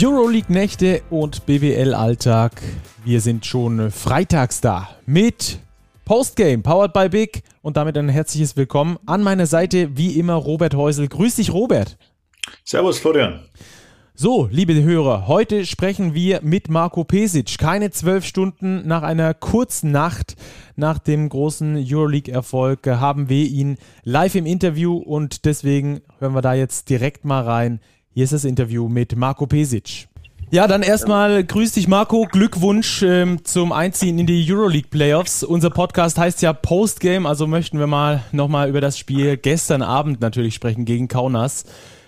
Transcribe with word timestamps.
Euroleague-Nächte 0.00 1.02
und 1.10 1.44
BWL-Alltag. 1.44 2.62
Wir 3.04 3.20
sind 3.20 3.44
schon 3.44 3.90
freitags 3.90 4.60
da 4.60 4.88
mit 5.06 5.58
Postgame, 6.04 6.62
powered 6.62 6.92
by 6.92 7.08
Big. 7.08 7.42
Und 7.62 7.76
damit 7.76 7.98
ein 7.98 8.08
herzliches 8.08 8.56
Willkommen. 8.56 8.98
An 9.06 9.22
meiner 9.22 9.46
Seite 9.46 9.96
wie 9.96 10.18
immer 10.18 10.34
Robert 10.34 10.74
Häusel. 10.74 11.08
Grüß 11.08 11.36
dich, 11.36 11.52
Robert. 11.52 11.98
Servus, 12.64 12.98
Florian. 12.98 13.40
So, 14.14 14.48
liebe 14.50 14.74
Hörer, 14.74 15.26
heute 15.26 15.66
sprechen 15.66 16.14
wir 16.14 16.40
mit 16.42 16.68
Marco 16.68 17.02
Pesic. 17.02 17.58
Keine 17.58 17.90
zwölf 17.90 18.24
Stunden 18.24 18.86
nach 18.86 19.02
einer 19.02 19.34
kurzen 19.34 19.90
Nacht 19.90 20.36
nach 20.76 20.98
dem 20.98 21.28
großen 21.28 21.76
Euroleague-Erfolg 21.76 22.86
haben 22.86 23.28
wir 23.28 23.46
ihn 23.46 23.78
live 24.04 24.36
im 24.36 24.46
Interview 24.46 24.96
und 24.96 25.44
deswegen 25.44 26.02
hören 26.18 26.34
wir 26.34 26.42
da 26.42 26.54
jetzt 26.54 26.88
direkt 26.88 27.24
mal 27.24 27.42
rein. 27.42 27.80
Hier 28.14 28.24
ist 28.24 28.34
das 28.34 28.44
Interview 28.44 28.90
mit 28.90 29.16
Marco 29.16 29.46
Pesic. 29.46 30.06
Ja, 30.50 30.66
dann 30.66 30.82
erstmal 30.82 31.44
grüß 31.44 31.72
dich 31.72 31.88
Marco, 31.88 32.26
Glückwunsch 32.30 33.02
ähm, 33.02 33.42
zum 33.42 33.72
Einziehen 33.72 34.18
in 34.18 34.26
die 34.26 34.44
Euroleague 34.46 34.90
Playoffs. 34.90 35.42
Unser 35.42 35.70
Podcast 35.70 36.18
heißt 36.18 36.42
ja 36.42 36.52
Postgame, 36.52 37.26
also 37.26 37.46
möchten 37.46 37.78
wir 37.78 37.86
mal 37.86 38.20
nochmal 38.30 38.68
über 38.68 38.82
das 38.82 38.98
Spiel 38.98 39.38
gestern 39.38 39.80
Abend 39.80 40.20
natürlich 40.20 40.54
sprechen 40.54 40.84
gegen 40.84 41.08
Kaunas. 41.08 41.64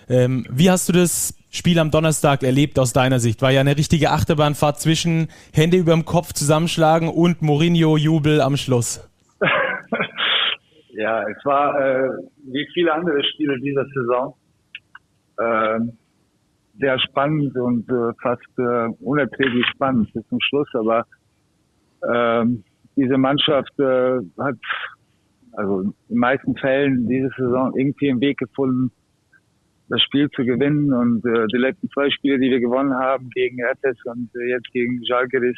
Ähm, 0.07 0.45
wie 0.51 0.69
hast 0.69 0.87
du 0.87 0.93
das 0.93 1.33
Spiel 1.49 1.79
am 1.79 1.89
Donnerstag 1.89 2.43
erlebt 2.43 2.77
aus 2.77 2.93
deiner 2.93 3.17
Sicht? 3.17 3.41
War 3.41 3.49
ja 3.49 3.61
eine 3.61 3.75
richtige 3.75 4.11
Achterbahnfahrt 4.11 4.79
zwischen 4.79 5.29
Hände 5.53 5.77
über 5.77 5.93
dem 5.93 6.05
Kopf 6.05 6.33
zusammenschlagen 6.33 7.09
und 7.09 7.41
Mourinho-Jubel 7.41 8.41
am 8.41 8.57
Schluss. 8.57 9.09
ja, 10.91 11.23
es 11.23 11.43
war 11.45 11.79
äh, 11.79 12.09
wie 12.43 12.67
viele 12.75 12.93
andere 12.93 13.23
Spiele 13.23 13.59
dieser 13.59 13.85
Saison 13.85 14.35
äh, 15.37 15.79
sehr 16.79 16.99
spannend 16.99 17.55
und 17.55 17.89
äh, 17.89 18.13
fast 18.21 18.41
äh, 18.57 18.87
unerträglich 19.01 19.65
spannend 19.67 20.11
bis 20.13 20.27
zum 20.27 20.39
Schluss. 20.41 20.67
Aber 20.73 21.05
äh, 22.01 22.45
diese 22.95 23.17
Mannschaft 23.17 23.77
äh, 23.79 24.19
hat 24.39 24.57
also 25.53 25.81
in 25.81 25.93
den 26.09 26.17
meisten 26.17 26.55
Fällen 26.57 27.07
diese 27.07 27.29
Saison 27.37 27.73
irgendwie 27.75 28.09
einen 28.09 28.21
Weg 28.21 28.37
gefunden, 28.37 28.91
das 29.89 30.01
Spiel 30.01 30.29
zu 30.31 30.43
gewinnen. 30.43 30.93
Und 30.93 31.25
äh, 31.25 31.47
die 31.47 31.57
letzten 31.57 31.89
zwei 31.89 32.09
Spiele, 32.09 32.39
die 32.39 32.51
wir 32.51 32.59
gewonnen 32.59 32.93
haben, 32.93 33.29
gegen 33.29 33.59
Ertes 33.59 33.97
und 34.05 34.29
äh, 34.35 34.49
jetzt 34.49 34.71
gegen 34.71 35.03
Žalgiris, 35.05 35.57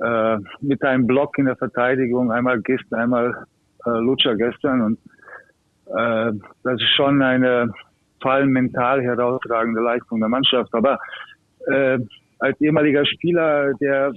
äh, 0.00 0.38
mit 0.60 0.82
einem 0.82 1.06
Block 1.06 1.38
in 1.38 1.46
der 1.46 1.56
Verteidigung, 1.56 2.32
einmal 2.32 2.60
Gist, 2.60 2.92
einmal 2.92 3.46
äh, 3.86 3.90
Lucha 3.90 4.34
gestern. 4.34 4.82
Und 4.82 4.98
äh, 5.86 6.32
das 6.62 6.80
ist 6.80 6.94
schon 6.96 7.22
eine 7.22 7.72
vor 8.20 8.32
allem 8.32 8.50
mental 8.50 9.02
herausragende 9.02 9.80
Leistung 9.80 10.20
der 10.20 10.28
Mannschaft. 10.28 10.72
Aber 10.74 10.98
äh, 11.66 11.98
als 12.38 12.60
ehemaliger 12.60 13.04
Spieler, 13.06 13.74
der 13.74 14.12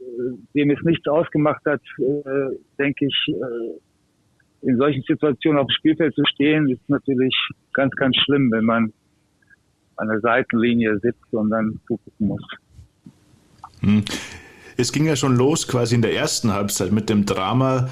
äh, 0.00 0.36
dem 0.54 0.70
es 0.70 0.82
nichts 0.82 1.06
ausgemacht 1.06 1.64
hat, 1.66 1.82
äh, 1.98 2.56
denke 2.78 3.06
ich, 3.06 3.28
äh, 3.28 4.66
in 4.66 4.76
solchen 4.76 5.02
Situationen 5.02 5.58
auf 5.58 5.66
dem 5.66 5.74
Spielfeld 5.76 6.14
zu 6.14 6.22
stehen, 6.34 6.68
ist 6.68 6.88
natürlich 6.88 7.34
ganz, 7.72 7.94
ganz 7.96 8.16
schlimm, 8.16 8.50
wenn 8.50 8.64
man 8.64 8.92
an 9.96 10.08
der 10.08 10.20
Seitenlinie 10.20 10.98
sitzt 11.00 11.32
und 11.32 11.50
dann 11.50 11.80
zugucken 11.86 12.28
muss. 12.28 12.42
Hm. 13.80 14.04
Es 14.76 14.92
ging 14.92 15.04
ja 15.04 15.16
schon 15.16 15.36
los 15.36 15.68
quasi 15.68 15.94
in 15.94 16.02
der 16.02 16.14
ersten 16.14 16.52
Halbzeit 16.52 16.92
mit 16.92 17.10
dem 17.10 17.26
Drama 17.26 17.90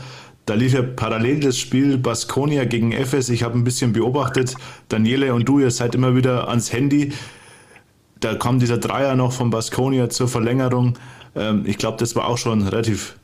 da 0.49 0.55
lief 0.55 0.73
ja 0.73 0.83
parallel 0.83 1.41
das 1.41 1.59
Spiel 1.59 1.99
Baskonia 1.99 2.65
gegen 2.65 2.93
FS. 2.93 3.29
Ich 3.29 3.43
habe 3.43 3.59
ein 3.59 3.65
bisschen 3.65 3.93
beobachtet. 3.93 4.55
Daniele 4.89 5.35
und 5.35 5.47
du, 5.47 5.59
ihr 5.59 5.71
seid 5.71 5.95
immer 5.95 6.17
wieder 6.17 6.49
ans 6.49 6.73
Handy. 6.73 7.13
Da 8.21 8.35
kam 8.35 8.59
dieser 8.59 8.79
Dreier 8.79 9.15
noch 9.15 9.33
von 9.33 9.51
Baskonia 9.51 10.09
zur 10.09 10.27
Verlängerung. 10.27 10.99
Ähm, 11.37 11.65
ich 11.67 11.77
glaube, 11.77 11.99
das 11.99 12.17
war 12.17 12.27
auch 12.27 12.39
schon 12.39 12.63
relativ 12.63 13.19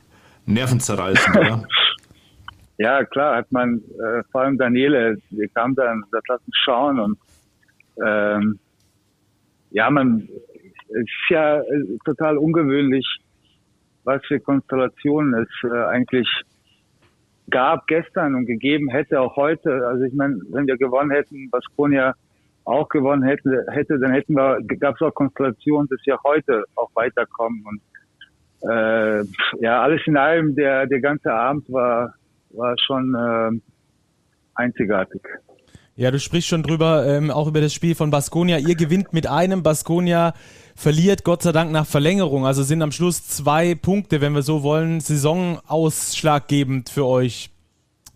nervenzerreißend, 0.45 1.35
oder? 1.35 1.63
Ja, 2.77 3.05
klar, 3.05 3.37
hat 3.37 3.49
man, 3.53 3.77
äh, 3.77 4.21
vor 4.33 4.41
allem 4.41 4.57
Daniele, 4.57 5.15
wir 5.29 5.47
kamen 5.47 5.75
dann, 5.75 6.03
das 6.11 6.21
lassen 6.27 6.51
schauen 6.65 6.99
und 6.99 7.17
ähm, 8.05 8.59
ja, 9.71 9.89
man 9.89 10.27
ist 10.89 11.29
ja 11.29 11.61
äh, 11.61 11.63
total 12.03 12.37
ungewöhnlich, 12.37 13.07
was 14.03 14.21
für 14.25 14.41
Konstellationen 14.41 15.33
es 15.35 15.71
äh, 15.71 15.85
eigentlich 15.85 16.27
gab 17.49 17.87
gestern 17.87 18.35
und 18.35 18.45
gegeben 18.45 18.89
hätte 18.89 19.21
auch 19.21 19.35
heute. 19.35 19.85
Also 19.87 20.03
ich 20.03 20.13
meine, 20.13 20.39
wenn 20.51 20.67
wir 20.67 20.77
gewonnen 20.77 21.11
hätten, 21.11 21.49
Baskonia 21.49 22.13
auch 22.63 22.89
gewonnen 22.89 23.23
hätte, 23.23 23.65
hätte, 23.71 23.99
dann 23.99 24.11
hätten 24.11 24.35
wir, 24.35 24.59
gab 24.79 24.95
es 24.95 25.01
auch 25.01 25.13
Konstellationen, 25.13 25.87
dass 25.89 25.99
wir 26.05 26.17
heute 26.23 26.63
auch 26.75 26.89
weiterkommen. 26.95 27.63
Und 27.65 27.81
äh, 28.69 29.23
ja, 29.59 29.81
alles 29.81 30.01
in 30.05 30.17
allem, 30.17 30.55
der 30.55 30.87
der 30.87 30.99
ganze 30.99 31.31
Abend 31.31 31.71
war 31.71 32.13
war 32.57 32.75
schon 32.79 33.13
äh, 33.15 33.59
einzigartig. 34.55 35.21
Ja, 35.95 36.11
du 36.11 36.19
sprichst 36.19 36.49
schon 36.49 36.63
drüber, 36.63 37.05
ähm, 37.07 37.31
auch 37.31 37.47
über 37.47 37.61
das 37.61 37.73
Spiel 37.73 37.95
von 37.95 38.11
Baskonia. 38.11 38.57
Ihr 38.57 38.75
gewinnt 38.75 39.13
mit 39.13 39.27
einem, 39.27 39.63
Baskonia 39.63 40.33
verliert 40.75 41.23
Gott 41.23 41.41
sei 41.41 41.51
Dank 41.51 41.71
nach 41.71 41.87
Verlängerung. 41.87 42.45
Also 42.45 42.63
sind 42.63 42.81
am 42.81 42.91
Schluss 42.91 43.27
zwei 43.27 43.75
Punkte, 43.75 44.21
wenn 44.21 44.33
wir 44.33 44.43
so 44.43 44.61
wollen, 44.61 44.99
saisonausschlaggebend 44.99 46.89
für 46.89 47.05
euch. 47.05 47.49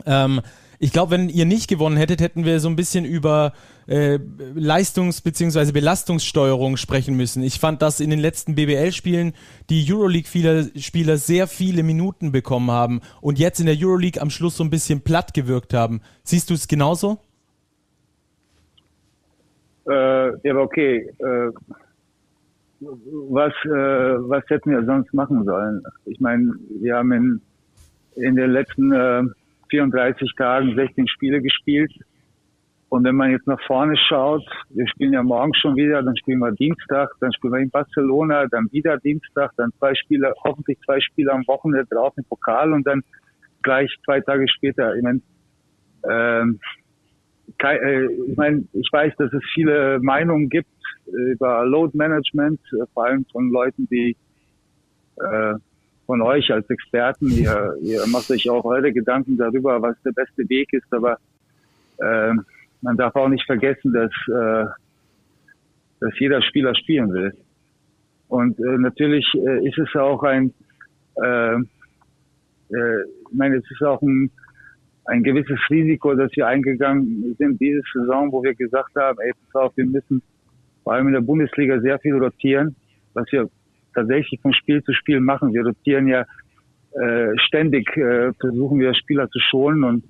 Ähm, 0.05 0.41
ich 0.81 0.93
glaube, 0.93 1.11
wenn 1.11 1.29
ihr 1.29 1.45
nicht 1.45 1.67
gewonnen 1.67 1.97
hättet, 1.97 2.21
hätten 2.21 2.45
wir 2.45 2.59
so 2.59 2.69
ein 2.69 2.75
bisschen 2.75 3.03
über 3.03 3.53
äh, 3.87 4.17
Leistungs- 4.55 5.21
bzw. 5.21 5.71
Belastungssteuerung 5.71 6.77
sprechen 6.77 7.17
müssen. 7.17 7.43
Ich 7.43 7.59
fand, 7.59 7.81
dass 7.81 7.99
in 7.99 8.09
den 8.09 8.19
letzten 8.19 8.55
BBL-Spielen 8.55 9.33
die 9.69 9.85
Euroleague-Spieler 9.91 11.17
sehr 11.17 11.47
viele 11.47 11.83
Minuten 11.83 12.31
bekommen 12.31 12.71
haben 12.71 13.01
und 13.19 13.39
jetzt 13.39 13.59
in 13.59 13.65
der 13.65 13.75
Euroleague 13.77 14.21
am 14.21 14.29
Schluss 14.29 14.55
so 14.57 14.63
ein 14.63 14.69
bisschen 14.69 15.01
platt 15.01 15.33
gewirkt 15.33 15.73
haben. 15.73 16.01
Siehst 16.23 16.49
du 16.49 16.53
es 16.53 16.67
genauso? 16.67 17.17
Äh, 19.89 20.29
ja, 20.43 20.51
aber 20.51 20.61
okay. 20.61 21.09
Äh, 21.19 21.51
was, 22.81 23.53
äh, 23.65 24.29
was 24.29 24.43
hätten 24.49 24.71
wir 24.71 24.83
sonst 24.85 25.13
machen 25.13 25.43
sollen? 25.45 25.83
Ich 26.05 26.19
meine, 26.19 26.53
wir 26.81 26.95
haben 26.95 27.11
in, 27.11 27.41
in 28.15 28.35
den 28.35 28.51
letzten 28.51 28.91
äh, 28.91 29.23
34 29.69 30.33
Tagen 30.35 30.75
16 30.75 31.07
Spiele 31.07 31.41
gespielt. 31.41 31.91
Und 32.89 33.03
wenn 33.03 33.15
man 33.15 33.29
jetzt 33.29 33.45
nach 33.45 33.61
vorne 33.67 33.95
schaut, 33.97 34.43
wir 34.69 34.87
spielen 34.87 35.13
ja 35.13 35.21
morgen 35.21 35.53
schon 35.53 35.75
wieder, 35.75 36.01
dann 36.01 36.17
spielen 36.17 36.39
wir 36.39 36.51
Dienstag, 36.53 37.11
dann 37.19 37.31
spielen 37.33 37.53
wir 37.53 37.59
in 37.59 37.69
Barcelona, 37.69 38.47
dann 38.47 38.67
wieder 38.71 38.97
Dienstag, 38.97 39.51
dann 39.57 39.71
zwei 39.77 39.93
Spiele, 39.93 40.33
hoffentlich 40.43 40.79
zwei 40.85 40.99
Spiele 40.99 41.31
am 41.31 41.45
Wochenende 41.47 41.85
drauf 41.85 42.13
im 42.17 42.23
Pokal 42.23 42.73
und 42.73 42.87
dann 42.87 43.03
gleich 43.61 43.95
zwei 44.05 44.21
Tage 44.21 44.47
später. 44.47 44.95
Ich 44.95 45.03
meine, 45.03 45.21
ähm, 46.09 46.59
äh, 46.59 46.88
ich 47.57 48.37
meine, 48.37 48.63
ich 48.73 48.89
weiß, 48.91 49.13
dass 49.17 49.33
es 49.33 49.43
viele 49.53 49.99
Meinungen 49.99 50.49
gibt 50.49 50.69
über 51.05 51.65
Load 51.65 51.97
Management, 51.97 52.59
äh, 52.73 52.85
vor 52.93 53.05
allem 53.05 53.25
von 53.31 53.49
Leuten, 53.49 53.87
die 53.89 54.15
äh, 55.17 55.53
von 56.05 56.21
euch 56.21 56.51
als 56.51 56.69
Experten, 56.69 57.29
ihr, 57.29 57.75
ihr 57.81 58.05
macht 58.07 58.31
euch 58.31 58.49
auch 58.49 58.65
eure 58.65 58.91
Gedanken 58.91 59.37
darüber, 59.37 59.81
was 59.81 59.95
der 60.03 60.11
beste 60.11 60.47
Weg 60.49 60.73
ist, 60.73 60.91
aber 60.91 61.17
äh, 61.97 62.33
man 62.81 62.97
darf 62.97 63.15
auch 63.15 63.29
nicht 63.29 63.45
vergessen, 63.45 63.93
dass, 63.93 64.11
äh, 64.27 64.65
dass 65.99 66.19
jeder 66.19 66.41
Spieler 66.41 66.73
spielen 66.75 67.13
will. 67.13 67.33
Und 68.27 68.59
äh, 68.59 68.77
natürlich 68.77 69.25
äh, 69.35 69.67
ist 69.67 69.77
es 69.77 69.95
auch 69.95 70.23
ein, 70.23 70.53
äh, 71.21 71.55
äh, 71.55 73.01
ich 73.29 73.37
meine, 73.37 73.57
es 73.57 73.69
ist 73.69 73.83
auch 73.83 74.01
ein 74.01 74.31
ein 75.09 75.23
gewisses 75.23 75.59
Risiko, 75.69 76.13
das 76.13 76.31
wir 76.35 76.47
eingegangen 76.47 77.35
sind 77.37 77.59
diese 77.59 77.81
Saison, 77.93 78.31
wo 78.31 78.43
wir 78.43 78.53
gesagt 78.53 78.95
haben, 78.95 79.17
ey, 79.21 79.31
pass 79.51 79.63
auf, 79.63 79.77
wir 79.77 79.85
müssen 79.85 80.21
vor 80.83 80.93
allem 80.93 81.07
in 81.07 81.13
der 81.13 81.21
Bundesliga 81.21 81.79
sehr 81.79 81.99
viel 81.99 82.15
rotieren, 82.15 82.75
was 83.13 83.25
wir 83.31 83.49
tatsächlich 83.93 84.39
von 84.41 84.53
Spiel 84.53 84.83
zu 84.83 84.93
Spiel 84.93 85.19
machen. 85.19 85.53
Wir 85.53 85.65
rotieren 85.65 86.07
ja 86.07 86.25
äh, 86.91 87.37
ständig, 87.47 87.95
äh, 87.97 88.33
versuchen 88.39 88.79
wir 88.79 88.93
Spieler 88.93 89.29
zu 89.29 89.39
schonen 89.39 89.83
und 89.83 90.03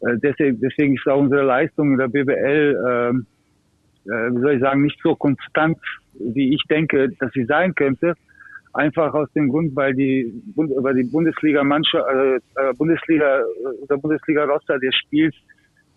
äh, 0.00 0.18
deswegen, 0.22 0.60
deswegen 0.60 0.94
ist 0.94 1.06
auch 1.06 1.20
unsere 1.20 1.42
Leistung 1.42 1.92
in 1.92 1.98
der 1.98 2.08
BBL, 2.08 2.34
äh, 2.36 4.10
äh, 4.10 4.34
wie 4.34 4.40
soll 4.40 4.54
ich 4.54 4.60
sagen, 4.60 4.82
nicht 4.82 4.98
so 5.02 5.14
konstant, 5.14 5.78
wie 6.18 6.54
ich 6.54 6.62
denke, 6.68 7.10
dass 7.20 7.32
sie 7.32 7.44
sein 7.44 7.74
könnte. 7.74 8.14
Einfach 8.74 9.12
aus 9.12 9.30
dem 9.32 9.50
Grund, 9.50 9.76
weil 9.76 9.94
die, 9.94 10.32
weil 10.54 10.94
die 10.94 11.04
Bundesliga-Mannschaft, 11.10 12.06
äh, 12.10 12.36
äh, 12.36 12.72
Bundesliga, 12.76 13.42
der 13.88 13.96
Bundesliga-Roster, 13.96 14.78
der 14.78 14.92
spielt, 14.92 15.34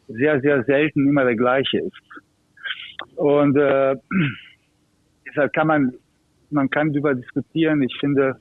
sehr, 0.08 0.42
sehr 0.42 0.64
selten 0.66 1.08
immer 1.08 1.24
der 1.24 1.36
gleiche 1.36 1.80
ist. 1.80 3.16
Und 3.16 3.56
äh, 3.56 3.96
deshalb 5.28 5.54
kann 5.54 5.68
man, 5.68 5.94
man 6.50 6.70
kann 6.70 6.92
darüber 6.92 7.16
diskutieren. 7.16 7.82
Ich 7.82 7.96
finde, 8.00 8.36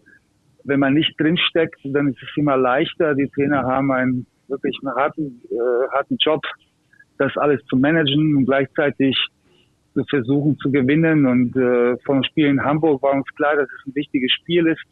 wenn 0.64 0.80
man 0.80 0.94
nicht 0.94 1.18
drinsteckt, 1.18 1.80
dann 1.84 2.08
ist 2.08 2.22
es 2.22 2.36
immer 2.36 2.56
leichter. 2.56 3.14
Die 3.14 3.28
Trainer 3.28 3.62
haben 3.62 3.92
einen 3.92 4.26
wirklich 4.48 4.76
einen 4.82 4.94
harten, 4.94 5.40
äh, 5.50 5.88
harten 5.92 6.16
Job, 6.20 6.42
das 7.18 7.36
alles 7.36 7.64
zu 7.66 7.76
managen 7.76 8.36
und 8.36 8.46
gleichzeitig 8.46 9.16
zu 9.94 10.04
versuchen 10.04 10.58
zu 10.58 10.70
gewinnen. 10.70 11.26
Und 11.26 11.56
äh, 11.56 11.96
vom 12.04 12.22
Spiel 12.24 12.46
in 12.46 12.62
Hamburg 12.62 13.02
war 13.02 13.12
uns 13.12 13.26
klar, 13.36 13.56
dass 13.56 13.68
es 13.68 13.86
ein 13.86 13.94
wichtiges 13.94 14.32
Spiel 14.32 14.66
ist. 14.66 14.82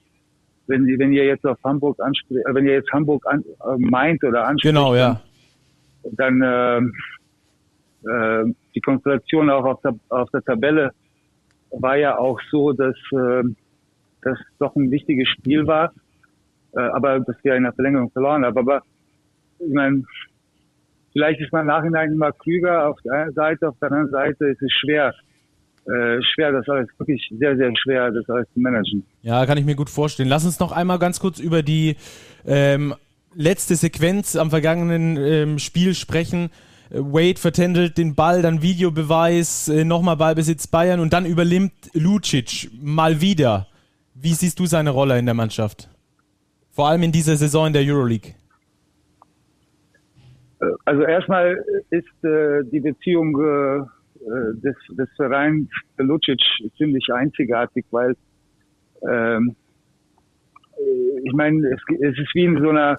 Wenn, 0.68 0.86
wenn 0.98 1.12
ihr 1.12 1.24
jetzt 1.24 1.44
auf 1.44 1.58
Hamburg 1.64 2.00
anspricht, 2.00 2.46
äh, 2.46 2.54
wenn 2.54 2.66
ihr 2.66 2.74
jetzt 2.74 2.92
Hamburg 2.92 3.26
an, 3.26 3.42
äh, 3.42 3.76
meint 3.78 4.22
oder 4.24 4.46
anspricht, 4.46 4.74
genau, 4.74 4.94
ja. 4.94 5.20
dann, 6.16 6.40
dann 6.40 6.92
äh, 8.04 8.42
äh, 8.44 8.54
die 8.74 8.80
Konstellation 8.80 9.50
auch 9.50 9.64
auf 9.64 9.80
der, 9.82 9.94
auf 10.08 10.30
der 10.30 10.42
Tabelle 10.42 10.92
war 11.72 11.96
ja 11.96 12.18
auch 12.18 12.40
so, 12.50 12.72
dass 12.72 12.96
äh, 13.12 13.42
das 14.22 14.38
doch 14.58 14.74
ein 14.76 14.90
wichtiges 14.90 15.28
Spiel 15.28 15.66
war, 15.66 15.92
äh, 16.74 16.80
aber 16.80 17.20
dass 17.20 17.36
wir 17.42 17.56
in 17.56 17.64
der 17.64 17.72
Verlängerung 17.72 18.10
verloren 18.10 18.44
haben. 18.44 18.56
Aber 18.56 18.82
ich 19.58 19.72
meine, 19.72 20.04
vielleicht 21.12 21.40
ist 21.40 21.52
man 21.52 21.66
nachhinein 21.66 22.12
immer 22.12 22.32
klüger 22.32 22.88
auf 22.88 22.98
der 23.04 23.12
einen 23.12 23.32
Seite, 23.32 23.68
auf 23.68 23.76
der 23.80 23.90
anderen 23.90 24.10
Seite 24.10 24.46
ist 24.46 24.62
es 24.62 24.72
schwer. 24.72 25.14
Äh, 25.84 26.22
schwer, 26.34 26.52
das 26.52 26.68
alles 26.68 26.88
wirklich 26.96 27.28
sehr, 27.38 27.56
sehr 27.56 27.72
schwer, 27.76 28.12
das 28.12 28.28
alles 28.28 28.46
zu 28.54 28.60
managen. 28.60 29.04
Ja, 29.22 29.44
kann 29.46 29.58
ich 29.58 29.64
mir 29.64 29.74
gut 29.74 29.90
vorstellen. 29.90 30.28
Lass 30.28 30.44
uns 30.44 30.60
noch 30.60 30.70
einmal 30.70 31.00
ganz 31.00 31.18
kurz 31.18 31.40
über 31.40 31.62
die 31.62 31.96
ähm, 32.46 32.94
letzte 33.34 33.74
Sequenz 33.74 34.36
am 34.36 34.50
vergangenen 34.50 35.16
ähm, 35.16 35.58
Spiel 35.58 35.94
sprechen. 35.94 36.50
Wade 36.90 37.40
vertändelt 37.40 37.96
den 37.98 38.14
Ball, 38.14 38.42
dann 38.42 38.62
Videobeweis, 38.62 39.68
äh, 39.68 39.84
nochmal 39.84 40.16
Ballbesitz 40.16 40.66
Bayern 40.66 41.00
und 41.00 41.12
dann 41.12 41.26
übernimmt 41.26 41.72
Lucic 41.94 42.70
mal 42.80 43.20
wieder. 43.20 43.66
Wie 44.14 44.34
siehst 44.34 44.60
du 44.60 44.66
seine 44.66 44.90
Rolle 44.90 45.18
in 45.18 45.24
der 45.24 45.34
Mannschaft? 45.34 45.88
Vor 46.70 46.88
allem 46.88 47.02
in 47.02 47.12
dieser 47.12 47.36
Saison 47.36 47.66
in 47.66 47.72
der 47.72 47.82
Euroleague. 47.82 48.34
Also 50.84 51.02
erstmal 51.02 51.64
ist 51.90 52.24
äh, 52.24 52.62
die 52.64 52.80
Beziehung 52.80 53.40
äh, 53.40 53.84
des, 54.62 54.76
des 54.90 55.08
Vereins 55.16 55.68
Lucic 55.98 56.40
ziemlich 56.76 57.08
einzigartig, 57.12 57.84
weil 57.90 58.14
ähm, 59.08 59.56
äh, 60.78 61.20
ich 61.24 61.32
meine, 61.32 61.66
es, 61.68 61.80
es 62.00 62.18
ist 62.18 62.34
wie 62.34 62.44
in 62.44 62.60
so 62.62 62.70
einer 62.70 62.96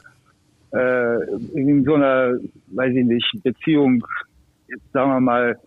äh, 0.74 1.18
in 1.54 1.84
so 1.84 1.96
einer, 1.96 2.38
weiß 2.68 2.96
ich 2.96 3.06
nicht, 3.06 3.44
Beziehung, 3.44 4.04
jetzt 4.68 4.92
sagen 4.92 5.12
wir 5.12 5.20
mal, 5.20 5.60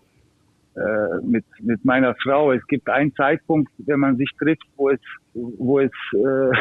äh, 0.75 1.25
mit, 1.25 1.45
mit 1.61 1.83
meiner 1.85 2.13
Frau. 2.15 2.51
Es 2.51 2.65
gibt 2.67 2.89
einen 2.89 3.13
Zeitpunkt, 3.15 3.71
wenn 3.79 3.99
man 3.99 4.17
sich 4.17 4.29
trifft, 4.37 4.67
wo 4.75 4.89
es, 4.89 4.99
wo 5.33 5.79
es, 5.79 5.91
äh, 6.13 6.51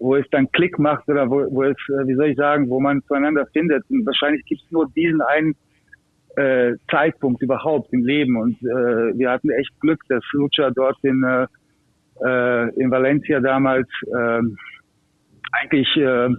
wo 0.00 0.16
es 0.16 0.26
dann 0.30 0.50
Klick 0.52 0.78
macht 0.78 1.08
oder 1.08 1.30
wo, 1.30 1.46
wo 1.50 1.62
es, 1.62 1.76
äh, 1.88 2.06
wie 2.06 2.14
soll 2.14 2.30
ich 2.30 2.36
sagen, 2.36 2.68
wo 2.68 2.80
man 2.80 3.02
zueinander 3.02 3.46
findet. 3.52 3.84
Und 3.90 4.04
wahrscheinlich 4.06 4.44
gibt 4.46 4.62
es 4.62 4.70
nur 4.72 4.90
diesen 4.96 5.20
einen 5.20 5.54
äh, 6.36 6.72
Zeitpunkt 6.90 7.42
überhaupt 7.42 7.92
im 7.92 8.04
Leben. 8.04 8.36
Und 8.36 8.56
äh, 8.62 9.18
wir 9.18 9.30
hatten 9.30 9.50
echt 9.50 9.78
Glück, 9.80 10.00
dass 10.08 10.24
Lucha 10.32 10.70
dort 10.70 10.96
in, 11.02 11.22
äh, 11.22 11.46
äh 12.24 12.68
in 12.80 12.90
Valencia 12.90 13.40
damals 13.40 13.88
äh, 14.06 14.40
eigentlich 15.52 15.96
äh, 15.96 16.30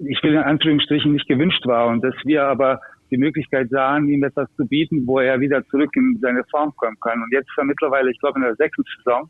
ich 0.00 0.22
will 0.24 0.32
in 0.32 0.38
Anführungsstrichen 0.38 1.12
nicht 1.12 1.28
gewünscht 1.28 1.64
war 1.66 1.86
und 1.86 2.02
dass 2.02 2.14
wir 2.24 2.42
aber 2.44 2.80
die 3.12 3.18
Möglichkeit 3.18 3.68
sahen, 3.68 4.08
ihm 4.08 4.24
etwas 4.24 4.48
zu 4.56 4.66
bieten, 4.66 5.06
wo 5.06 5.20
er 5.20 5.38
wieder 5.38 5.64
zurück 5.66 5.90
in 5.94 6.18
seine 6.20 6.42
Form 6.50 6.74
kommen 6.76 6.96
kann. 7.00 7.22
Und 7.22 7.30
jetzt 7.30 7.48
ist 7.48 7.58
er 7.58 7.64
mittlerweile, 7.64 8.10
ich 8.10 8.18
glaube, 8.18 8.40
in 8.40 8.44
der 8.44 8.56
sechsten 8.56 8.82
Saison 8.96 9.28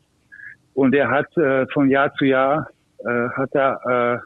und 0.73 0.95
er 0.95 1.09
hat 1.09 1.35
äh, 1.37 1.65
von 1.67 1.89
Jahr 1.89 2.13
zu 2.15 2.25
Jahr 2.25 2.67
äh, 2.99 3.29
hat 3.29 3.53
er 3.53 4.21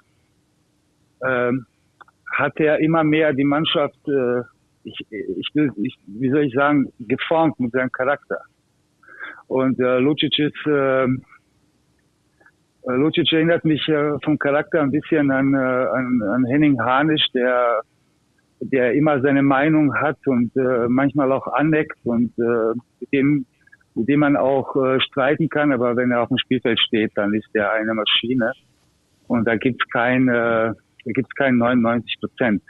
äh, 1.22 1.50
äh, 1.50 1.54
hat 2.38 2.60
er 2.60 2.80
immer 2.80 3.04
mehr 3.04 3.34
die 3.34 3.44
Mannschaft, 3.44 3.98
äh, 4.08 4.42
ich, 4.84 4.96
ich 5.10 5.50
ich, 5.56 5.98
wie 6.06 6.30
soll 6.30 6.44
ich 6.44 6.54
sagen, 6.54 6.92
geformt 7.00 7.60
mit 7.60 7.72
seinem 7.72 7.92
Charakter. 7.92 8.40
Und 9.48 9.80
äh, 9.80 10.00
Lucic 10.00 10.38
ist 10.40 10.68
äh, 10.68 11.08
äh, 12.88 12.94
Lucic 12.96 13.32
erinnert 13.34 13.66
mich 13.66 13.88
äh, 13.90 14.18
vom 14.24 14.40
Charakter 14.40 14.82
ein 14.82 14.92
bisschen 14.92 15.32
an, 15.32 15.54
äh, 15.54 15.58
an, 15.58 16.22
an 16.22 16.46
Henning 16.46 16.80
Hanisch, 16.80 17.26
der, 17.34 17.82
der 18.62 18.94
immer 18.94 19.22
seine 19.22 19.42
Meinung 19.42 19.94
hat 19.96 20.18
und 20.26 20.56
äh, 20.56 20.88
manchmal 20.88 21.32
auch 21.32 21.48
aneckt 21.48 21.98
und 22.04 22.32
äh, 22.38 22.74
mit, 23.00 23.12
dem, 23.14 23.46
mit 23.98 24.08
dem 24.10 24.20
man 24.20 24.38
auch 24.38 24.76
äh, 24.76 25.00
streiten 25.02 25.50
kann. 25.50 25.72
Aber 25.72 25.96
wenn 25.96 26.12
er 26.12 26.22
auf 26.22 26.30
dem 26.30 26.38
Spielfeld 26.38 26.80
steht, 26.80 27.12
dann 27.16 27.34
ist 27.34 27.50
er 27.54 27.72
eine 27.74 27.94
Maschine. 27.94 28.52
Und 29.28 29.46
da 29.48 29.56
gibt's 29.56 29.86
kein, 29.90 30.28
äh, 30.28 30.74
da 30.74 31.12
gibt's 31.14 31.34
kein 31.36 31.58
99 31.58 32.20
Prozent. 32.20 32.62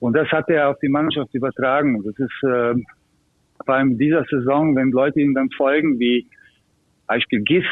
Und 0.00 0.14
das 0.14 0.28
hat 0.28 0.48
er 0.50 0.70
auf 0.70 0.78
die 0.80 0.88
Mannschaft 0.88 1.32
übertragen. 1.32 2.02
Das 2.04 2.18
ist 2.18 2.42
äh, 2.42 2.74
vor 3.64 3.74
allem 3.74 3.96
dieser 3.96 4.24
Saison, 4.24 4.74
wenn 4.76 4.90
Leute 4.90 5.20
ihm 5.20 5.34
dann 5.34 5.48
folgen, 5.50 5.98
wie 5.98 6.26
Beispiel 7.06 7.42
Gist, 7.42 7.66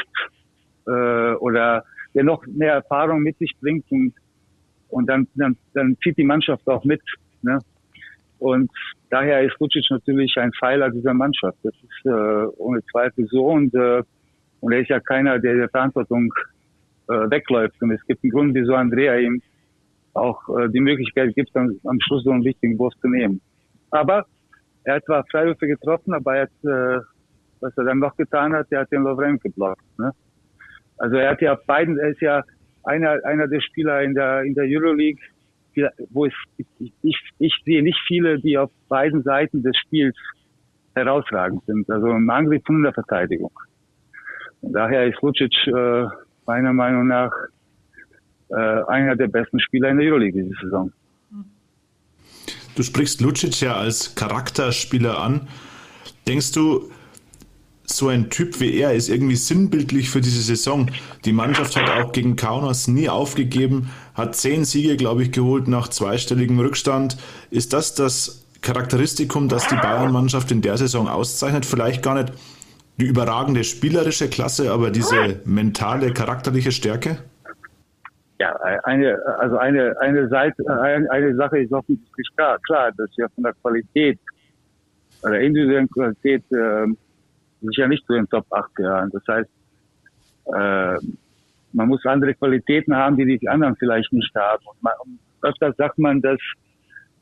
äh, 0.87 1.33
oder 1.35 1.83
der 2.13 2.23
noch 2.23 2.45
mehr 2.47 2.73
Erfahrung 2.73 3.21
mit 3.21 3.37
sich 3.37 3.53
bringt 3.59 3.85
und, 3.91 4.13
und 4.89 5.07
dann, 5.07 5.27
dann, 5.35 5.57
dann 5.73 5.97
zieht 6.03 6.17
die 6.17 6.23
Mannschaft 6.23 6.67
auch 6.67 6.83
mit. 6.83 7.01
Ne? 7.41 7.59
Und 8.39 8.71
daher 9.13 9.43
ist 9.43 9.55
Lucic 9.59 9.85
natürlich 9.91 10.35
ein 10.37 10.51
Pfeiler 10.53 10.89
dieser 10.89 11.13
Mannschaft. 11.13 11.57
Das 11.61 11.73
ist 11.75 12.05
äh, 12.05 12.09
ohne 12.57 12.83
Zweifel 12.91 13.27
so 13.27 13.45
und, 13.45 13.73
äh, 13.75 14.01
und 14.59 14.71
er 14.71 14.79
ist 14.79 14.89
ja 14.89 14.99
keiner, 14.99 15.37
der 15.37 15.55
der 15.55 15.69
Verantwortung 15.69 16.33
äh, 17.07 17.29
wegläuft. 17.29 17.79
Und 17.81 17.91
es 17.91 18.03
gibt 18.07 18.23
einen 18.23 18.31
Grund, 18.31 18.55
wieso 18.55 18.73
Andrea 18.73 19.17
ihm 19.17 19.39
auch 20.15 20.39
äh, 20.57 20.67
die 20.69 20.79
Möglichkeit 20.79 21.35
gibt, 21.35 21.55
am, 21.55 21.79
am 21.83 21.99
Schluss 22.01 22.23
so 22.23 22.31
einen 22.31 22.43
wichtigen 22.43 22.79
Wurf 22.79 22.93
zu 23.01 23.07
nehmen. 23.07 23.39
Aber 23.91 24.25
er 24.83 24.95
hat 24.95 25.05
zwar 25.05 25.23
Freiwürfe 25.29 25.67
getroffen, 25.67 26.13
aber 26.15 26.35
er 26.35 26.41
hat, 26.43 26.63
äh, 26.63 27.05
was 27.61 27.77
er 27.77 27.83
dann 27.83 27.99
noch 27.99 28.17
getan 28.17 28.53
hat, 28.53 28.65
er 28.71 28.81
hat 28.81 28.91
den 28.91 29.03
Lovren 29.03 29.37
geblockt. 29.37 29.99
Ne? 29.99 30.11
Also 30.97 31.17
er 31.17 31.29
hat 31.31 31.41
ja 31.41 31.53
beiden, 31.67 31.99
er 31.99 32.09
ist 32.09 32.21
ja 32.21 32.43
einer, 32.83 33.23
einer 33.25 33.47
der 33.47 33.61
Spieler 33.61 34.01
in 34.01 34.15
der, 34.15 34.41
in 34.41 34.55
der 34.55 34.65
Euroleague, 34.65 35.21
wo 36.09 36.25
es, 36.25 36.33
ich, 36.79 37.17
ich, 37.39 37.53
sehe 37.65 37.83
nicht 37.83 37.99
viele, 38.07 38.39
die 38.39 38.57
auf 38.57 38.71
beiden 38.89 39.23
Seiten 39.23 39.63
des 39.63 39.75
Spiels 39.77 40.15
herausragend 40.95 41.63
sind. 41.65 41.89
Also 41.89 42.09
im 42.09 42.29
Angriff 42.29 42.63
und 42.69 42.77
in 42.77 42.83
der 42.83 42.93
Verteidigung. 42.93 43.51
Und 44.61 44.73
daher 44.73 45.07
ist 45.07 45.21
Lucic 45.21 45.53
äh, 45.67 46.05
meiner 46.45 46.73
Meinung 46.73 47.07
nach 47.07 47.31
äh, 48.49 48.55
einer 48.55 49.15
der 49.15 49.27
besten 49.27 49.59
Spieler 49.59 49.89
in 49.89 49.97
der 49.97 50.07
Euroleague 50.07 50.43
diese 50.43 50.55
Saison. 50.61 50.91
Du 52.75 52.81
sprichst 52.81 53.21
Lucic 53.21 53.61
ja 53.61 53.75
als 53.75 54.15
Charakterspieler 54.15 55.19
an. 55.19 55.47
Denkst 56.27 56.53
du, 56.53 56.89
so 57.85 58.07
ein 58.07 58.29
Typ 58.29 58.59
wie 58.59 58.77
er 58.77 58.93
ist 58.93 59.09
irgendwie 59.09 59.35
sinnbildlich 59.35 60.09
für 60.09 60.21
diese 60.21 60.41
Saison. 60.41 60.89
Die 61.25 61.33
Mannschaft 61.33 61.75
hat 61.75 61.89
auch 61.89 62.11
gegen 62.11 62.35
Kaunas 62.35 62.87
nie 62.87 63.09
aufgegeben, 63.09 63.89
hat 64.13 64.35
zehn 64.35 64.65
Siege, 64.65 64.95
glaube 64.95 65.23
ich, 65.23 65.31
geholt 65.31 65.67
nach 65.67 65.89
zweistelligem 65.89 66.59
Rückstand. 66.59 67.17
Ist 67.51 67.73
das 67.73 67.93
das 67.95 68.45
Charakteristikum, 68.61 69.49
das 69.49 69.67
die 69.67 69.75
Bayern-Mannschaft 69.75 70.51
in 70.51 70.61
der 70.61 70.77
Saison 70.77 71.07
auszeichnet? 71.07 71.65
Vielleicht 71.65 72.01
gar 72.01 72.15
nicht 72.15 72.33
die 72.97 73.05
überragende 73.05 73.63
spielerische 73.63 74.29
Klasse, 74.29 74.71
aber 74.71 74.91
diese 74.91 75.41
mentale, 75.45 76.13
charakterliche 76.13 76.71
Stärke? 76.71 77.17
Ja, 78.39 78.55
eine, 78.83 79.17
also 79.39 79.57
eine, 79.57 79.95
eine 79.99 80.27
Seite, 80.27 80.63
eine, 80.81 81.09
eine 81.11 81.35
Sache 81.35 81.59
ist 81.59 81.71
offensichtlich 81.71 82.27
klar, 82.35 82.57
klar, 82.65 82.91
dass 82.97 83.09
wir 83.17 83.27
von 83.35 83.43
der 83.43 83.53
Qualität, 83.61 84.19
oder 85.23 85.39
individuellen 85.39 85.89
Qualität, 85.89 86.43
äh, 86.51 86.87
sicher 87.63 87.87
nicht 87.87 88.05
zu 88.05 88.13
den 88.13 88.27
Top 88.29 88.45
8 88.51 88.75
gehören. 88.75 89.09
Das 89.11 89.23
heißt, 89.27 89.49
äh, 90.45 90.97
man 91.73 91.87
muss 91.87 92.05
andere 92.05 92.33
Qualitäten 92.35 92.95
haben, 92.95 93.17
die 93.17 93.37
die 93.37 93.49
anderen 93.49 93.75
vielleicht 93.75 94.11
nicht 94.13 94.33
haben. 94.35 94.63
Und 94.65 94.83
man, 94.83 94.93
öfters 95.41 95.75
sagt 95.77 95.97
man, 95.97 96.21
dass, 96.21 96.39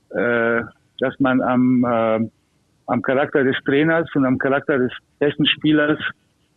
äh, 0.09 0.61
dass 0.99 1.19
man 1.19 1.41
am, 1.41 1.83
äh, 1.83 2.29
am 2.87 3.01
Charakter 3.01 3.43
des 3.43 3.55
Trainers 3.65 4.09
und 4.15 4.25
am 4.25 4.37
Charakter 4.37 4.77
des 4.77 4.91
besten 5.19 5.45
Spielers 5.45 5.99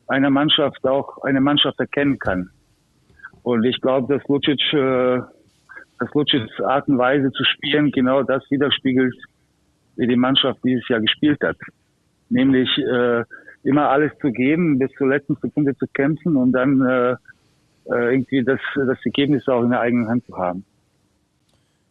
einer 0.08 0.30
Mannschaft 0.30 0.84
auch 0.84 1.22
eine 1.22 1.40
Mannschaft 1.40 1.78
erkennen 1.80 2.18
kann. 2.18 2.50
Und 3.42 3.64
ich 3.64 3.80
glaube, 3.80 4.12
dass 4.12 4.26
Lucic, 4.28 4.60
äh, 4.72 5.20
dass 5.98 6.14
Lucic's 6.14 6.60
Art 6.60 6.88
und 6.88 6.98
Weise 6.98 7.30
zu 7.32 7.44
spielen 7.44 7.90
genau 7.90 8.22
das 8.22 8.42
widerspiegelt, 8.50 9.14
wie 9.96 10.06
die 10.06 10.16
Mannschaft 10.16 10.58
dieses 10.64 10.86
Jahr 10.88 11.00
gespielt 11.00 11.40
hat. 11.42 11.56
Nämlich 12.28 12.68
äh, 12.78 13.22
immer 13.64 13.90
alles 13.90 14.12
zu 14.20 14.30
geben, 14.30 14.78
bis 14.78 14.90
zur 14.92 15.08
letzten 15.08 15.36
Sekunde 15.42 15.76
zu 15.76 15.86
kämpfen 15.88 16.36
und 16.36 16.52
dann 16.52 16.80
äh, 16.82 17.12
äh, 17.86 18.12
irgendwie 18.12 18.44
das, 18.44 18.60
das 18.74 18.98
Ergebnis 19.04 19.46
auch 19.48 19.62
in 19.62 19.70
der 19.70 19.80
eigenen 19.80 20.08
Hand 20.08 20.24
zu 20.26 20.36
haben. 20.36 20.64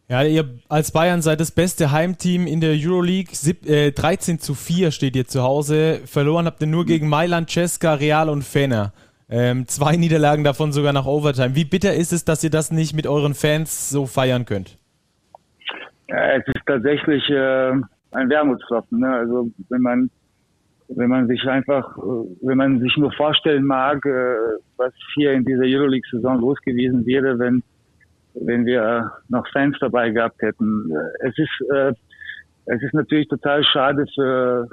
Ja, 0.08 0.22
ihr 0.22 0.44
als 0.68 0.92
Bayern 0.92 1.22
seid 1.22 1.40
das 1.40 1.50
beste 1.50 1.90
Heimteam 1.90 2.46
in 2.46 2.60
der 2.60 2.74
Euroleague. 2.74 3.34
Sieb, 3.34 3.66
äh, 3.66 3.90
13 3.90 4.38
zu 4.38 4.54
4 4.54 4.90
steht 4.90 5.16
ihr 5.16 5.26
zu 5.26 5.42
Hause. 5.42 6.00
Verloren 6.04 6.46
habt 6.46 6.60
ihr 6.60 6.66
nur 6.66 6.84
gegen 6.84 7.08
Mailand, 7.08 7.48
Cesca, 7.48 7.94
Real 7.94 8.28
und 8.28 8.42
Fener. 8.42 8.92
Ähm, 9.30 9.66
zwei 9.66 9.96
Niederlagen 9.96 10.44
davon 10.44 10.72
sogar 10.72 10.92
nach 10.92 11.06
Overtime. 11.06 11.54
Wie 11.54 11.64
bitter 11.64 11.94
ist 11.94 12.12
es, 12.12 12.24
dass 12.24 12.44
ihr 12.44 12.50
das 12.50 12.70
nicht 12.70 12.94
mit 12.94 13.06
euren 13.06 13.34
Fans 13.34 13.88
so 13.88 14.04
feiern 14.04 14.44
könnt? 14.44 14.76
Ja, 16.08 16.32
es 16.32 16.46
ist 16.48 16.66
tatsächlich 16.66 17.28
äh, 17.30 17.70
ein 18.10 18.28
Wermutstropfen. 18.28 19.00
Ne? 19.00 19.08
Also 19.08 19.48
wenn 19.70 19.80
man 19.80 20.10
wenn 20.88 21.08
man 21.08 21.26
sich 21.28 21.42
einfach, 21.44 21.96
wenn 21.96 22.58
man 22.58 22.80
sich 22.80 22.96
nur 22.96 23.12
vorstellen 23.12 23.64
mag, 23.64 24.04
äh, 24.04 24.36
was 24.76 24.92
hier 25.14 25.32
in 25.32 25.44
dieser 25.44 25.64
Euroleague-Saison 25.64 26.40
los 26.40 26.58
gewesen 26.60 27.06
wäre, 27.06 27.38
wenn, 27.38 27.62
wenn 28.34 28.66
wir 28.66 29.10
noch 29.28 29.46
Fans 29.52 29.76
dabei 29.80 30.10
gehabt 30.10 30.40
hätten. 30.42 30.92
Es 31.20 31.36
ist, 31.38 31.70
äh, 31.72 31.92
es 32.66 32.82
ist 32.82 32.94
natürlich 32.94 33.28
total 33.28 33.64
schade 33.64 34.04
für, 34.14 34.68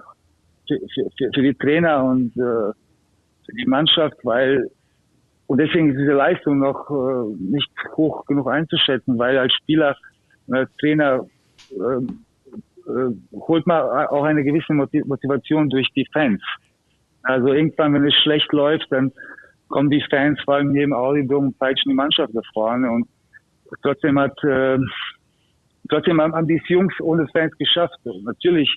für, 0.68 0.80
für, 1.18 1.30
für 1.34 1.42
die 1.42 1.54
Trainer 1.54 2.04
und 2.04 2.36
äh, 2.38 2.74
für 3.46 3.54
die 3.58 3.66
Mannschaft, 3.66 4.18
weil 4.24 4.70
und 5.48 5.58
deswegen 5.58 5.92
ist 5.92 6.00
diese 6.00 6.14
Leistung 6.14 6.60
noch 6.60 6.90
nicht 7.38 7.70
hoch 7.98 8.26
genug 8.26 8.48
einzuschätzen, 8.48 9.18
weil 9.18 9.38
als 9.38 9.52
Spieler 9.52 9.98
als 10.50 10.70
Trainer 10.80 11.26
äh, 12.88 13.38
holt 13.40 13.66
man 13.68 13.82
auch 14.08 14.24
eine 14.24 14.44
gewisse 14.44 14.74
Motivation 14.74 15.70
durch 15.70 15.88
die 15.96 16.08
Fans. 16.12 16.42
Also 17.24 17.54
irgendwann, 17.54 17.94
wenn 17.94 18.06
es 18.06 18.16
schlecht 18.16 18.52
läuft, 18.52 18.88
dann 18.92 19.12
kommen 19.70 19.90
die 19.90 20.04
Fans 20.10 20.40
vor 20.44 20.56
allem 20.56 20.72
neben 20.72 20.94
Audiodom 20.94 21.48
und 21.48 21.60
peitschen 21.60 21.92
die 21.92 21.96
Mannschaft 21.96 22.34
da 22.34 22.42
vorne. 22.54 22.92
Und 22.92 23.08
trotzdem 23.82 24.20
hat, 24.20 24.38
äh, 24.44 24.78
trotzdem 25.90 26.22
haben 26.22 26.48
die 26.48 26.62
Jungs 26.68 26.94
ohne 27.00 27.28
Fans 27.28 27.56
geschafft. 27.58 28.00
Und 28.04 28.24
natürlich 28.26 28.70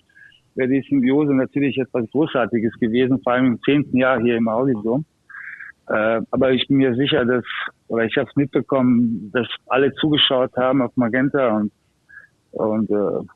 wäre 0.54 0.68
die 0.68 0.84
Symbiose 0.88 1.34
natürlich 1.34 1.78
etwas 1.78 2.08
Großartiges 2.10 2.72
gewesen, 2.78 3.20
vor 3.22 3.32
allem 3.32 3.46
im 3.46 3.62
zehnten 3.62 3.96
Jahr 3.96 4.20
hier 4.20 4.36
im 4.36 4.48
Audiodom. 4.48 5.04
Äh, 5.88 6.20
aber 6.30 6.52
ich 6.52 6.66
bin 6.68 6.78
mir 6.78 6.94
sicher, 6.94 7.24
dass, 7.24 7.44
oder 7.88 8.04
ich 8.04 8.16
habe 8.16 8.28
es 8.30 8.36
mitbekommen, 8.36 9.30
dass 9.32 9.46
alle 9.66 9.92
zugeschaut 9.94 10.56
haben 10.56 10.80
auf 10.80 10.96
Magenta 10.96 11.56
und, 11.56 11.72
und 12.52 12.90
äh, 12.90 13.26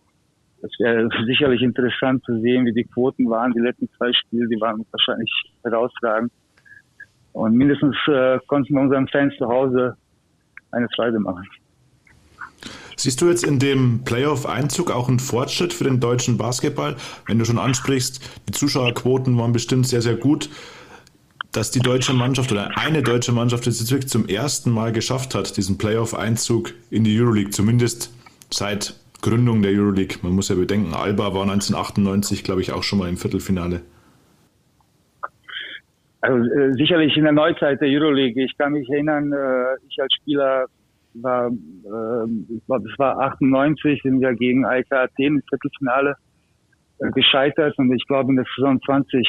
das 0.61 0.71
wäre 0.79 1.09
sicherlich 1.27 1.63
interessant 1.63 2.25
zu 2.25 2.41
sehen, 2.41 2.67
wie 2.67 2.73
die 2.73 2.85
Quoten 2.85 3.29
waren. 3.31 3.53
Die 3.53 3.61
letzten 3.61 3.89
zwei 3.97 4.13
Spiele, 4.13 4.49
die 4.49 4.61
waren 4.61 4.85
wahrscheinlich 4.91 5.31
herausragend. 5.63 6.33
Und 7.33 7.55
mindestens 7.55 7.97
äh, 8.09 8.39
konnten 8.47 8.75
wir 8.75 8.81
unseren 8.81 9.07
Fans 9.09 9.35
zu 9.37 9.47
Hause 9.47 9.97
eine 10.73 10.89
Freude 10.95 11.21
machen. 11.21 11.47
Siehst 12.97 13.21
du 13.21 13.29
jetzt 13.29 13.45
in 13.45 13.61
dem 13.61 14.03
Playoff-Einzug 14.05 14.91
auch 14.91 15.09
einen 15.09 15.21
Fortschritt 15.21 15.73
für 15.73 15.85
den 15.85 16.01
deutschen 16.01 16.37
Basketball? 16.37 16.97
Wenn 17.27 17.39
du 17.39 17.45
schon 17.45 17.59
ansprichst, 17.59 18.21
die 18.49 18.53
Zuschauerquoten 18.53 19.39
waren 19.39 19.53
bestimmt 19.53 19.87
sehr, 19.87 20.03
sehr 20.03 20.17
gut, 20.17 20.51
dass 21.53 21.71
die 21.71 21.79
deutsche 21.79 22.13
Mannschaft 22.13 22.51
oder 22.51 22.77
eine 22.77 23.05
deutsche 23.05 23.31
Mannschaft 23.31 23.67
jetzt 23.67 23.89
wirklich 23.93 24.11
zum 24.11 24.27
ersten 24.27 24.73
Mal 24.73 24.91
geschafft 24.91 25.37
hat, 25.37 25.57
diesen 25.57 25.79
Playoff-Einzug 25.79 26.75
in 26.91 27.05
die 27.05 27.17
Euroleague, 27.21 27.51
zumindest 27.51 28.13
seit 28.51 28.95
Gründung 29.21 29.63
der 29.63 29.73
Euroleague. 29.73 30.19
Man 30.23 30.33
muss 30.33 30.49
ja 30.49 30.55
bedenken, 30.55 30.95
Alba 30.95 31.35
war 31.35 31.43
1998, 31.43 32.45
glaube 32.45 32.61
ich, 32.61 32.73
auch 32.73 32.83
schon 32.83 33.01
mal 33.01 33.09
im 33.09 33.17
Viertelfinale. 33.17 33.83
Also 36.21 36.39
äh, 36.53 36.73
sicherlich 36.75 37.17
in 37.17 37.25
der 37.25 37.33
Neuzeit 37.33 37.81
der 37.81 37.89
Euroleague. 37.89 38.45
Ich 38.45 38.57
kann 38.59 38.73
mich 38.73 38.89
erinnern, 38.89 39.33
äh, 39.33 39.77
ich 39.89 40.01
als 40.01 40.13
Spieler 40.15 40.67
war, 41.15 41.49
äh, 41.49 42.27
das 42.67 42.99
war 42.99 43.19
98, 43.21 44.03
sind 44.03 44.21
wir 44.21 44.35
gegen 44.35 44.65
AEK 44.65 44.93
Athen 44.93 45.37
im 45.37 45.43
Viertelfinale 45.49 46.17
äh, 46.99 47.11
gescheitert 47.11 47.79
und 47.79 47.93
ich 47.93 48.05
glaube 48.07 48.31
in 48.31 48.37
der 48.37 48.47
Saison 48.57 48.81
20, 48.83 49.29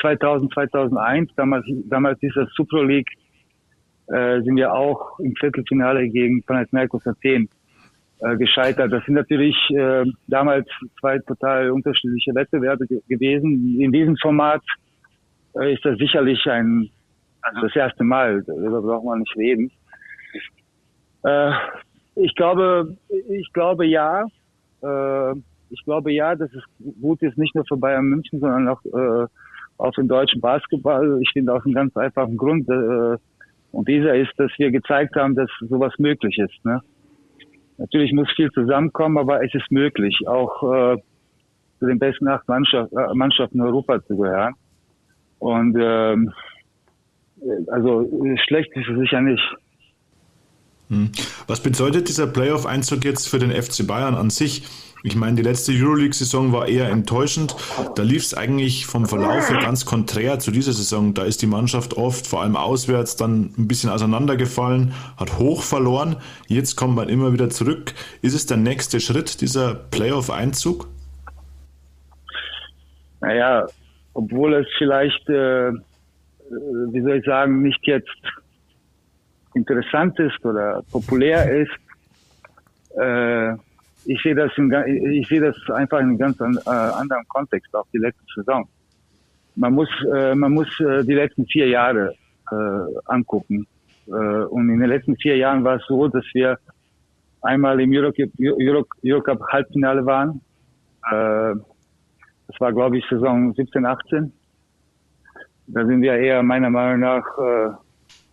2000, 0.00 0.52
2001, 0.52 1.30
damals, 1.36 1.66
damals 1.86 2.18
dieser 2.20 2.46
Super 2.54 2.84
League, 2.84 3.10
äh, 4.06 4.40
sind 4.42 4.56
wir 4.56 4.72
auch 4.72 5.18
im 5.18 5.34
Viertelfinale 5.36 6.08
gegen 6.08 6.42
Panathinaikos 6.44 7.06
Athen 7.06 7.48
äh, 8.22 8.36
gescheitert. 8.36 8.92
Das 8.92 9.04
sind 9.04 9.14
natürlich 9.14 9.56
äh, 9.70 10.04
damals 10.28 10.68
zwei 11.00 11.18
total 11.18 11.70
unterschiedliche 11.70 12.34
Wettbewerbe 12.34 12.86
gewesen. 13.08 13.80
In 13.80 13.92
diesem 13.92 14.16
Format 14.16 14.62
äh, 15.58 15.74
ist 15.74 15.84
das 15.84 15.98
sicherlich 15.98 16.44
ein, 16.46 16.88
also 17.42 17.62
das 17.62 17.74
erste 17.74 18.04
Mal, 18.04 18.42
darüber 18.44 18.80
braucht 18.82 19.04
man 19.04 19.18
nicht 19.20 19.36
reden. 19.36 19.70
Äh, 21.24 21.52
ich 22.16 22.34
glaube, 22.34 22.96
ich 23.08 23.52
glaube 23.52 23.86
ja. 23.86 24.24
Äh, 24.82 25.32
ich 25.70 25.82
glaube 25.84 26.12
ja, 26.12 26.34
dass 26.34 26.50
es 26.52 26.62
gut 27.00 27.22
ist, 27.22 27.38
nicht 27.38 27.54
nur 27.54 27.64
für 27.66 27.76
Bayern 27.76 28.04
München, 28.04 28.40
sondern 28.40 28.68
auch, 28.68 28.84
äh, 28.84 29.26
für 29.94 30.02
den 30.02 30.08
deutschen 30.08 30.40
Basketball. 30.40 31.18
Ich 31.22 31.30
finde 31.32 31.54
aus 31.54 31.64
einem 31.64 31.74
ganz 31.74 31.96
einfachen 31.96 32.36
Grund. 32.36 32.68
Äh, 32.68 33.16
und 33.72 33.88
dieser 33.88 34.14
ist, 34.14 34.32
dass 34.36 34.52
wir 34.58 34.70
gezeigt 34.70 35.16
haben, 35.16 35.34
dass 35.34 35.50
sowas 35.60 35.94
möglich 35.98 36.38
ist. 36.38 36.64
Ne? 36.64 36.80
Natürlich 37.78 38.12
muss 38.12 38.30
viel 38.36 38.50
zusammenkommen, 38.50 39.18
aber 39.18 39.44
es 39.44 39.54
ist 39.54 39.70
möglich, 39.70 40.16
auch 40.26 40.62
äh, 40.62 40.96
zu 41.78 41.86
den 41.86 41.98
besten 41.98 42.28
acht 42.28 42.46
Mannschaft, 42.48 42.92
äh, 42.92 43.14
Mannschaften 43.14 43.58
in 43.58 43.64
Europa 43.64 44.02
zu 44.04 44.16
gehören. 44.16 44.54
Und 45.38 45.76
ähm, 45.80 46.32
also 47.68 48.08
schlecht 48.46 48.70
ist 48.76 48.88
es 48.88 48.98
sicher 48.98 49.20
nicht. 49.20 49.42
Hm. 50.92 51.10
Was 51.46 51.60
bedeutet 51.60 52.08
dieser 52.08 52.26
Playoff-Einzug 52.26 53.04
jetzt 53.06 53.26
für 53.26 53.38
den 53.38 53.50
FC 53.50 53.86
Bayern 53.86 54.14
an 54.14 54.28
sich? 54.28 54.64
Ich 55.02 55.16
meine, 55.16 55.36
die 55.36 55.42
letzte 55.42 55.72
Euroleague-Saison 55.72 56.52
war 56.52 56.68
eher 56.68 56.90
enttäuschend. 56.90 57.56
Da 57.96 58.02
lief 58.02 58.22
es 58.22 58.34
eigentlich 58.34 58.86
vom 58.86 59.06
Verlauf 59.06 59.50
her 59.50 59.58
ganz 59.60 59.86
konträr 59.86 60.38
zu 60.38 60.50
dieser 60.52 60.72
Saison. 60.72 61.14
Da 61.14 61.24
ist 61.24 61.40
die 61.40 61.46
Mannschaft 61.46 61.96
oft, 61.96 62.26
vor 62.26 62.42
allem 62.42 62.56
auswärts, 62.56 63.16
dann 63.16 63.54
ein 63.58 63.66
bisschen 63.66 63.90
auseinandergefallen, 63.90 64.92
hat 65.16 65.38
hoch 65.38 65.62
verloren. 65.62 66.16
Jetzt 66.46 66.76
kommt 66.76 66.94
man 66.94 67.08
immer 67.08 67.32
wieder 67.32 67.48
zurück. 67.48 67.94
Ist 68.20 68.34
es 68.34 68.46
der 68.46 68.58
nächste 68.58 69.00
Schritt, 69.00 69.40
dieser 69.40 69.74
Playoff-Einzug? 69.74 70.86
Naja, 73.22 73.66
obwohl 74.14 74.54
es 74.54 74.66
vielleicht, 74.76 75.28
äh, 75.30 75.72
wie 76.92 77.00
soll 77.00 77.16
ich 77.16 77.24
sagen, 77.24 77.62
nicht 77.62 77.80
jetzt 77.86 78.08
interessant 79.54 80.18
ist 80.18 80.44
oder 80.44 80.82
populär 80.90 81.62
ist, 81.62 81.72
äh, 82.98 83.52
ich 84.04 84.20
sehe 84.22 84.34
das, 84.34 84.50
in, 84.56 84.72
ich 85.12 85.28
sehe 85.28 85.40
das 85.40 85.56
einfach 85.74 86.00
in 86.00 86.08
einem 86.08 86.18
ganz 86.18 86.40
äh, 86.40 86.70
anderen 86.70 87.26
Kontext, 87.28 87.74
auch 87.74 87.86
die 87.92 87.98
letzte 87.98 88.24
Saison. 88.34 88.68
Man 89.54 89.74
muss, 89.74 89.88
äh, 90.14 90.34
man 90.34 90.52
muss 90.52 90.68
äh, 90.80 91.04
die 91.04 91.14
letzten 91.14 91.46
vier 91.46 91.68
Jahre 91.68 92.14
äh, 92.50 92.54
angucken. 93.06 93.66
Äh, 94.08 94.12
und 94.12 94.70
in 94.70 94.80
den 94.80 94.88
letzten 94.88 95.16
vier 95.16 95.36
Jahren 95.36 95.62
war 95.62 95.76
es 95.76 95.86
so, 95.86 96.08
dass 96.08 96.24
wir 96.32 96.58
einmal 97.42 97.80
im 97.80 97.92
Eurocup, 97.92 98.30
Euro, 98.40 98.86
Eurocup 99.04 99.40
Halbfinale 99.52 100.04
waren. 100.04 100.40
Äh, 101.10 101.54
das 102.48 102.60
war, 102.60 102.72
glaube 102.72 102.98
ich, 102.98 103.04
Saison 103.08 103.54
17, 103.54 103.86
18. 103.86 104.32
Da 105.68 105.86
sind 105.86 106.02
wir 106.02 106.14
eher 106.14 106.42
meiner 106.42 106.70
Meinung 106.70 107.00
nach 107.00 107.24
äh, 107.38 107.70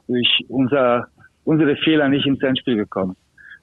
durch 0.10 0.44
unser, 0.50 1.08
unsere 1.46 1.76
Fehler 1.78 2.10
nicht 2.10 2.26
ins 2.26 2.42
Endspiel 2.42 2.76
gekommen. 2.76 3.16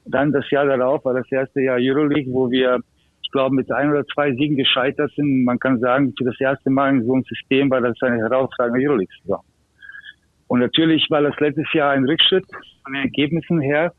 Dann 0.06 0.32
das 0.32 0.48
Jahr 0.50 0.64
darauf 0.64 1.04
war 1.04 1.14
das 1.14 1.30
erste 1.30 1.60
Jahr 1.60 1.78
Euroleague, 1.80 2.32
wo 2.32 2.48
wir, 2.50 2.78
ich 3.22 3.30
glaube, 3.32 3.56
mit 3.56 3.70
ein 3.72 3.90
oder 3.90 4.06
zwei 4.06 4.32
Siegen 4.32 4.56
gescheitert 4.56 5.10
sind. 5.16 5.44
Man 5.44 5.58
kann 5.58 5.80
sagen, 5.80 6.14
für 6.16 6.24
das 6.24 6.40
erste 6.40 6.70
Mal 6.70 6.94
in 6.94 7.04
so 7.04 7.14
einem 7.14 7.24
System 7.24 7.68
war 7.70 7.80
das 7.80 8.00
eine 8.00 8.18
herausragende 8.18 8.80
Euroleague-Saison. 8.80 9.42
Und 10.46 10.60
natürlich 10.60 11.04
war 11.10 11.22
das 11.22 11.38
letztes 11.40 11.66
Jahr 11.72 11.90
ein 11.90 12.06
Rückschritt 12.06 12.46
von 12.84 12.92
den 12.92 13.02
Ergebnissen 13.02 13.60
her. 13.60 13.92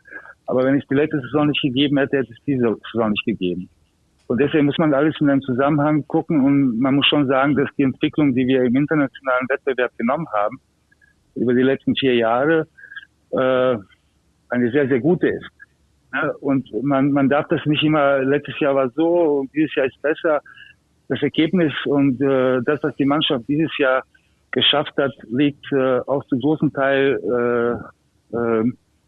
Aber 0.46 0.64
wenn 0.64 0.80
es 0.80 0.88
die 0.88 0.96
letzte 0.96 1.20
Saison 1.20 1.48
nicht 1.48 1.62
gegeben 1.62 1.98
hätte, 1.98 2.20
hätte 2.20 2.32
es 2.32 2.44
diese 2.46 2.78
Saison 2.94 3.10
nicht 3.12 3.26
gegeben. 3.26 3.68
Und 4.28 4.40
deswegen 4.40 4.66
muss 4.66 4.78
man 4.78 4.94
alles 4.94 5.16
in 5.20 5.30
einem 5.30 5.42
Zusammenhang 5.42 6.08
gucken. 6.08 6.46
Und 6.46 6.80
man 6.80 6.96
muss 6.96 7.08
schon 7.08 7.28
sagen, 7.28 7.56
dass 7.56 7.68
die 7.78 7.84
Entwicklung, 7.84 8.34
die 8.34 8.48
wir 8.48 8.64
im 8.64 8.76
internationalen 8.78 9.50
Wettbewerb 9.50 9.92
genommen 9.98 10.28
haben, 10.34 10.58
über 11.38 11.54
die 11.54 11.64
letzten 11.64 11.96
vier 11.96 12.16
Jahre, 12.16 12.68
äh, 13.32 13.78
eine 14.50 14.72
sehr, 14.72 14.88
sehr 14.88 15.00
gute 15.00 15.28
ist. 15.28 15.48
Ja, 16.14 16.32
und 16.40 16.72
man, 16.84 17.12
man 17.12 17.30
darf 17.30 17.48
das 17.50 17.66
nicht 17.66 17.84
immer, 17.84 18.20
letztes 18.20 18.60
Jahr 18.60 18.76
war 18.76 18.90
so 18.92 19.40
und 19.40 19.54
dieses 19.54 19.74
Jahr 19.76 19.88
ist 19.88 20.02
besser. 20.02 20.42
Das 21.10 21.22
Ergebnis 21.22 21.74
und 21.86 22.22
äh, 22.22 22.60
das, 22.66 22.82
was 22.84 22.96
die 22.96 23.06
Mannschaft 23.06 23.46
dieses 23.48 23.76
Jahr 23.78 24.04
geschafft 24.52 24.94
hat, 24.98 25.12
liegt 25.30 25.66
äh, 25.72 26.00
auch 26.08 26.24
zu 26.26 26.38
großen 26.40 26.72
Teil 26.74 27.20
äh, 28.34 28.38
äh, 28.38 28.64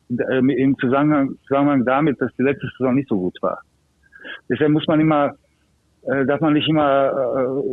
im 0.10 0.78
Zusammenhang, 0.80 1.38
Zusammenhang 1.48 1.86
damit, 1.86 2.20
dass 2.22 2.36
die 2.38 2.44
letzte 2.44 2.68
Saison 2.78 2.96
nicht 2.96 3.10
so 3.10 3.18
gut 3.18 3.38
war. 3.42 3.62
Deshalb 4.50 4.72
muss 4.72 4.88
man 4.88 5.00
immer, 5.00 5.34
äh, 6.04 6.26
darf 6.26 6.42
man 6.42 6.54
nicht 6.54 6.68
immer 6.68 7.12
äh, 7.38 7.64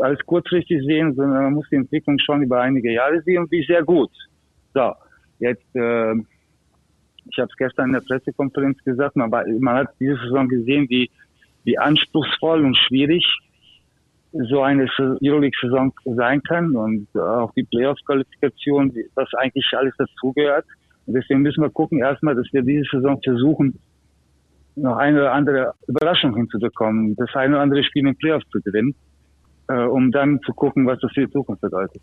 alles 0.00 0.18
kurzfristig 0.26 0.84
sehen, 0.84 1.14
sondern 1.14 1.44
man 1.44 1.52
muss 1.54 1.68
die 1.70 1.76
Entwicklung 1.76 2.18
schon 2.18 2.42
über 2.42 2.60
einige 2.60 2.92
Jahre 2.92 3.20
sehen 3.22 3.42
und 3.42 3.50
wie 3.50 3.64
sehr 3.64 3.82
gut. 3.82 4.10
So, 4.74 4.92
jetzt 5.38 5.74
äh, 5.74 6.14
ich 7.30 7.38
habe 7.38 7.48
es 7.50 7.56
gestern 7.56 7.86
in 7.86 7.92
der 7.92 8.00
Pressekonferenz 8.00 8.82
gesagt, 8.84 9.16
man, 9.16 9.30
man 9.30 9.74
hat 9.74 9.88
diese 10.00 10.16
Saison 10.16 10.48
gesehen, 10.48 10.86
wie, 10.88 11.10
wie 11.64 11.78
anspruchsvoll 11.78 12.64
und 12.64 12.76
schwierig 12.76 13.24
so 14.32 14.60
eine 14.60 14.86
Euroleague-Saison 14.98 15.92
sein 16.04 16.42
kann 16.42 16.76
und 16.76 17.08
auch 17.18 17.52
die 17.54 17.64
Playoff-Qualifikation, 17.64 18.92
was 19.14 19.32
eigentlich 19.34 19.66
alles 19.72 19.94
dazugehört. 19.96 20.66
Und 21.06 21.14
deswegen 21.14 21.40
müssen 21.40 21.62
wir 21.62 21.70
gucken 21.70 21.98
erstmal, 21.98 22.34
dass 22.34 22.46
wir 22.52 22.62
diese 22.62 22.84
Saison 22.92 23.18
versuchen, 23.22 23.78
noch 24.76 24.96
eine 24.96 25.20
oder 25.20 25.32
andere 25.32 25.72
Überraschung 25.86 26.36
hinzubekommen, 26.36 27.16
das 27.16 27.34
eine 27.34 27.54
oder 27.54 27.62
andere 27.62 27.82
Spiel 27.82 28.06
im 28.06 28.16
Playoff 28.16 28.42
zu 28.50 28.60
gewinnen. 28.60 28.94
Äh, 29.68 29.84
um 29.84 30.10
dann 30.12 30.40
zu 30.44 30.52
gucken, 30.52 30.86
was 30.86 30.98
das 31.00 31.12
für 31.12 31.26
die 31.26 31.32
Zukunft 31.32 31.60
bedeutet. 31.60 32.02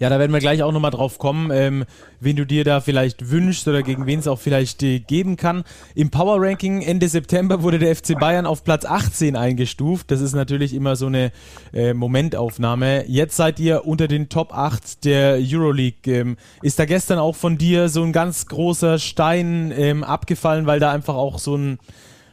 Ja, 0.00 0.08
da 0.08 0.18
werden 0.18 0.32
wir 0.32 0.40
gleich 0.40 0.60
auch 0.64 0.72
nochmal 0.72 0.90
drauf 0.90 1.18
kommen, 1.18 1.52
ähm, 1.52 1.84
wen 2.18 2.34
du 2.34 2.44
dir 2.44 2.64
da 2.64 2.80
vielleicht 2.80 3.30
wünschst 3.30 3.68
oder 3.68 3.84
gegen 3.84 4.06
wen 4.06 4.18
es 4.18 4.26
auch 4.26 4.40
vielleicht 4.40 4.82
äh, 4.82 4.98
geben 4.98 5.36
kann. 5.36 5.62
Im 5.94 6.10
Power 6.10 6.42
Ranking 6.42 6.82
Ende 6.82 7.06
September 7.06 7.62
wurde 7.62 7.78
der 7.78 7.94
FC 7.94 8.18
Bayern 8.18 8.44
auf 8.44 8.64
Platz 8.64 8.84
18 8.84 9.36
eingestuft. 9.36 10.10
Das 10.10 10.20
ist 10.20 10.34
natürlich 10.34 10.74
immer 10.74 10.96
so 10.96 11.06
eine 11.06 11.30
äh, 11.72 11.94
Momentaufnahme. 11.94 13.04
Jetzt 13.06 13.36
seid 13.36 13.60
ihr 13.60 13.86
unter 13.86 14.08
den 14.08 14.28
Top 14.28 14.52
8 14.52 15.04
der 15.04 15.38
Euroleague. 15.40 16.12
Ähm, 16.12 16.38
ist 16.60 16.80
da 16.80 16.86
gestern 16.86 17.20
auch 17.20 17.36
von 17.36 17.56
dir 17.56 17.88
so 17.88 18.02
ein 18.02 18.12
ganz 18.12 18.46
großer 18.46 18.98
Stein 18.98 19.72
ähm, 19.76 20.02
abgefallen, 20.02 20.66
weil 20.66 20.80
da 20.80 20.90
einfach 20.90 21.14
auch 21.14 21.38
so 21.38 21.56
ein 21.56 21.78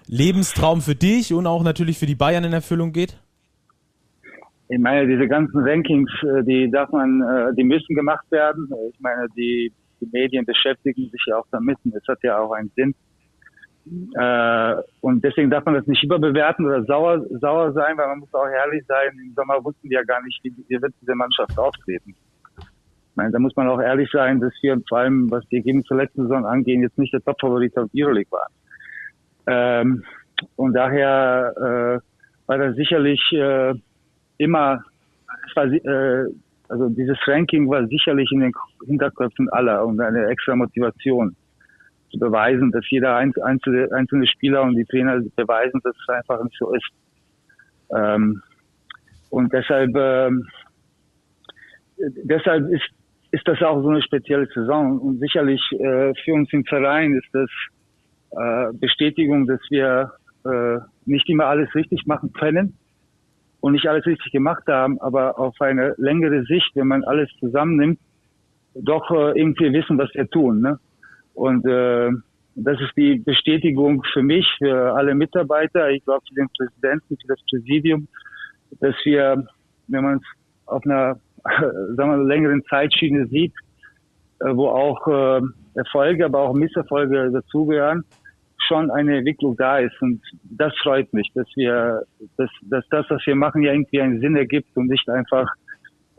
Lebenstraum 0.07 0.81
für 0.81 0.95
dich 0.95 1.31
und 1.31 1.45
auch 1.45 1.61
natürlich 1.61 1.99
für 1.99 2.07
die 2.07 2.15
Bayern 2.15 2.43
in 2.43 2.53
Erfüllung 2.53 2.91
geht? 2.91 3.20
Ich 4.71 4.79
meine, 4.79 5.05
diese 5.05 5.27
ganzen 5.27 5.59
Rankings, 5.67 6.09
äh, 6.23 6.43
die 6.43 6.71
darf 6.71 6.89
man, 6.91 7.21
äh, 7.21 7.53
die 7.55 7.63
müssen 7.65 7.93
gemacht 7.93 8.25
werden. 8.31 8.71
Ich 8.89 8.99
meine, 9.01 9.27
die, 9.35 9.69
die 9.99 10.09
Medien 10.13 10.45
beschäftigen 10.45 11.09
sich 11.09 11.21
ja 11.27 11.39
auch 11.39 11.45
damit 11.51 11.77
und 11.83 11.93
das 11.93 12.03
hat 12.07 12.19
ja 12.23 12.39
auch 12.39 12.53
einen 12.53 12.71
Sinn. 12.77 12.95
Äh, 14.15 14.75
und 15.01 15.25
deswegen 15.25 15.49
darf 15.49 15.65
man 15.65 15.73
das 15.73 15.85
nicht 15.87 16.01
überbewerten 16.05 16.65
oder 16.65 16.85
sauer, 16.85 17.21
sauer 17.41 17.73
sein, 17.73 17.97
weil 17.97 18.07
man 18.07 18.19
muss 18.19 18.33
auch 18.33 18.47
ehrlich 18.47 18.85
sein. 18.87 19.11
Im 19.21 19.33
Sommer 19.33 19.61
wussten 19.61 19.89
wir 19.89 19.99
ja 19.99 20.03
gar 20.05 20.23
nicht, 20.23 20.39
wie, 20.43 20.53
wie 20.69 20.81
wird 20.81 20.93
diese 21.01 21.15
Mannschaft 21.15 21.57
auftreten. 21.59 22.15
Ich 22.57 23.15
meine, 23.15 23.31
da 23.31 23.39
muss 23.39 23.55
man 23.57 23.67
auch 23.67 23.81
ehrlich 23.81 24.09
sein, 24.13 24.39
dass 24.39 24.53
wir 24.61 24.79
vor 24.87 24.99
allem, 24.99 25.29
was 25.29 25.45
die 25.49 25.57
Ergebnisse 25.57 25.89
der 25.89 26.05
letzten 26.05 26.21
Saison 26.21 26.45
angehen, 26.45 26.81
jetzt 26.81 26.97
nicht 26.97 27.11
der 27.11 27.21
Top-Favorit 27.21 27.77
auf 27.77 27.89
Euroleague 27.93 28.31
waren. 28.31 28.53
Ähm, 29.47 30.03
und 30.55 30.73
daher 30.73 31.53
äh, 31.57 32.47
war 32.47 32.57
das 32.57 32.77
sicherlich 32.77 33.21
äh, 33.33 33.73
immer, 34.41 34.83
war, 35.55 35.65
äh, 35.65 36.25
also 36.69 36.89
dieses 36.89 37.17
Ranking 37.27 37.69
war 37.69 37.85
sicherlich 37.87 38.29
in 38.31 38.39
den 38.39 38.53
Hinterköpfen 38.85 39.49
aller 39.49 39.85
und 39.85 39.99
eine 39.99 40.27
extra 40.27 40.55
Motivation 40.55 41.35
zu 42.11 42.19
beweisen, 42.19 42.71
dass 42.71 42.89
jeder 42.89 43.15
einzelne, 43.15 43.87
einzelne 43.93 44.27
Spieler 44.27 44.63
und 44.63 44.75
die 44.75 44.85
Trainer 44.85 45.21
beweisen, 45.35 45.79
dass 45.83 45.95
es 45.95 46.09
einfach 46.09 46.43
nicht 46.43 46.57
so 46.57 46.73
ist. 46.73 46.89
Ähm, 47.95 48.41
und 49.29 49.51
deshalb, 49.53 49.95
ähm, 49.95 50.45
deshalb 52.23 52.69
ist, 52.69 52.89
ist 53.31 53.47
das 53.47 53.61
auch 53.61 53.81
so 53.81 53.89
eine 53.89 54.01
spezielle 54.01 54.47
Saison. 54.47 54.99
Und 54.99 55.19
sicherlich 55.19 55.61
äh, 55.73 56.13
für 56.23 56.33
uns 56.33 56.51
im 56.51 56.65
Verein 56.65 57.13
ist 57.13 57.29
das 57.31 57.49
äh, 58.31 58.73
Bestätigung, 58.77 59.47
dass 59.47 59.61
wir 59.69 60.11
äh, 60.45 60.79
nicht 61.05 61.29
immer 61.29 61.45
alles 61.45 61.73
richtig 61.75 62.05
machen 62.05 62.33
können, 62.33 62.77
und 63.61 63.73
nicht 63.73 63.87
alles 63.87 64.05
richtig 64.05 64.31
gemacht 64.31 64.63
haben, 64.67 64.99
aber 64.99 65.39
auf 65.39 65.59
eine 65.61 65.93
längere 65.97 66.43
Sicht, 66.43 66.71
wenn 66.75 66.87
man 66.87 67.03
alles 67.03 67.29
zusammennimmt, 67.39 67.99
doch 68.75 69.09
äh, 69.11 69.39
irgendwie 69.39 69.71
wissen, 69.71 69.97
was 69.97 70.13
wir 70.13 70.29
tun. 70.29 70.61
Ne? 70.61 70.79
Und 71.33 71.65
äh, 71.65 72.09
das 72.55 72.79
ist 72.81 72.91
die 72.97 73.15
Bestätigung 73.15 74.03
für 74.11 74.23
mich, 74.23 74.45
für 74.57 74.93
alle 74.93 75.15
Mitarbeiter, 75.15 75.89
ich 75.89 76.03
glaube 76.03 76.23
für 76.27 76.35
den 76.35 76.49
Präsidenten, 76.57 77.17
für 77.17 77.27
das 77.27 77.39
Präsidium, 77.49 78.07
dass 78.79 78.95
wir, 79.03 79.47
wenn 79.87 80.03
man 80.03 80.17
es 80.17 80.23
auf 80.65 80.83
einer 80.85 81.19
sagen 81.95 82.11
wir, 82.11 82.17
längeren 82.17 82.63
Zeitschiene 82.69 83.27
sieht, 83.27 83.53
äh, 84.41 84.55
wo 84.55 84.67
auch 84.67 85.07
äh, 85.07 85.41
Erfolge, 85.75 86.25
aber 86.25 86.39
auch 86.39 86.53
Misserfolge 86.53 87.31
dazugehören, 87.31 88.03
schon 88.67 88.91
eine 88.91 89.17
Entwicklung 89.17 89.55
da 89.57 89.79
ist. 89.79 89.99
Und 90.01 90.21
das 90.43 90.73
freut 90.81 91.11
mich, 91.13 91.31
dass 91.33 91.47
wir, 91.55 92.03
dass, 92.37 92.49
dass 92.63 92.85
das, 92.89 93.05
was 93.09 93.25
wir 93.25 93.35
machen, 93.35 93.63
ja 93.63 93.73
irgendwie 93.73 94.01
einen 94.01 94.19
Sinn 94.19 94.35
ergibt 94.35 94.75
und 94.75 94.87
nicht 94.87 95.07
einfach 95.09 95.47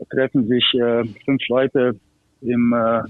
treffen 0.09 0.47
sich 0.47 0.65
äh, 0.73 1.03
fünf 1.25 1.41
Leute 1.47 1.95
im, 2.41 2.73
äh, 2.73 3.01